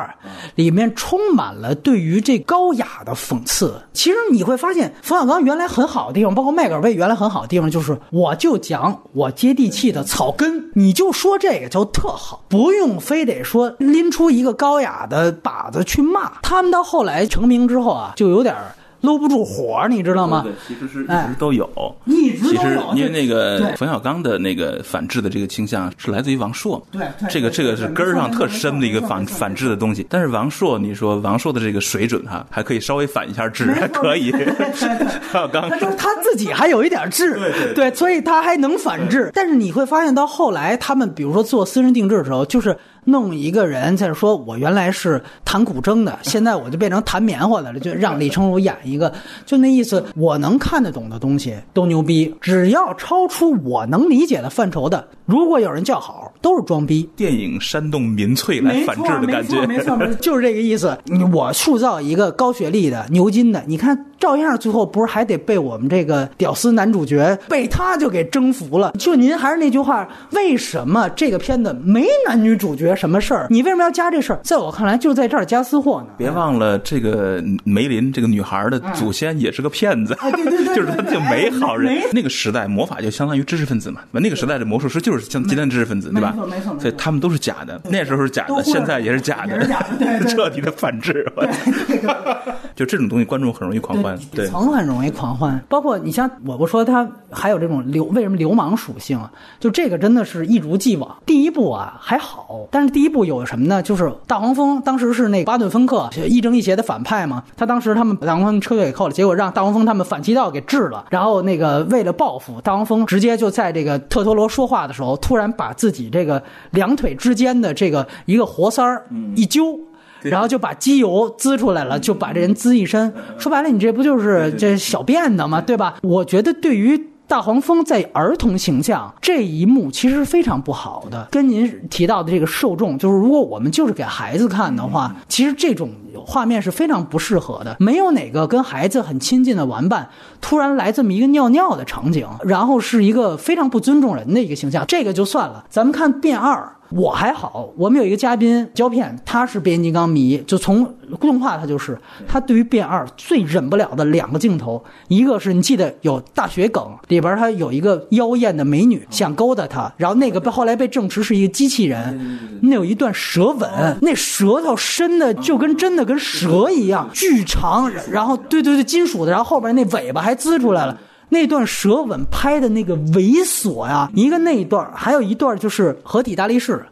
[0.54, 3.74] 里面充满了对于这高雅的讽刺。
[3.92, 16.70] 其实你会发现，冯小刚原来很好的地方，包括麦克尔贝原来很好的地方，就是我就讲我接地气的草根，你就说这个就特好，不用非得说拎出一个高雅的靶子去骂他们。
[16.70, 18.54] 到后来成名之后啊，就有点。
[19.02, 20.42] 搂不住火，你知道吗？
[20.42, 21.68] 对，其实是一直都有，
[22.06, 26.82] 一直其实因为那个冯小刚的那个反制的这个倾向是来自于王朔。
[26.90, 30.06] 对，这个这个是根儿上特深的一个反反制的东西。
[30.08, 34.30] 但是王朔，你说王朔的这个水准哈，还可以稍微反一下制，还可以。
[34.72, 39.30] 冯小刚他他自己还有一点制，对对，所以他还能反制。
[39.34, 42.76] 但是你会发现到后来，他们比如说做私人定制的时候，就是。
[43.04, 49.12] 弄一个人在说，我原来是弹古筝的， 现在我就变成弹棉花的了，就让李成儒演一个，
[49.44, 50.04] 就那意思。
[50.14, 57.08] 我能看得懂的东西都牛逼，只要超出我能理解的范畴的，如果有人叫好，都是装逼。
[57.16, 60.96] 电影煽动民粹来反制的感觉，没错没错，就是这个意思。
[61.32, 64.06] 我塑造一个高学历的牛津的，你看。
[64.22, 68.92] 照样，最后不是还得被我们这个屌丝男主角被他就给征服了？
[68.96, 73.48] 就您还是那句话，为什么这个片子没男女主角什么事儿？
[73.50, 74.38] 你为什么要加这事儿？
[74.44, 76.06] 在我看来，就在这儿加私货呢。
[76.16, 82.00] 别忘了，这个梅林这个女孩的祖先也是个骗子，对对对，就是他就没好人。
[82.12, 86.30] 那个时代魔法就相当于知识分子嘛，那个时代的魔术师就是像今天知识分子，对吧？
[86.32, 89.58] 没错没错，所以他们都是假的，那时候是假的，现在也是假的，
[90.30, 91.26] 彻底的反制。
[92.76, 94.48] 就这种东西，观众很容易狂欢，对。
[94.82, 99.30] 容易狂欢，包括你像我不说他还有这种流为什么流氓属性啊？
[99.60, 101.16] 就这个真的是一如既往。
[101.24, 103.82] 第一部啊还好，但是第一部有什么呢？
[103.82, 111.04] 就是大黄蜂当时是那个巴顿芬克亦正亦邪的反派嘛，他当时他们把大黄蜂车队给扣了，结果让大黄蜂他们反其道给治了。
[111.10, 119.06] 然后那个为了报复，大黄蜂直接就在这个特托罗说话的时候，突然把自己这个两腿之间的这个一个活塞儿
[119.36, 119.78] 一揪。
[120.22, 123.12] 然后就把机油滋出来了，就把这人滋一身。
[123.38, 125.60] 说白了，你这不就是这小便的吗？
[125.60, 125.94] 对吧？
[126.02, 131.26] 我觉得对于大黄蜂在儿童形象这一幕其实是非常不好的。
[131.30, 135.90] 跟您提到的这个受众，就是如果我们就是给孩子看的话，其实这种
[136.26, 137.74] 画面是非常不适合的。
[137.80, 140.10] 没有哪个跟孩子很亲近的玩伴
[140.42, 145.64] 突然来这么一个尿尿的场景，然后是一个非常不尊重人的一个形象，这个就算了。
[145.70, 146.76] 咱们看变二。
[146.94, 150.84] 我还好，我们有一个嘉宾胶片，他是变形金刚迷，就从
[151.20, 151.98] 动画他就是，
[152.28, 163.70] 他对于变二最忍不了的两个镜头，一个是你记得有大学梗里边他有一个妖艳的美女想勾搭他，然后那个被后来被证实是一个机器人，那有一段舌吻，
[164.02, 170.98] 那舌头伸的就跟真的跟蛇一样巨长，然后对对对金属的，然后后边那尾巴还滋出来了。
[171.32, 176.84] 那段舌吻拍的那个猥琐呀，一个那一段，还有一段就是合体大力士。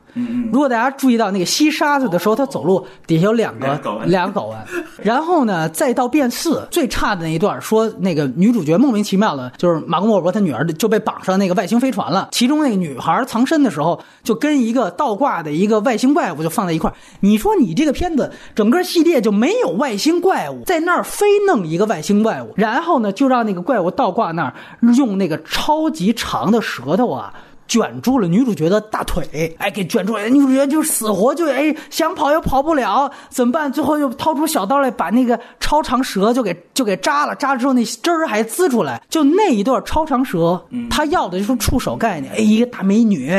[0.52, 4.64] 如果大家注意到那个吸沙子的时候，他走路底下有两个两个睾丸，
[5.02, 12.28] 然后呢，再到变四最差的那一段，说那个女主角莫名其妙的，就是马格莫伯他女儿就被绑上那个外星飞船了。
[12.32, 24.54] 其中那个女孩藏身的时候，就跟一个倒挂的一个外星怪物就放在一块你说你这个片子整个系列就没有外星怪物，在那儿非弄一个外星怪物，然后呢，就让那个怪物倒挂那儿
[24.96, 27.32] 用那个超级长的舌头啊。
[27.70, 30.28] 卷住了女主角的大腿，哎，给卷住了。
[30.28, 33.72] 女主角就死活就哎想跑又跑不了，怎么办？
[33.72, 37.34] 最后又掏出小刀来，把那个超长蛇就给就给扎了。
[37.36, 39.00] 扎了之后那汁儿还滋出来。
[39.08, 40.60] 就那一段超长蛇，
[40.90, 42.32] 他要的就是触手概念。
[42.32, 43.32] 哎，一个大美女，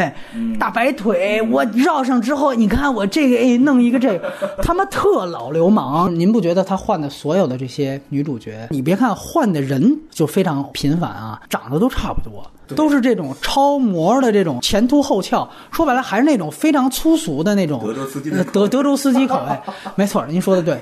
[0.57, 4.31] 大白腿，我绕上之后，你看我这个哎弄一个这个，
[4.63, 6.17] 他妈特老流氓。
[6.17, 12.49] 您不觉得他换的所有的这些女主角，你别看换的人就非常频繁啊，长得都差不多。
[12.75, 19.59] 都是这种超模的这种前凸后翘，说白了还是那种非常粗俗的那种德州司机德德州司机口味，
[19.95, 20.79] 没错，您说的对。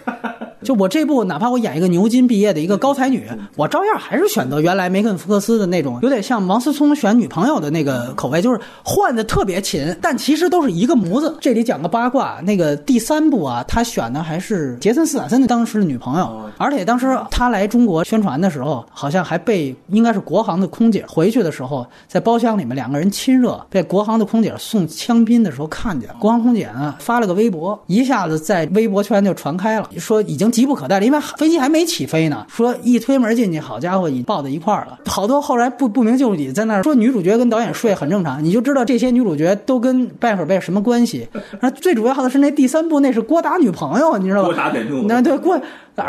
[0.62, 3.26] 就我这部哪怕我演一个牛津毕业的一个高才女，
[3.56, 11.34] 我照样还是选择原来梅根福克斯的那种，有点像王思聪选女朋友的那个口味，就是换的特别勤，但其实都是一个模子。
[11.40, 41.28] 这里讲个八卦，那个第三部啊，他选的还是杰森斯坦森的当时的女朋友，而且当时他来中国宣传的时候，好像还被应该是国航的空姐回去的时候，在包厢里面两个人亲热，被国航的空姐送香槟的时候看见，国航空姐呢发了个微博，一下子在微博圈就传开了，说已经急不可待了，因为飞机还没起飞呢，说一推门进去，好家伙，已抱在一块儿了，好多后来不不明就里在那儿说女主角跟导演睡很正常，你就知道这些女主角都跟拜尔贝什么关系。
[41.62, 44.48] 那最主要的是那第三部那是郭达女朋友，你知道吧？
[44.50, 45.60] 郭达女那对郭。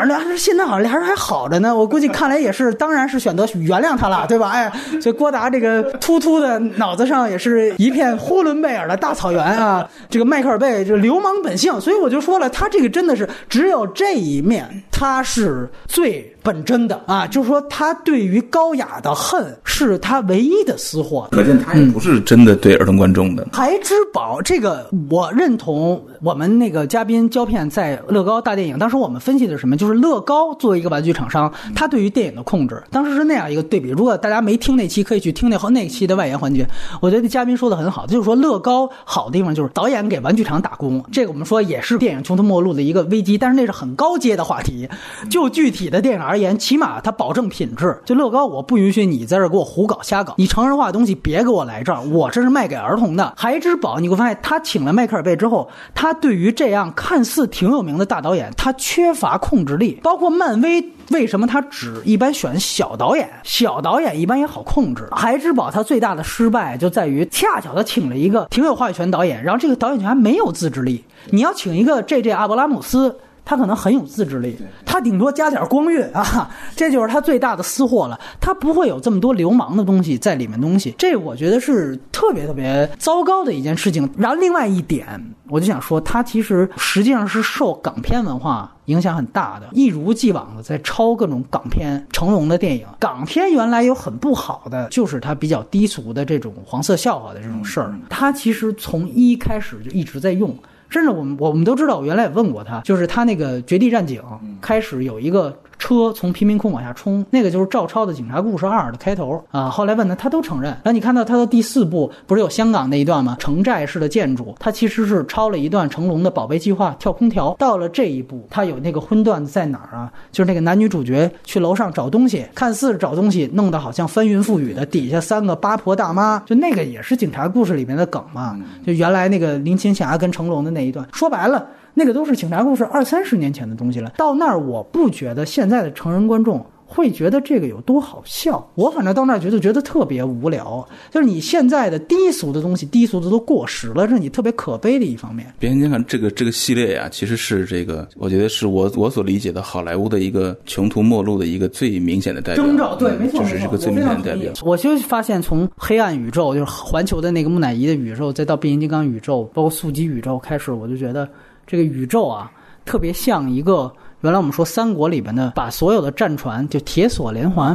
[0.05, 4.49] 俩人现在好像俩人还好着呢，我估计看来也是，当然是选择原谅他了，对吧？
[4.49, 9.87] 哎，所以郭达这个秃秃的脑子上也是一片呼伦贝尔的大草原啊。
[10.09, 17.27] 这个迈克尔贝就流氓本性，所以我就说了，他这个真的是只有这一面，他是最本真的啊。
[17.27, 21.27] 就是说，他对于高雅的恨是他唯一的私货。
[21.31, 23.47] 可见他也不是真的对儿童观众的。
[23.51, 29.77] 孩之宝这个，我认同我们那个嘉宾胶片在乐高大电影，当时我们分析的是什么？
[29.77, 33.89] 就是乐高作为一个玩具厂商，他对于电影的控制，当时是那样一个对比。
[33.89, 36.67] 如果大家没听那期，可以去听那那期的外延环节。
[36.99, 43.37] 我觉得嘉宾说的很好，就是说乐高好的地方就是导演给玩具厂打工，这个我们说也是电影穷途末路的一个危机。
[43.37, 44.89] 但是那是很高阶的话题。
[45.29, 47.99] 就具体的电影而言，起码它保证品质。
[48.05, 53.33] 就乐高，我不允许你在这儿给我胡搞瞎搞，你成人化的东西别给我来这儿，我这是卖给儿童的。
[53.35, 59.71] 孩之宝，你会发现他请了迈克尔贝之后，他对于这样看似挺有名的大导演，他缺乏控制。
[59.77, 63.29] 力 包括漫威，为什么他只一般选小导演？
[63.43, 65.07] 小导演一般也好控制。
[65.11, 71.03] 孩之宝他最大的失败就在于，恰巧他请了一个挺有话语权导演，然后这个导演权还没有自制力。
[71.29, 72.31] 你要请一个 J.J.
[72.31, 73.17] 阿伯拉姆斯。
[73.51, 74.55] 他可能很有自制力，
[74.85, 78.17] 他顶多加点光晕啊， 这就是他最大的私货了。
[78.39, 84.09] 他不会有这么多流氓的东西在里面东西，这我觉得是特别特别糟糕的一件事情。
[84.17, 85.05] 然后另外一点，
[85.49, 92.87] 我就想说，他其实实际上是受港片文化影响很大的，一如既往的在抄各种港片、成龙的电影。
[92.99, 97.93] 港片原来有很不好的，就是它比较低俗的这种黄色笑话的这种事儿。
[98.09, 100.55] 他其实从一开始就一直在用。
[100.91, 104.21] 甚至我们我们都知道，我原来也问过他，就是他那个《绝地战警》
[104.61, 105.57] 开始有一个。
[105.81, 109.67] 车从贫民窟往下冲，那个就是照抄的《警察故事二》的开头啊。
[109.67, 110.69] 后来问他，他都承认。
[110.69, 113.35] 然后你看到他的第四部不是有香港那一段吗？
[113.39, 117.55] 城寨式的建筑，他其实是抄了一段成龙的《宝贝计划》跳空调。
[117.57, 120.13] 到了这一步，他有那个荤段子在哪儿啊？
[120.31, 128.55] 就是那个男女主角去楼上找东西，看似找东西，弄得好像翻云覆雨的，底下三个八婆大妈，就那个也是《警察故事》里面的梗嘛。
[128.85, 131.65] 就原来那个林青霞跟成龙的那一段，说白了。
[131.93, 140.85] 那个都是警察故事二三十年前的东西了，到那儿我不觉得现在的成人观众会觉得这个有多好笑，我反正到那儿觉得觉得特别无聊。
[141.09, 145.53] 就是你现在的低俗的东西，低俗的都过时了，这是你特别可悲的一方面。
[145.57, 152.65] 变形金刚这个这个系列呀，其实是这个，我觉得是我我所理解的好莱坞的一个穷途末路的一个最明显的代表。
[152.65, 154.51] 征兆对，没错，就是这个最明显的代表。
[154.63, 161.27] 我就发现，从黑暗宇宙，就是环球的那个木乃伊的宇宙，再到变形金刚宇宙，包括速激宇宙开始，我就觉得。
[161.71, 162.51] 这个宇宙啊，
[162.83, 163.89] 特别像一个
[164.19, 167.73] 原来我们说三国里边的，把所有的战船就铁索连环。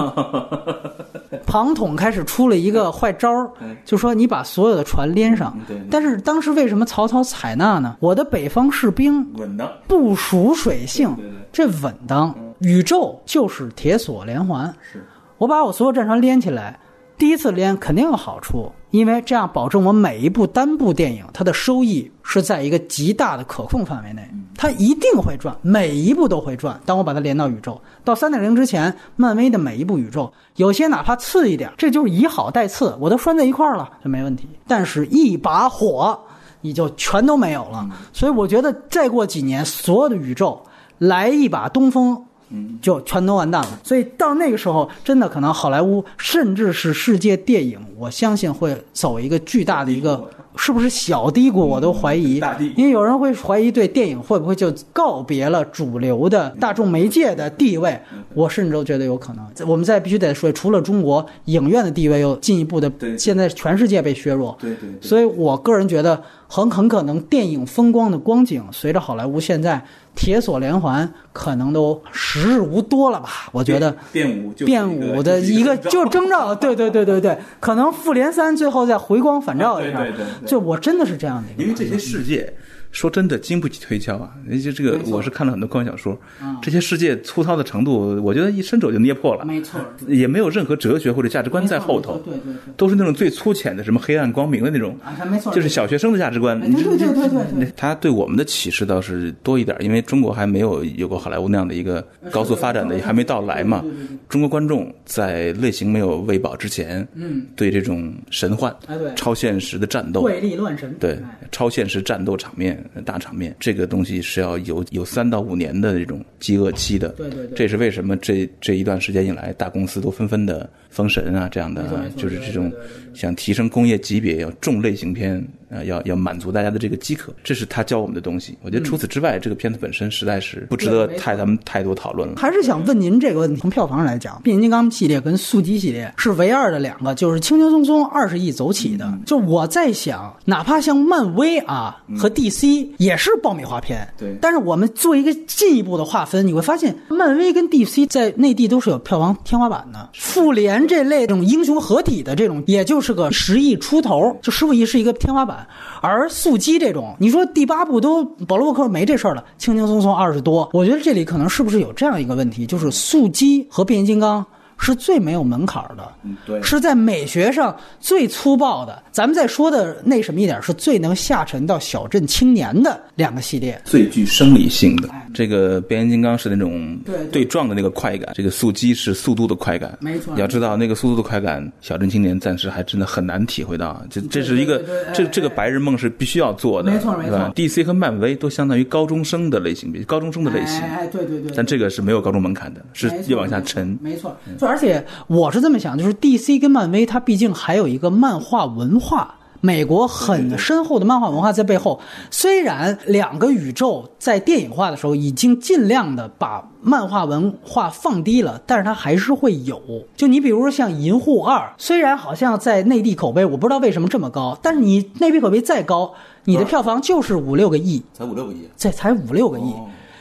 [1.47, 3.51] 庞统开始出了一个坏招儿，
[3.87, 5.59] 就说你把所有的船连上。
[5.91, 7.97] 但是当时为什么曹操采纳呢？
[7.99, 11.17] 我的北方士兵稳当，不熟水性，
[11.51, 12.35] 这稳当。
[12.59, 15.03] 宇宙就是铁索连环，是
[15.39, 16.79] 我把我所有战船连起来。
[17.19, 26.79] 第一次连肯定有好处，因为这样保证我每一部单部电影它的收益是在一个极大的可控范围内，它一定会赚，每一部都会赚。
[26.85, 34.47] 当我把它连到宇宙，到三点零之前，漫威的每一部宇宙，有些哪怕次一点，这就是以好带次，我都拴在一块儿了就没问题。
[34.67, 36.19] 但是，一把火，
[36.61, 37.89] 你就全都没有了。
[38.13, 40.63] 所以，我觉得再过几年，所有的宇宙
[40.99, 42.27] 来一把东风。
[42.51, 43.81] 嗯，就全都完蛋了。
[43.83, 51.67] 所以到那个时候，真的可能好莱坞，甚至是世界电影，我相信会走一个巨大的一个，是不是小低谷？
[51.67, 52.41] 我都怀疑。
[52.77, 58.01] 因为有人会怀疑，对电影会不会就告别了主流的大众媒介的地位？
[58.35, 59.69] 我甚至都觉得有可能。
[59.69, 64.57] 我们再必须得说，除了中国影院的地位又进一步的，现在全世界被削弱。
[64.61, 64.89] 对对。
[65.01, 69.85] 所以我个人觉得，很很可能电影风光的光景，随着好莱坞现在。
[70.19, 73.51] 铁锁连环可能都时日无多了吧？
[73.53, 79.99] 我觉得变五变五的一个就征兆，对对对对对，可能复联三最后再回光返照一下。
[79.99, 81.63] 对对对，就我真的是这样的。
[81.63, 82.51] 因为这些世界
[82.93, 84.33] 说真的，经不起推敲啊！
[84.51, 96.59] 而且这个我是看了很多科幻小说嗯，这些世界粗糙的程度，我觉得一伸手就捏破了，没错，也没有任何哲学或者价值观在后头，对对对，都是那种最粗浅的什么黑暗光明的那种，啊，没错，就是小学生的价值观。
[96.63, 103.85] 哎对对对对对对他对我们的启示倒是多一点，因为中国还没有有过好莱坞那样的一个高速发展的，还没到来嘛。
[104.29, 108.75] 中国观众在类型没有喂饱之前，嗯，对这种神幻、
[109.15, 111.41] 超现实的战斗，怪力乱神，对哎。
[111.53, 117.09] 超现实战斗场面、大场面，这个东西是要有有三到五年的这种饥饿期的。
[117.11, 122.73] 对对对这也是为什么这这一段时间以来，大公司都纷纷的封神啊，这样的就是这种
[123.15, 128.57] 想提升工业级别，要重类型片啊，要要满足大家的这个饥渴，这是他教我们的东西。
[128.63, 132.37] 我觉得除此之外，这个片子本身实在是不值得太咱们太多讨论了。
[132.37, 139.13] 还是想问您这个问题，从票房上来讲，变形金刚系列跟速激系列是唯二的两个，就是轻轻松松二十亿走起的。
[139.27, 150.11] 就我在想，哪怕像漫威啊和 DC 也是爆米花片，对但是我们做一个进一步的划分，你会发现，漫威跟 DC 在内地都是有票房天花板的。
[150.15, 155.56] 复联这类这种英雄合体的这种，也就是个十亿出头，就十五亿是一个天花板。
[156.01, 164.45] 而速激这种，你说第八部都保罗沃克没这事儿了，轻轻松松二十多，我觉得这里可能是不是有这样一个问题，就是速激和变形金刚。
[164.79, 166.13] 是最没有门槛儿的，
[166.45, 169.03] 对是在美学上最粗暴的。
[169.11, 173.81] 咱们再说的那什么一点，是最能下沉到小镇青年的两个系列。
[173.85, 176.99] 最具生理性的，这个变形金刚是那种
[177.33, 179.97] 对撞的那个快感，这个速激是速度的快感。
[180.01, 184.03] 没错你要知道那个速度的快感，小镇青年暂时还真的很难体会到。
[184.11, 184.85] 这这是一个
[185.15, 191.51] 这这个白日梦是必须要做的，没错没错？DC 和漫威都相当于高中生的类型，高中生的类型，哎哎，对对对。
[191.57, 193.99] 但这个是没有高中门槛的，是越往下沉。
[194.03, 194.37] 没错，
[194.67, 199.37] 就而且我是这么想，就是 DC 跟漫威，它毕竟还有一个漫画文化。
[199.63, 201.99] 美国很深厚的漫画文化在背后，
[202.31, 209.81] 虽然两个宇宙在电影化的时候已经尽量的把漫画文化放低了，但是它还是会有。
[210.15, 216.13] 就你比如说像《银护二》，虽然好像在内地口碑我不知道为什么这么高，但是你内地口碑再高，
[216.45, 219.73] 你的票房就是五六个亿，才五六个亿，这才五六个亿。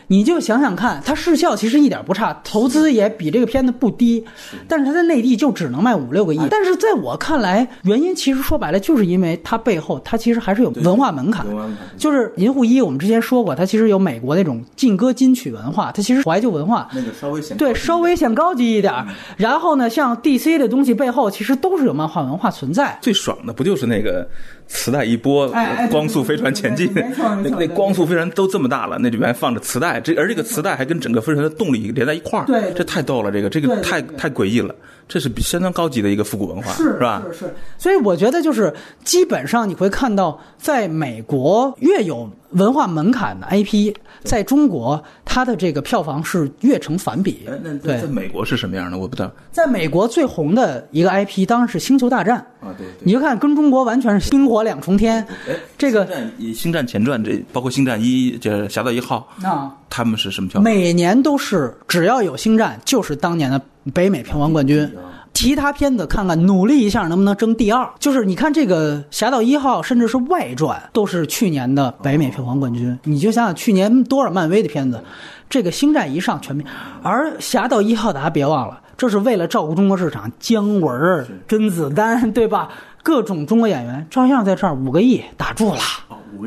[0.07, 4.23] 你就想想看，它视效其实一点不差，投资也比这个片子不低，
[4.67, 6.39] 但是它在内地就只能卖五六个亿。
[6.49, 11.87] 但是在我看来，原因其实说白了，就是因为它背后它其实还是有文化门槛文化门槛。
[11.97, 16.87] 就是《银护一》，我们之前说过，它其实有美国那种劲歌金曲文化，它其实怀旧文化。
[16.93, 18.93] 那个稍微显对，稍微显高级一点。
[19.37, 22.97] 然后呢，像 DC 的东西背后其实都是有漫画文化存在。
[23.01, 24.27] 最爽的不就是那个
[24.67, 34.73] 磁带一播哎哎，光速飞船前进，那那光速飞船都这么大了，那里面还放着磁带，这而这个磁带还跟整个飞船的动力连在一块儿，这太逗了，这个这个太太诡异了，
[35.07, 37.21] 这是比相当高级的一个复古文化，是吧？
[37.31, 38.73] 是是，所以我觉得就是
[39.03, 47.53] 基本上你会看到，在美国越有文化门槛的 IP，在中国它的这个票房是越成反比哎，。
[47.63, 48.97] 那对在在美国是什么样的？
[48.97, 55.21] 我不知道在美国最红的一个 IP 当然是《星球大战》，啊，对你就看跟中国完全是冰火两重天。
[55.47, 60.63] 哎，这个星战以星战前传这包括星战一这侠盗一号，啊，他们是什么票房？
[60.63, 63.61] 每年都是只要有星战，就是当年的
[63.93, 64.89] 北美票房冠军。
[65.33, 67.85] 其他片子看看，努力一下能不能争第二？
[67.99, 72.97] 就是你看这个《侠盗一号》，甚至是外传，都是去年的北美票房冠军。
[73.03, 75.03] 你就想想去年多少漫威的片子，
[75.49, 76.65] 这个《星战》一上全面，
[77.03, 82.69] 而《侠盗一号》大家别忘了，这是为了照顾中国市场，姜文、甄子丹， 对吧？
[83.03, 85.79] 各种中国演员照样在这儿五个亿打住了。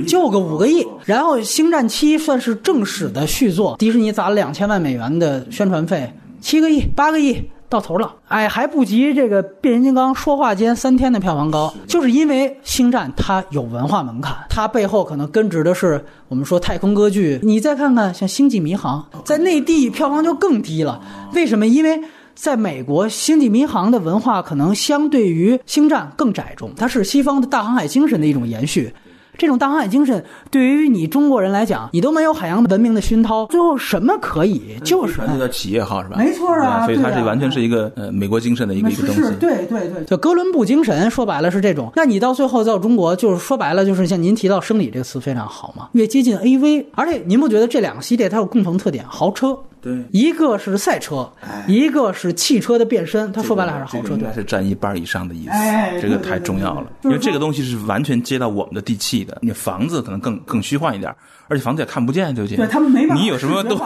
[0.07, 6.13] 就个五个亿，然后《星战七》算是正史的续作，迪士尼砸了两千万美元的宣传费，
[6.49, 17.39] 七个亿、八个亿到头了，哎，还不及这个《变形金刚》说话间三天的票房高，就是因为《星战》它有文化门槛，它背后可能根植的是我们说太空歌剧。
[17.43, 21.03] 你再看看像《星际迷航》，在内地票房就更低了，
[21.35, 21.67] 为什么？
[21.67, 22.01] 因为
[22.35, 28.95] 在美国，《星际迷航》的文化可能相对于《星战》更窄重，它是西方的大航海精神的一种延续。
[29.39, 34.61] 这种大航海精神对于你中国人来讲，你都没有海洋文明的熏陶，最后什么可以？
[34.85, 36.17] 就是这叫企业号是吧？
[36.19, 39.31] 没错啊对所以它是完全是一个呃美国精神的一个一个东西是。
[39.37, 41.93] 对对对，就哥伦布精神，说白了是这种。
[41.95, 49.05] 那你到最后到中国，就是说白了就是像您提到生理这个词非常好嘛，越接近 AV，而且您不觉得这两个系列它有共同特点？
[49.09, 49.57] 豪车。
[49.81, 51.31] 对一个是赛车，
[51.67, 54.33] 一个是汽车的变身，他说白了还是豪车应该。
[54.33, 59.39] 是占一半以上的意思，哎这个太重要了，因为这个东西是完全接到我们的地气的。
[59.43, 61.15] 你房子可能更更虚幻一点，
[61.49, 62.57] 而且房子也看不见，对不对？
[62.57, 63.81] 对他们没办法你有什么都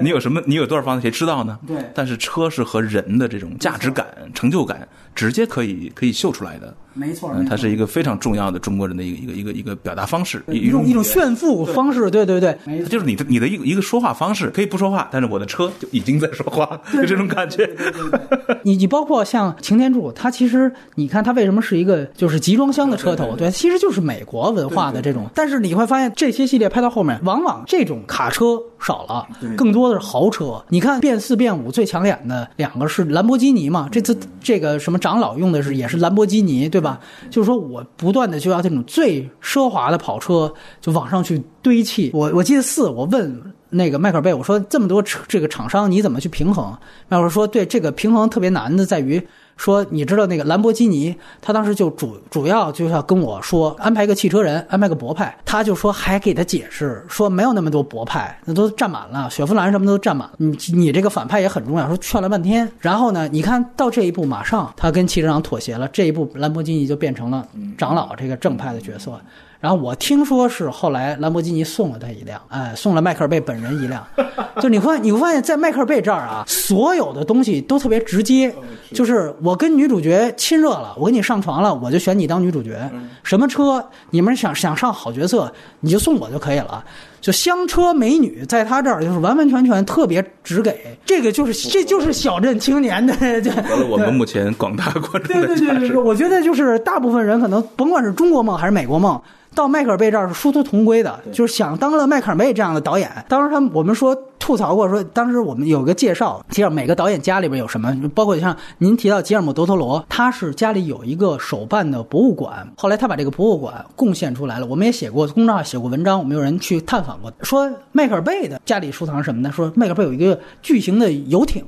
[0.00, 1.58] 你有什么你有多少房子谁知道呢？
[1.66, 6.74] 对但是车是和人的这种价值感、成就感直接可以可以秀出来的。
[6.98, 12.56] 没错，嗯，它是一个非常重要的中国人的一个一个一个一个表达方式，一种一种炫富方式，对对对，
[12.88, 17.70] 就是你的你的一个一个说话方式，可以不说话，但是我的车就已经在说话，就这种感觉。
[18.64, 25.28] 你你包括像擎天柱，它其实你看它为什么是一个就是集装箱的车头，对，其实就是美国文化的这种。
[25.34, 29.26] 但是你会发现这些系列拍到后面，往往这种卡车少了，
[29.56, 30.64] 更多的是豪车。
[30.68, 37.00] 你看变四变五最抢眼的两个是兰博基尼嘛，这次这个什么长老用的是也是兰博基尼，对吧？
[37.30, 42.10] 就是说我不断的就要这种最奢华的跑车就往上去堆砌。
[42.14, 43.52] 我我记得四，我问。
[43.68, 46.66] 那个迈克尔贝，我说这么多这个厂商你怎么去平衡？
[47.08, 49.20] 迈克尔说，对这个平衡特别难的在于
[49.56, 67.46] 说，你知道那个兰博基尼，他当时就主主要就要跟我说安排个汽车人，安排个博派，他就说还给他解释说没有那么多博派，那都占满了，雪佛兰什么都占满了，你你这个反派也很重要，说劝了半天，然后呢，你看到这一步，马上他跟汽车厂妥协了，这一步兰博基尼就变成了
[67.78, 69.18] 长老这个正派的角色。
[69.60, 74.06] 然后我听说是后来兰博基尼送了他一辆，哎，送了迈克尔贝本人一辆。
[74.60, 78.54] 就你会你会发现在迈克尔贝这儿啊，所有的东西都特别直接，
[78.92, 82.78] 就是我跟女主角亲热了，我跟你上床了，我就选你当女主角。
[83.22, 86.84] 什么车你们想想上好角色，你就送我就可以了。
[87.20, 93.12] 就香车美女在他这儿就是完完全全特别直给，这个就是这就是小镇青年的。
[93.18, 99.20] 完了，我们目前广大观众对对对对，我觉得就是大部分人可能甭管是中国梦还是美国梦。
[99.56, 103.10] 到迈克尔贝这儿是殊途同归的，就是想当了迈克尔贝这样的导演。
[103.26, 112.70] 当时他们我们说吐槽过，说当时我们有个介绍，介绍每个导演家里边有什么，包括像您提到吉尔姆·德托罗，他是家里有一个手办的博物馆。
[112.76, 119.50] 后来他把这个博物馆贡献出来了，我们也写过公众号写过文章，我们有人去探访过，说迈克尔贝的家里收藏什么呢？
[119.50, 121.64] 说迈克尔贝有一个巨型的游艇。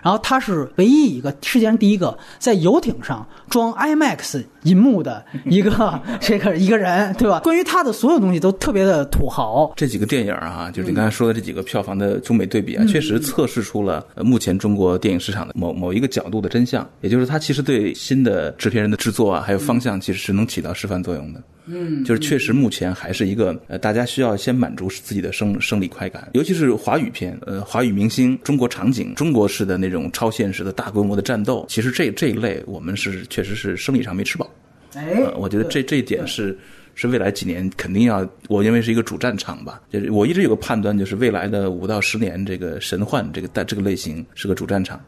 [0.00, 7.40] 然后他是唯一一个世界上第一个在游艇上装 IMAX 银幕的一个 这个一个人，对吧？
[7.40, 9.72] 关于他的所有东西都特别的土豪。
[9.76, 21.42] 这几个电影啊，就是你刚才说的这几个票房的中美对比啊，确实测试出了目前中国电影市场的某某一个角度的真相，也就是他其实对新的制片人的制作啊，还有方向，其实是能起到示范作用的。
[21.66, 34.50] 嗯，就是确实目前还是一个呃，大家需要先满足自己的生生理快感，尤其是华语片，呃，华语明星、中国场景、中国式的那种超现实的大规模的战斗，其实这这一类我们是确实是生理上没吃饱。
[34.94, 36.56] 哎，我觉得这这一点是
[36.94, 39.80] 是未来几年肯定要，我认为是一个主战场吧。
[39.90, 45.00] 就是我一直有个判断，就是未来的五到十年，这个神幻这个大这个类型是个主战场。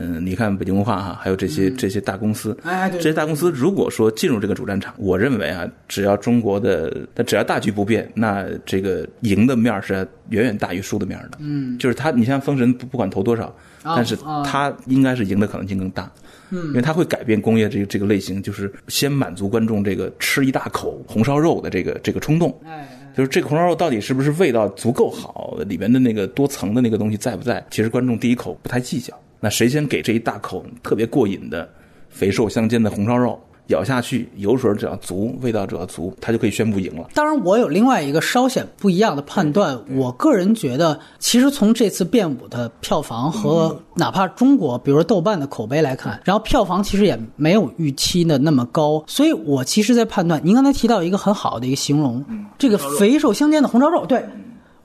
[0.00, 9.94] 嗯，你看北京文化哈，还有这些这些大公司，哎，这些大公司如果说进入这个主战场，我认为啊，只要中国的，它只要大局不变，那这个赢的面是
[10.28, 11.38] 远远大于输的面的。
[11.40, 13.52] 嗯，就是他，你像封神不不管投多少，
[13.82, 16.08] 但是他应该是赢的可能性更大。
[16.50, 22.56] 嗯，因为它会改变工业这个这个类型，就是先满足观众这个吃一大口红烧肉的这个这个冲动。
[22.64, 27.64] 哎，就是这个红烧肉到底是不是味道足够好，里面的那个多层的那个东西在不在？
[27.70, 29.12] 其实观众第一口不太计较。
[29.40, 31.68] 那谁先给这一大口特别过瘾的
[32.08, 37.08] 肥瘦相间的红烧肉咬下去，油水只要足，味道只要足，他就可以宣布赢了。
[37.14, 39.78] 当然，我有另外一个稍显不一样的判断。
[39.90, 49.04] 我个人觉得，其实从这次变五的票房和哪怕中国，比如说豆瓣的口碑来看，然后票房其实也没有预期的那么高。
[49.06, 52.24] 所以我其实，在判断您刚才提到一个很好的一个形容，
[52.58, 54.24] 这个肥瘦相间的红烧肉，对。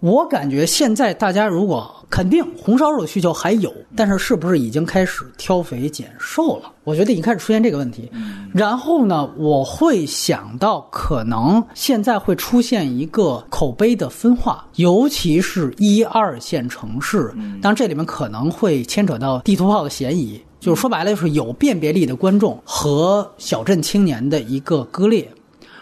[0.03, 6.69] 我感觉现在大家如果肯定红烧肉的需求还有，但是是不是已经开始挑肥拣瘦了？
[6.83, 8.11] 我觉得已经开始出现这个问题。
[8.53, 17.33] 然后呢，我会想到可能现在会出现一个口碑的分化，尤其是一二线城市。
[17.61, 25.25] 当然，这里面可能会牵扯到地图炮的嫌疑，就是说白了，就是有辨别力的观众和小镇青年的一个割裂。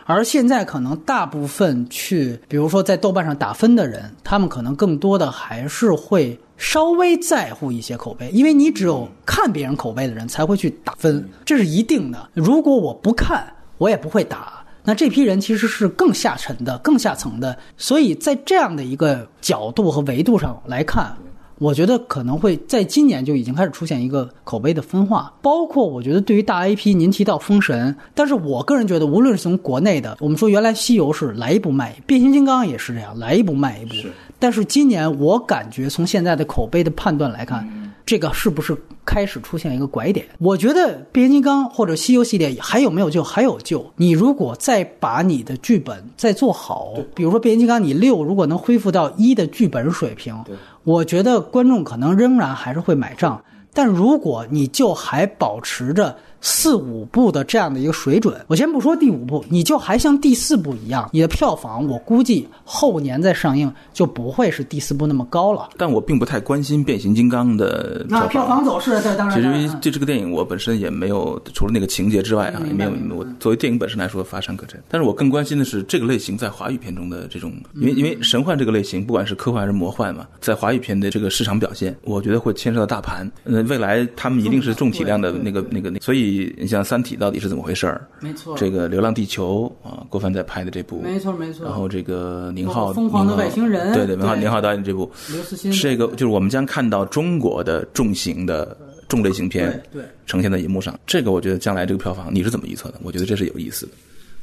[0.06, 12.30] 而现在可能大部分去，比如说在豆瓣上打分的人，他们可能更多的还是会稍微在乎一些口碑，因为你只有看别人口碑的人才会去打分，这是一定的。
[12.34, 14.66] 如果我不看，我也不会打。
[14.84, 21.16] 那这批人其实是更下沉的、更下层的，所以在这样的一个角度和维度上来看。
[21.62, 33.94] 我觉得可能会在今年就已经开始出现一个口碑的分化，包括我觉得对于大 IP，您提到封神，但是我个人觉得，无论是从国内的，我们说原来西游是来一部卖一部，变形金刚也是这样，来一部卖一部。
[34.40, 38.76] 但是今年我感觉从现在的口碑的判断来看，这个是不是
[39.06, 40.26] 开始出现一个拐点？
[40.40, 43.22] 我觉得变形金刚或者西游系列还有没有救？
[43.24, 43.86] 还有救。
[43.98, 50.36] 你如果再把你的剧本再做好，比如说变形金刚，你六如果能恢复到一的剧本水平。
[50.84, 53.44] 我觉得观众可能仍然还是会买账，
[53.74, 65.70] 但如果你就还保持着四五部的这样的一个水准，我先不说第五部，你就还像第四部一样，你的票房我估计后年再上映就不会是第四部那么高了。
[65.78, 69.38] 但我并不太关心变形金刚的那票房走势，这当然。
[69.38, 74.82] 其实因为这这个电影我本身也没有除了那个情节之外啊，也没有我作为电影本身来说乏善可陈。
[74.90, 83.32] 但是我更关心的是这个类型在华语片中的这种，因为因为神幻这个类型，不管是科幻还是魔幻嘛，在华语片的这个市场表现，我觉得会牵涉到大盘。
[83.44, 86.31] 呃，未来他们一定是重体量的那个那个那，所以。
[86.58, 88.08] 你像《三体》到底是怎么回事儿？
[88.20, 91.66] 没错，这个《流浪地球》啊，郭帆在拍的这部，没错没错。
[91.66, 98.76] 然后这个宁浩，疯狂的外星人，对对，宁浩宁浩导演这部，刘慈欣，这个就是我们将看到中国的重型的
[99.08, 100.98] 重类型片，对，呈现在银幕上。
[101.06, 102.96] 这个我觉得将来这个票房你是怎么预测的？
[103.04, 103.92] 我觉得这是有意思的。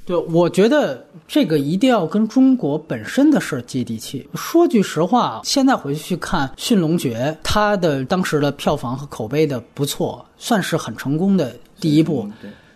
[0.04, 4.26] 对，我觉得这个一定要跟中国本身的事儿接地气。
[4.34, 12.30] 说句实话，现在回去看《驯龙诀》，它的当时的票房和口碑的不错，算是很成功的第一部。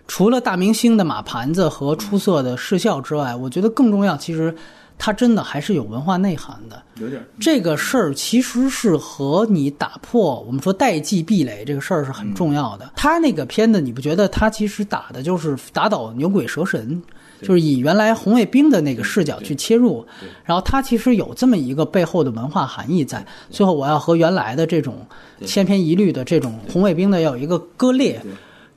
[0.09, 4.55] 除了大明星的马盘子和出色的视效之外，我觉得更重要，其实
[4.99, 6.83] 它真的还是有文化内涵的。
[6.97, 12.93] 有点这个事儿，其实是和你打破我们说代际壁垒这个事儿是很重要的。
[12.95, 17.01] 他那个片子，你不觉得他其实打的就是打倒牛鬼蛇神？
[17.41, 20.07] 就是以原来红卫兵的那个视角去切入，
[20.45, 23.25] 然后它其实有这么一个背后的文化含义在。
[23.51, 25.07] 最后我要和原来的这种
[25.45, 28.21] 千篇一律的这种红卫兵的要有一个割裂。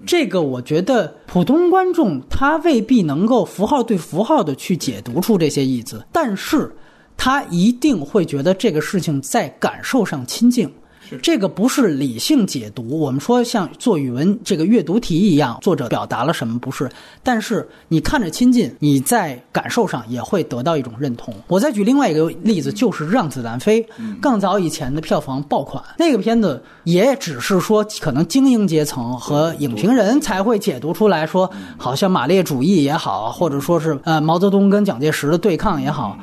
[0.05, 6.75] 这个我觉得普通观众他未必能够符号对符号的去解读出这些意思，但是
[7.15, 10.69] 他一定会觉得这个事情在感受上亲近。
[11.21, 16.89] 这个不是理性解读，我们说像做语文这个阅读题一样，作者表达了什么不是？
[17.23, 21.33] 但是你看着亲近，你在感受上也会得到一种认同。
[21.47, 23.81] 我再举另外一个例子，就是《让子弹飞》，
[24.21, 36.17] 更早以前的票房爆款，那个片子也只是说可能精英阶层和影评人才会解读出来说，好像马列主义也好，或者说是呃毛泽东跟蒋介石的对抗也好。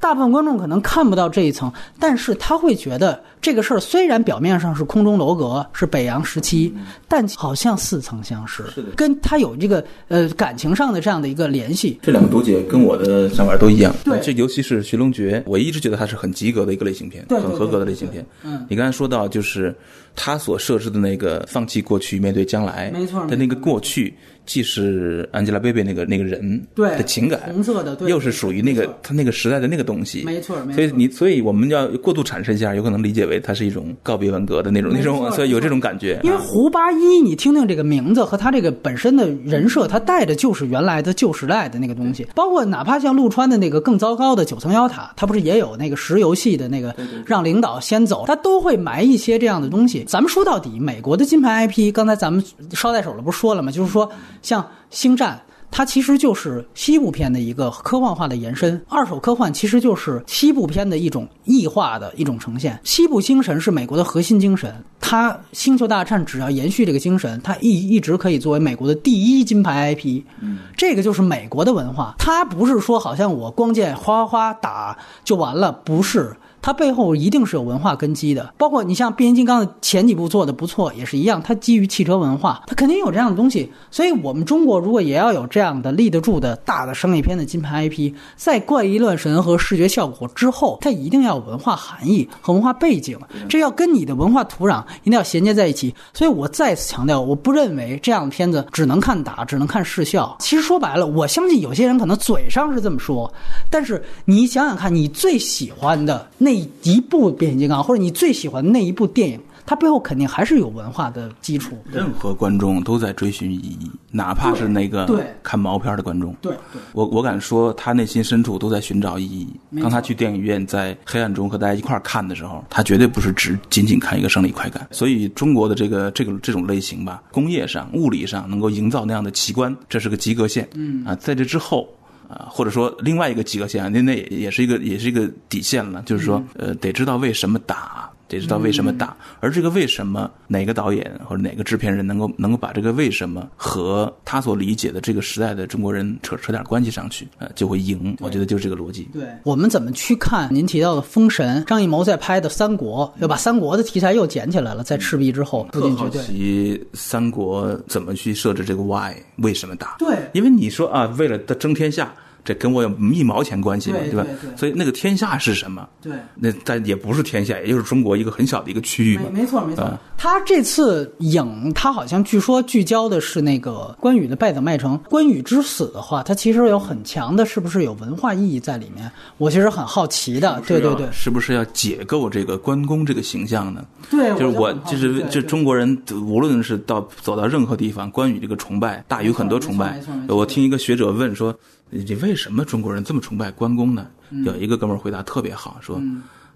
[0.00, 6.72] 大部分观众可能看不到这一层，但是他会觉得这个事儿虽然表面上是空中楼阁，是北洋时期，
[7.08, 11.98] 但好像似曾相识，是的，跟他有这个呃感情上的这样的一个联系。
[12.02, 13.94] 这两个读解跟我的想法都一样。
[14.04, 18.24] 对，这尤其是《寻龙诀》，我一直觉得它是很及格的一个类型片，很合格的类型片。
[18.44, 19.74] 嗯，你刚才说到就是
[20.14, 24.14] 他所设置的那个放弃过去，面对将来，没错的那个过去。
[24.48, 30.76] 既是 Angelababy 那个那个人对的情感，红色的，对，又是属于那个他那个时代的那个东西，没错，没错。
[30.76, 36.18] 所以你，所以我们要过度阐释一下，有可能理解为它是一种告别文革的那种那种，所以有这种感觉。
[36.24, 42.26] 因为胡八一，你听听这个名字和他这个本身的人设，他带的就是原来的旧时代的那个东西。
[42.34, 46.96] 包括哪怕像陆川的那个更糟糕的九层妖塔，他不是也有那个石油系的那个
[47.26, 50.04] 让领导先走，他都会埋一些这样的东西。
[50.08, 52.42] 咱们说到底，美国的金牌 IP，刚才咱们
[52.72, 53.70] 捎带手了，不是说了吗？
[53.70, 54.10] 就是说
[54.42, 54.66] 像。
[54.90, 55.38] 星战，
[55.70, 58.82] 它其实就是西部片的一个科幻化的延伸。
[58.88, 62.80] 二手科幻其实就是西部片的一种异化的一种呈现。
[62.84, 70.22] 西部精神是美国的核心精神，它星球大战只要延续这个精神，它一一直可以作为美国的第一金牌 IP。
[70.40, 76.34] 嗯，这个就是美国的文化，它不是说好像我光剑哗哗哗打就完了，不是。
[76.60, 83.70] 它背后一定是有文化根基的，包括你像变形金刚的前几部做的不错，也是一样，它基于汽车文化，它肯定有这样的东西。
[83.90, 93.18] 所以，我们中国如果也要有这样的立得住的大的商业片的金牌 IP，在怪异乱神和视觉效果之后，它一定要有文化含义和文化背景，
[93.48, 95.94] 这要跟你的文化土壤一定要衔接在一起。
[96.12, 100.36] 所以我再次强调，我不认为这样的片子只能看打，只能看视效。
[100.40, 103.32] 其实说白了，我相信有些人可能嘴上是这么说，
[103.70, 106.47] 但是你想想看，你最喜欢的那。
[106.48, 111.76] 那一部变形金刚，或者你最喜欢的那一部电影，它背后肯定还是有文化的基础。
[111.92, 115.06] 任何观众都在追寻意义，哪怕是那个
[115.42, 116.34] 看毛片的观众。
[116.40, 116.56] 对，
[116.92, 119.46] 我我敢说，他内心深处都在寻找意义。
[119.82, 124.88] 当他去电影院在黑暗中和大家一块看的时候，他绝对不是只仅仅看一个生理快感。
[124.90, 130.66] 所以，中国的这个这个这种类型吧，工业上、物理上能够营造那样的奇观，这是个及格线。
[130.72, 131.86] 嗯啊，在这之后。
[132.28, 138.10] 啊，或者说另外一个及格线，那那也是一个也是一个底线了，就是说，呃，得知道为什么打。
[138.28, 148.16] 得知道为什么打，而这个为什么哪个导演或者哪个制片人能够能够把这个为什么和他所理解的这个时代的中国人扯扯点关系上去，呃，就会赢。
[148.20, 149.08] 我觉得就是这个逻辑。
[149.12, 155.66] 对我们怎么去看您提到的《封神》，张艺谋在拍的《三国》，要把三国的题材又捡起来了，在赤壁之后。
[155.72, 159.96] 特好奇三国怎么去设置这个 why 为什么打？
[159.98, 162.14] 对，因为你说啊，为了争天下。
[162.48, 163.98] 这跟我有一毛钱关系吗？
[163.98, 164.56] 吧对对对？
[164.56, 165.86] 所以那个天下是什么？
[166.00, 166.14] 对。
[166.34, 169.24] 那但也不是天下，也就是中国一个很小的一个区域嘛。
[169.30, 174.98] 没没错没错啊，他这次影他好像据说聚焦的是那个关羽的败走麦城。
[175.10, 179.10] 关羽之死的话，他其实有很强的，是不是有文化意义在里面？
[179.36, 180.62] 我其实很好奇的。
[180.66, 183.84] 对对对，是不是要解构这个关公这个形象呢？
[184.10, 191.54] 对，就是我就是就中国人，无论是到走到任何地方，关羽这个崇拜大于很多崇拜我听一个学者问说
[191.90, 195.98] ：“你为什么中国人这么崇拜关公呢？”嗯有一个哥们儿回答特别好，说：“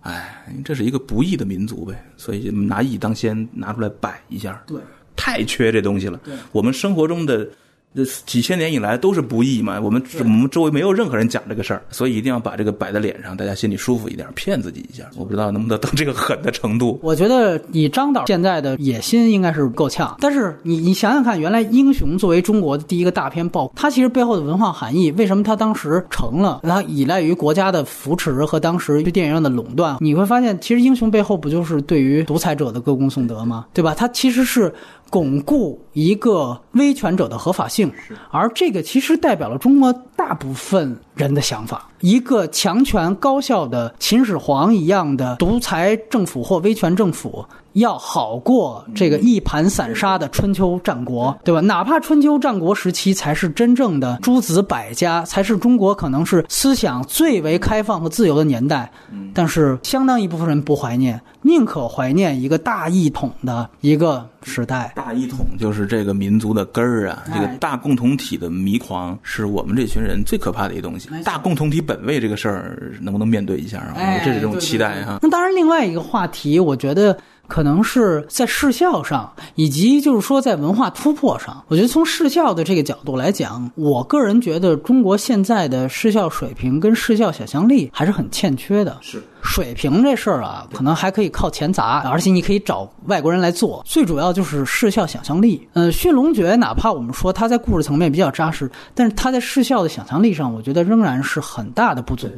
[0.03, 4.63] 哎，这是一个不义的民族呗，所以拿义当先，拿出来摆一下。
[4.67, 4.79] 对
[5.17, 6.35] 太缺这东西了对。
[6.53, 7.53] 我们生活中的这
[8.25, 15.05] 几千年以来都是不易嘛，我们我们周围没有任何人讲这个事儿，所以一定要把这个摆在脸上，大家心里舒服一点，骗自己一下。
[15.17, 16.99] 我不知道能不能到这个狠的程度。
[17.03, 26.61] 我觉得以张导现在的野心应该是够呛，但是你你想想看，原来《英雄》作为中国的第一个大片爆，它其实背后的文化含义，为什么它当时成了？
[26.63, 29.97] 它依赖于国家的扶持和当时对电影院的垄断。
[30.01, 33.67] 你会发现，其实《英雄》背后不就是对于独裁者的歌功颂德吗？
[33.75, 33.95] 对吧？
[33.95, 34.73] 它其实是
[35.13, 37.93] 巩固一个威权者的合法性，
[38.31, 41.87] 而这个其实代表了中国大部分人的想法。
[42.01, 47.45] 一个强权高效的秦始皇一样的独裁政府或威权政府，
[47.75, 51.61] 要好过这个一盘散沙的春秋战国，对吧？
[51.61, 58.91] 哪怕春秋战国时期才是真正的诸子百家，才是中国可能是思想最为开放和自由的年代，
[59.33, 64.93] 但是相当一部分人不怀念，宁可怀念一个大一统的一个时代。
[64.95, 73.95] 大一统就是这个民族的根儿啊，哎这个大共同体的迷狂是我们这群人最可怕的一东西大共同体本位这个事儿能不能面对一下啊？
[73.97, 75.19] 哎，这是这种期待哈。
[75.23, 77.17] 那当然，另外一个话题，我觉得
[77.49, 81.63] 可能是在视效上，以及就是说在文化突破上。
[81.69, 88.97] 我觉得从视效的这个角度来讲，我个人觉得中国现在的视效水平跟视效想象力还是很欠缺的。
[89.01, 93.83] 是水平这事儿啊，可能还可以靠钱砸，而且你可以找外国人来做。
[93.85, 95.69] 最主要就是视效想象力。
[95.73, 102.29] 呃，《驯龙诀》哪怕我们说它在故事层面比较扎实，但是它在视效的想象力上，我觉得仍然是很大的不足。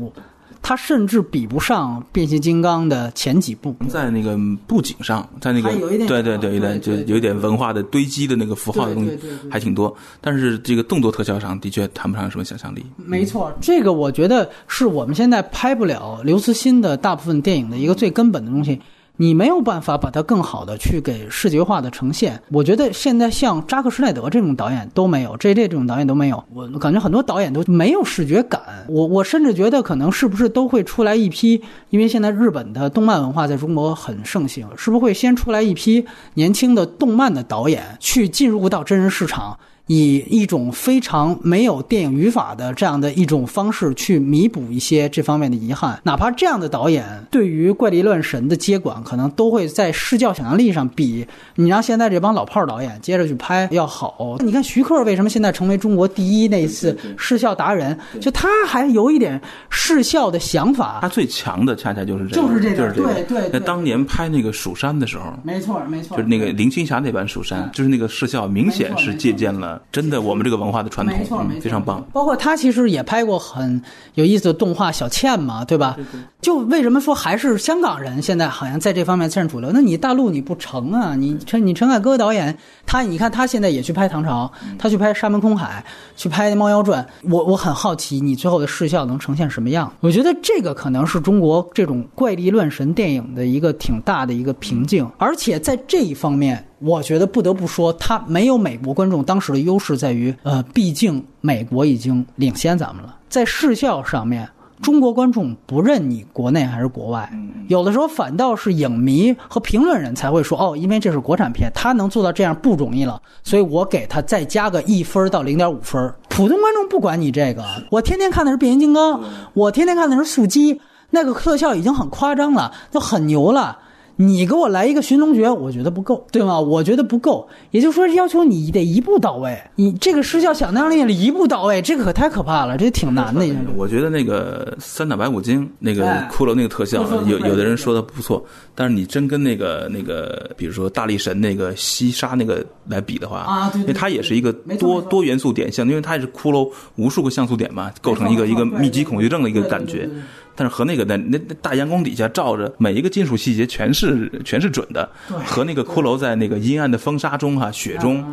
[0.66, 3.76] 它甚至比不上变形金刚的前几部。
[3.86, 4.34] 在那个
[4.66, 9.18] 布景上，在那个还有一点对对对，有点就有点文化的堆积的那个符号的东西
[9.50, 12.82] 还挺多，但是这个动作特效上的确谈不上什么想象力。
[12.96, 18.80] 没错，这个我觉得是我们现在拍不了刘慈欣的大部分电影的一个最根本的东西。
[19.16, 22.42] 你没有办法把它更好的去给视觉化的呈现。
[22.50, 25.68] 我觉得现在像扎克施耐德这种导演都没有，J.J.
[25.68, 26.42] 这种导演都没有。
[26.52, 28.60] 我感觉很多导演都没有视觉感。
[28.88, 36.04] 我我甚至觉得可能是不是都会出来一批，因为现在日本的动漫文化在中国很盛行，是不是会先出来一批
[36.34, 39.56] 年轻的动漫的导演去进入到真人市场？
[39.86, 54.36] 以一种非常没有电影语法的这样的一种方式去弥补一些这方面的遗憾，哪怕这样的导演对于怪力乱神的接管，可能都会在视觉想象力上比你让现在这帮老炮儿导演接着去拍要好。
[54.40, 61.08] 你看徐克为什么现在成为中国第一那一次视效达人，就他还有一点视效的想法他。
[61.08, 63.02] 最强的恰恰就是这个，就是这个就是这。
[63.02, 72.04] 对对对那当年拍那个《蜀山》的时候，没错，没错，就是那个林青霞那版《蜀山》，就是那个视效明显是借鉴了真的我们这个文化的传统，没错，嗯没错，非常棒。。
[72.12, 73.80] 包括他其实也拍过很
[74.14, 75.96] 有意思的动画《小倩》嘛，对吧？
[76.40, 79.70] 就为什么说还是香港人现在好像在这方面占主流？
[79.72, 81.14] 那你大陆你不成啊？
[81.14, 82.56] 你陈你陈凯歌导演，
[82.86, 85.84] 他你看他现在也去拍唐朝，他去拍《沙门空海》，
[86.20, 87.02] 去拍《猫妖传》。
[87.30, 89.90] 我我很好奇，你最后的视效能呈现什么样？
[90.00, 96.64] 我觉得这个可能是中国这种怪力乱神电影的一个挺大的一个瓶颈，而且在这一方面。
[96.78, 104.48] 我觉得不得不说，它没有美国观众当时的优势在于，呃，毕竟美国已经领先咱们了，在视效上面，
[104.82, 107.30] 中国观众不认你国内还是国外，
[107.68, 116.12] 有的时候反倒是影迷和评论人才会说，哦，因为这是国产片，他能做到这样不容易了，所以我给他再加个一分到零点五分。
[116.28, 119.22] 普通观众不管你这个，我天天看的是变形金刚，
[119.54, 120.80] 我天天看的是速激，
[121.10, 123.78] 那个特效已经很夸张了，就很牛了。
[124.16, 126.60] 你给我来一个寻龙诀，我觉得不够，对吗？
[126.60, 129.58] 我觉得不够，也就是说，要求你得一步到位。
[129.74, 133.44] 你这个失效想象力一步到位，这个可太可怕了，这挺难的。
[133.76, 150.08] 我觉得那个三打白骨精那个哎骷髅那个特效，有有的人说的的不错，但是你真跟那个那个，比如说大力神那个西沙那个来比的话啊对对因为它也是一个多多元素点像，因为它也是骷髅无数个像素点嘛，构成一个一个密集恐惧症的一个感觉。
[150.54, 155.08] 但是和那个那那那大阳光底下照着每一个金属细节全是全是准的，
[155.46, 158.24] 和那个骷髅在那个阴暗的风沙中哈、雪中，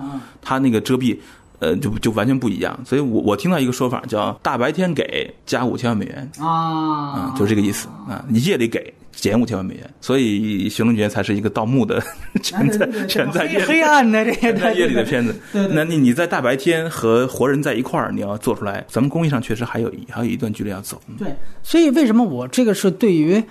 [0.41, 1.17] 它那个遮蔽。
[1.61, 2.75] 呃，就就完全不一样。
[2.83, 8.91] 所以我我听到一个说法叫大白天给加五千万美元啊，就这个意思啊，你夜里给。
[9.11, 12.01] 减五千万美元，所以《寻龙诀》才是一个盗墓的，
[12.41, 15.35] 全在全在夜黑暗的这些在夜里的片子。
[15.51, 20.99] 对，那你你在大白天和活人在一块儿，你要做出来，咱们工艺上确实还有还有一段距离要走。
[21.19, 23.43] 对，所以为什么我这个是对于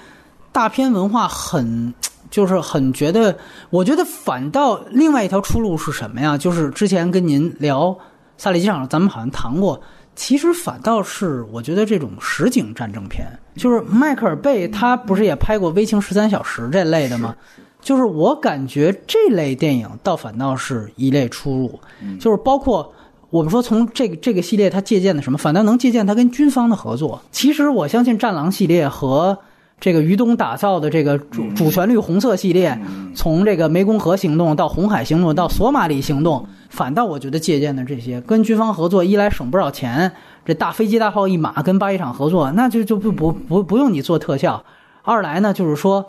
[0.51, 1.95] 大片文化很
[2.31, 3.37] 就是很觉得，
[3.69, 6.37] 我觉得反倒另外一条出路是什么呀？
[6.39, 7.87] 就是之前跟您聊
[8.39, 9.81] 《萨利机场》，咱们好像谈过。
[10.15, 13.27] 其实反倒是，我觉得这种实景战争片，
[13.57, 17.35] 就是迈克尔贝他不是也拍过《危情十三小时》这类的吗？
[17.81, 21.81] 就是我感觉这类电影倒反倒是一类出入，
[22.19, 22.93] 就是包括
[23.31, 27.23] 我们说从这个这个系列它借鉴的什么，反倒能借鉴它跟军方的合作。
[27.32, 29.39] 其实我相信《战狼》系列和。
[29.82, 32.78] 这个于东打造的这个主主旋律红色系列，
[33.15, 40.10] 从这个湄公河行动到红海行动到索马里行动，反倒我觉得借鉴的这些跟军方合作，一来省不少钱，
[40.47, 44.64] 这大飞机大炮一码跟八一厂合作，那就就不不不不用你做特效；
[45.02, 46.06] 二来呢，就是说。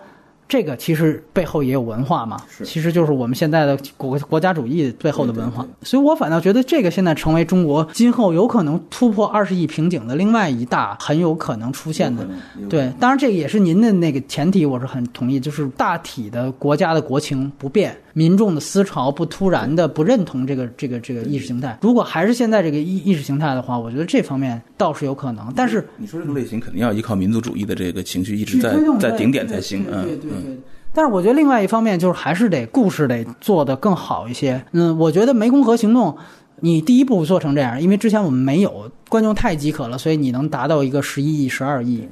[0.52, 2.36] 这个其实背后也有文化嘛，
[2.66, 12.28] 其实就是我们现在的国国家主义背后的文化，所以我反倒觉得这个现在成为中国今后有可能突破二十亿瓶颈的另外一大很有可能出现的。
[12.70, 17.98] 对，当然这个也是您的那个前提，我是很同意，就是大体的国家的国情不变。
[18.14, 25.52] 民众的思潮不突然的不认同这个这个这个意识形态，如果还是现在这个意意识形态的话，我觉得这方面倒是有可能。
[25.56, 30.60] 但是你说这种类型肯定要依靠民族主义的这个情绪一直在在顶点才行嗯，对对对。
[30.94, 34.62] 但是我觉得另外一方面就是还是得故事得做得更好一些。
[34.74, 36.18] 嗯，我觉得湄公河行动，
[36.60, 42.06] 你第一步做成这样，因为之前我们没有观众太饥渴了，所以你能达到一个十一亿、十二亿。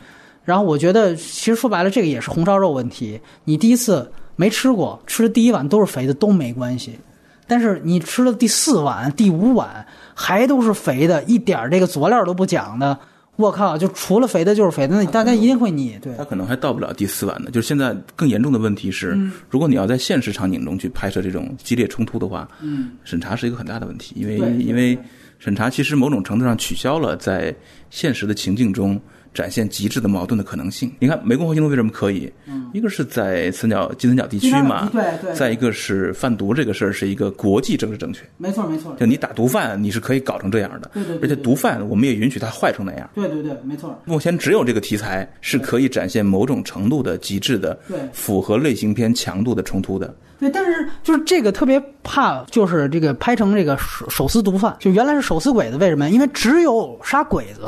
[0.45, 3.19] 然后我觉得其实说白了，这个也是红烧肉问题。
[3.43, 4.09] 你第一次。
[4.40, 6.98] 没吃过，吃的第一碗都是肥的都没关系，
[7.45, 9.86] 但是你吃了第四碗、第五碗
[10.16, 12.98] 还都是肥的，一点这个佐料都不讲的，
[13.36, 15.99] 我靠，就除了肥的就是肥的，那大家一定会腻。
[16.02, 17.52] 对，他可能还到不了第四碗呢。
[17.52, 24.98] 就是现在更严重的问题是，如果你要在现实场景中去拍摄这种激烈冲突的话，嗯，审查是一个很大的问题，因为因为
[25.38, 27.53] 审查其实某种程度上取消了在
[27.90, 28.98] 现实的情境中。
[29.34, 30.91] 展现极致的矛盾的可能性。
[30.99, 32.31] 你看湄公河行动为什么可以？
[32.47, 35.34] 嗯，一个是在三角金三角地区嘛，对对。
[35.34, 38.23] 再一个是贩毒这个事儿是一个国际政治正确。
[38.38, 38.95] 没错没错。
[38.99, 40.91] 就你打毒贩，你是可以搞成这样的。
[40.93, 41.18] 对对。
[41.22, 43.10] 而且毒贩我们也允许他坏成那样。
[43.14, 43.99] 对对对，没错。
[44.06, 50.14] 目前只有这个题材是可以展现某种程度的极致的，对，符合类型片强度的冲突的。
[50.39, 56.10] 对，但是就是这个特别怕，就是这个拍成这个手手撕毒贩，就原来是手撕鬼子，为什么？
[56.10, 57.61] 因为只有杀鬼子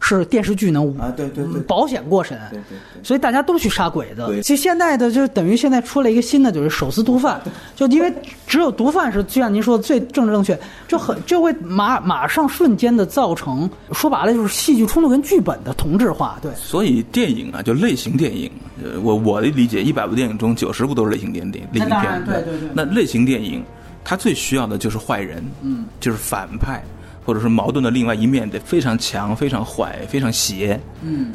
[0.00, 4.40] 是电视剧能啊，对对对，保险过审，对对，所以大家都去杀鬼子。
[4.42, 7.40] 其实现在的就等于现在出了一个新的，就是手撕毒贩，
[7.74, 8.12] 就因为
[8.46, 16.38] 只有毒贩是就像您说的最政治正确，就很就会马马上瞬间的造成，说白了就是戏剧冲突跟剧本的同质化。
[16.40, 18.50] 对，所以电影啊，就类型电影，
[18.82, 22.24] 呃，我我的理解，一百部电影中九十部都是类型电影，类型片。
[22.24, 23.64] 对对对，那类型电影，
[24.04, 26.82] 它最需要的就是坏人，嗯，就是反派，
[27.28, 31.30] 或者是矛盾的另外一面得非常强、非常坏、非常邪，嗯，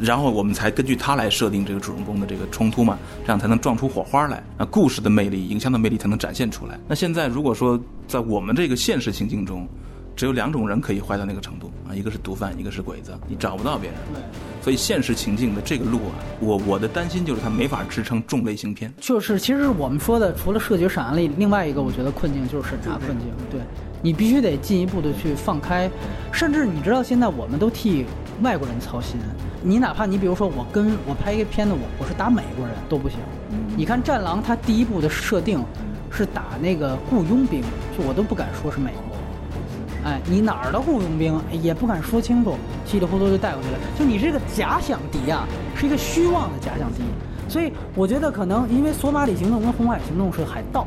[0.00, 6.76] 然后我们才根据它来设定这个主人公的这个冲突嘛，这样才能撞出火花来，那故事的魅力、影像的魅力才能展现出来。
[6.88, 9.68] 那现在如果说在我们这个现实情境中，
[10.16, 13.98] 只有两种人可以坏到那个程度啊，一个是毒贩，一个是鬼子，你找不到别人。
[14.12, 14.20] 对，
[14.62, 18.92] 所以现实情境的这个路啊，我我的担心就是它没法支撑重类型片。
[19.00, 23.28] 就是其实我们说的，除了视觉审案力，另外一个我觉得困境就是审查困境。
[23.50, 23.60] 对，
[24.02, 25.90] 你必须得进一步的去放开，
[26.30, 28.04] 甚至你知道现在我们都替
[28.42, 29.18] 外国人操心。
[29.62, 33.18] 你哪怕你比如说我跟我拍一个片子，我我是打美国人都不行。
[33.76, 35.64] 你看《战狼》，它第一部的设定
[36.10, 37.62] 是打那个雇佣兵，
[37.96, 39.09] 就我都不敢说是美国。
[40.04, 42.56] 哎，你哪儿的雇佣兵也不敢说清楚，
[42.86, 43.78] 稀里糊涂就带过去了。
[43.98, 45.46] 就你这个假想敌啊，
[45.76, 47.02] 是一个虚妄的假想敌。
[47.48, 50.86] 所以我觉得可能因为索马里行动跟红海行动是海盗，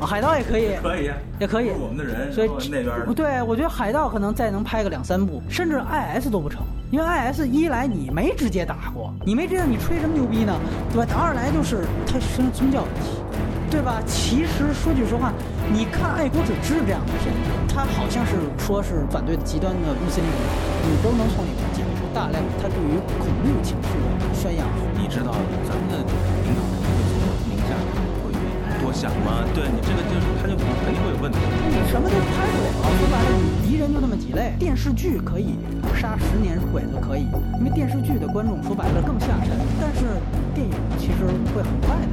[0.00, 1.10] 啊，海盗也可以，可以，
[1.40, 1.70] 也可以。
[1.70, 10.52] 我们的人，所以那边对，我觉得海盗可能再能拍个两三部，甚至 IS 都不成，因为 IS 一来你没直接打过，你没直接，你吹什么牛逼呢？
[10.92, 11.14] 对吧？
[11.16, 13.22] 二来就是它是宗教问题。
[13.68, 14.00] 对吧？
[14.06, 15.32] 其实说句实话，
[15.74, 20.30] 你看爱国者志这样的片子，他好像是说是反对极端的穆斯林，
[20.86, 24.64] 你都能从里面解出大量他对于恐怖情绪的宣扬。
[24.94, 25.34] 你知道
[25.66, 26.62] 咱们的领导
[28.96, 29.44] 想吗？
[29.52, 31.36] 对你这个就是他就肯定会有问题。
[31.68, 34.54] 你什么都拍不了，说白了，你敌人就那么几类。
[34.58, 35.58] 电视剧可以
[35.94, 37.28] 杀十年鬼子可以，
[37.58, 40.16] 因为电视剧的观众说白了更下沉，但是
[40.54, 42.08] 电影其实会很快的。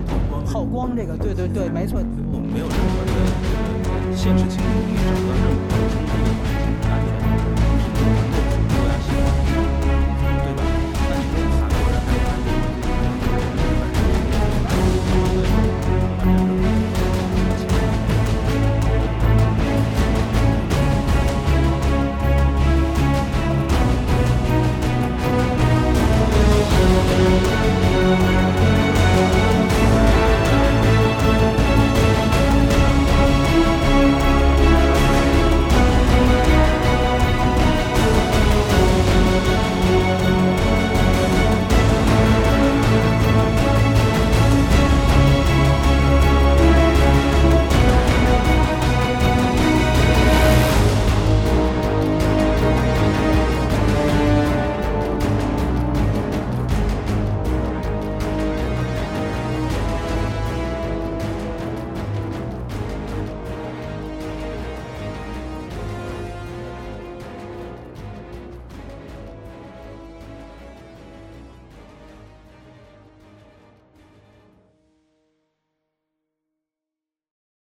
[0.46, 2.02] 耗光这个，对对对，没错。
[2.34, 3.12] 我们没有任何的
[4.14, 5.73] 现实情境中你找不到任何。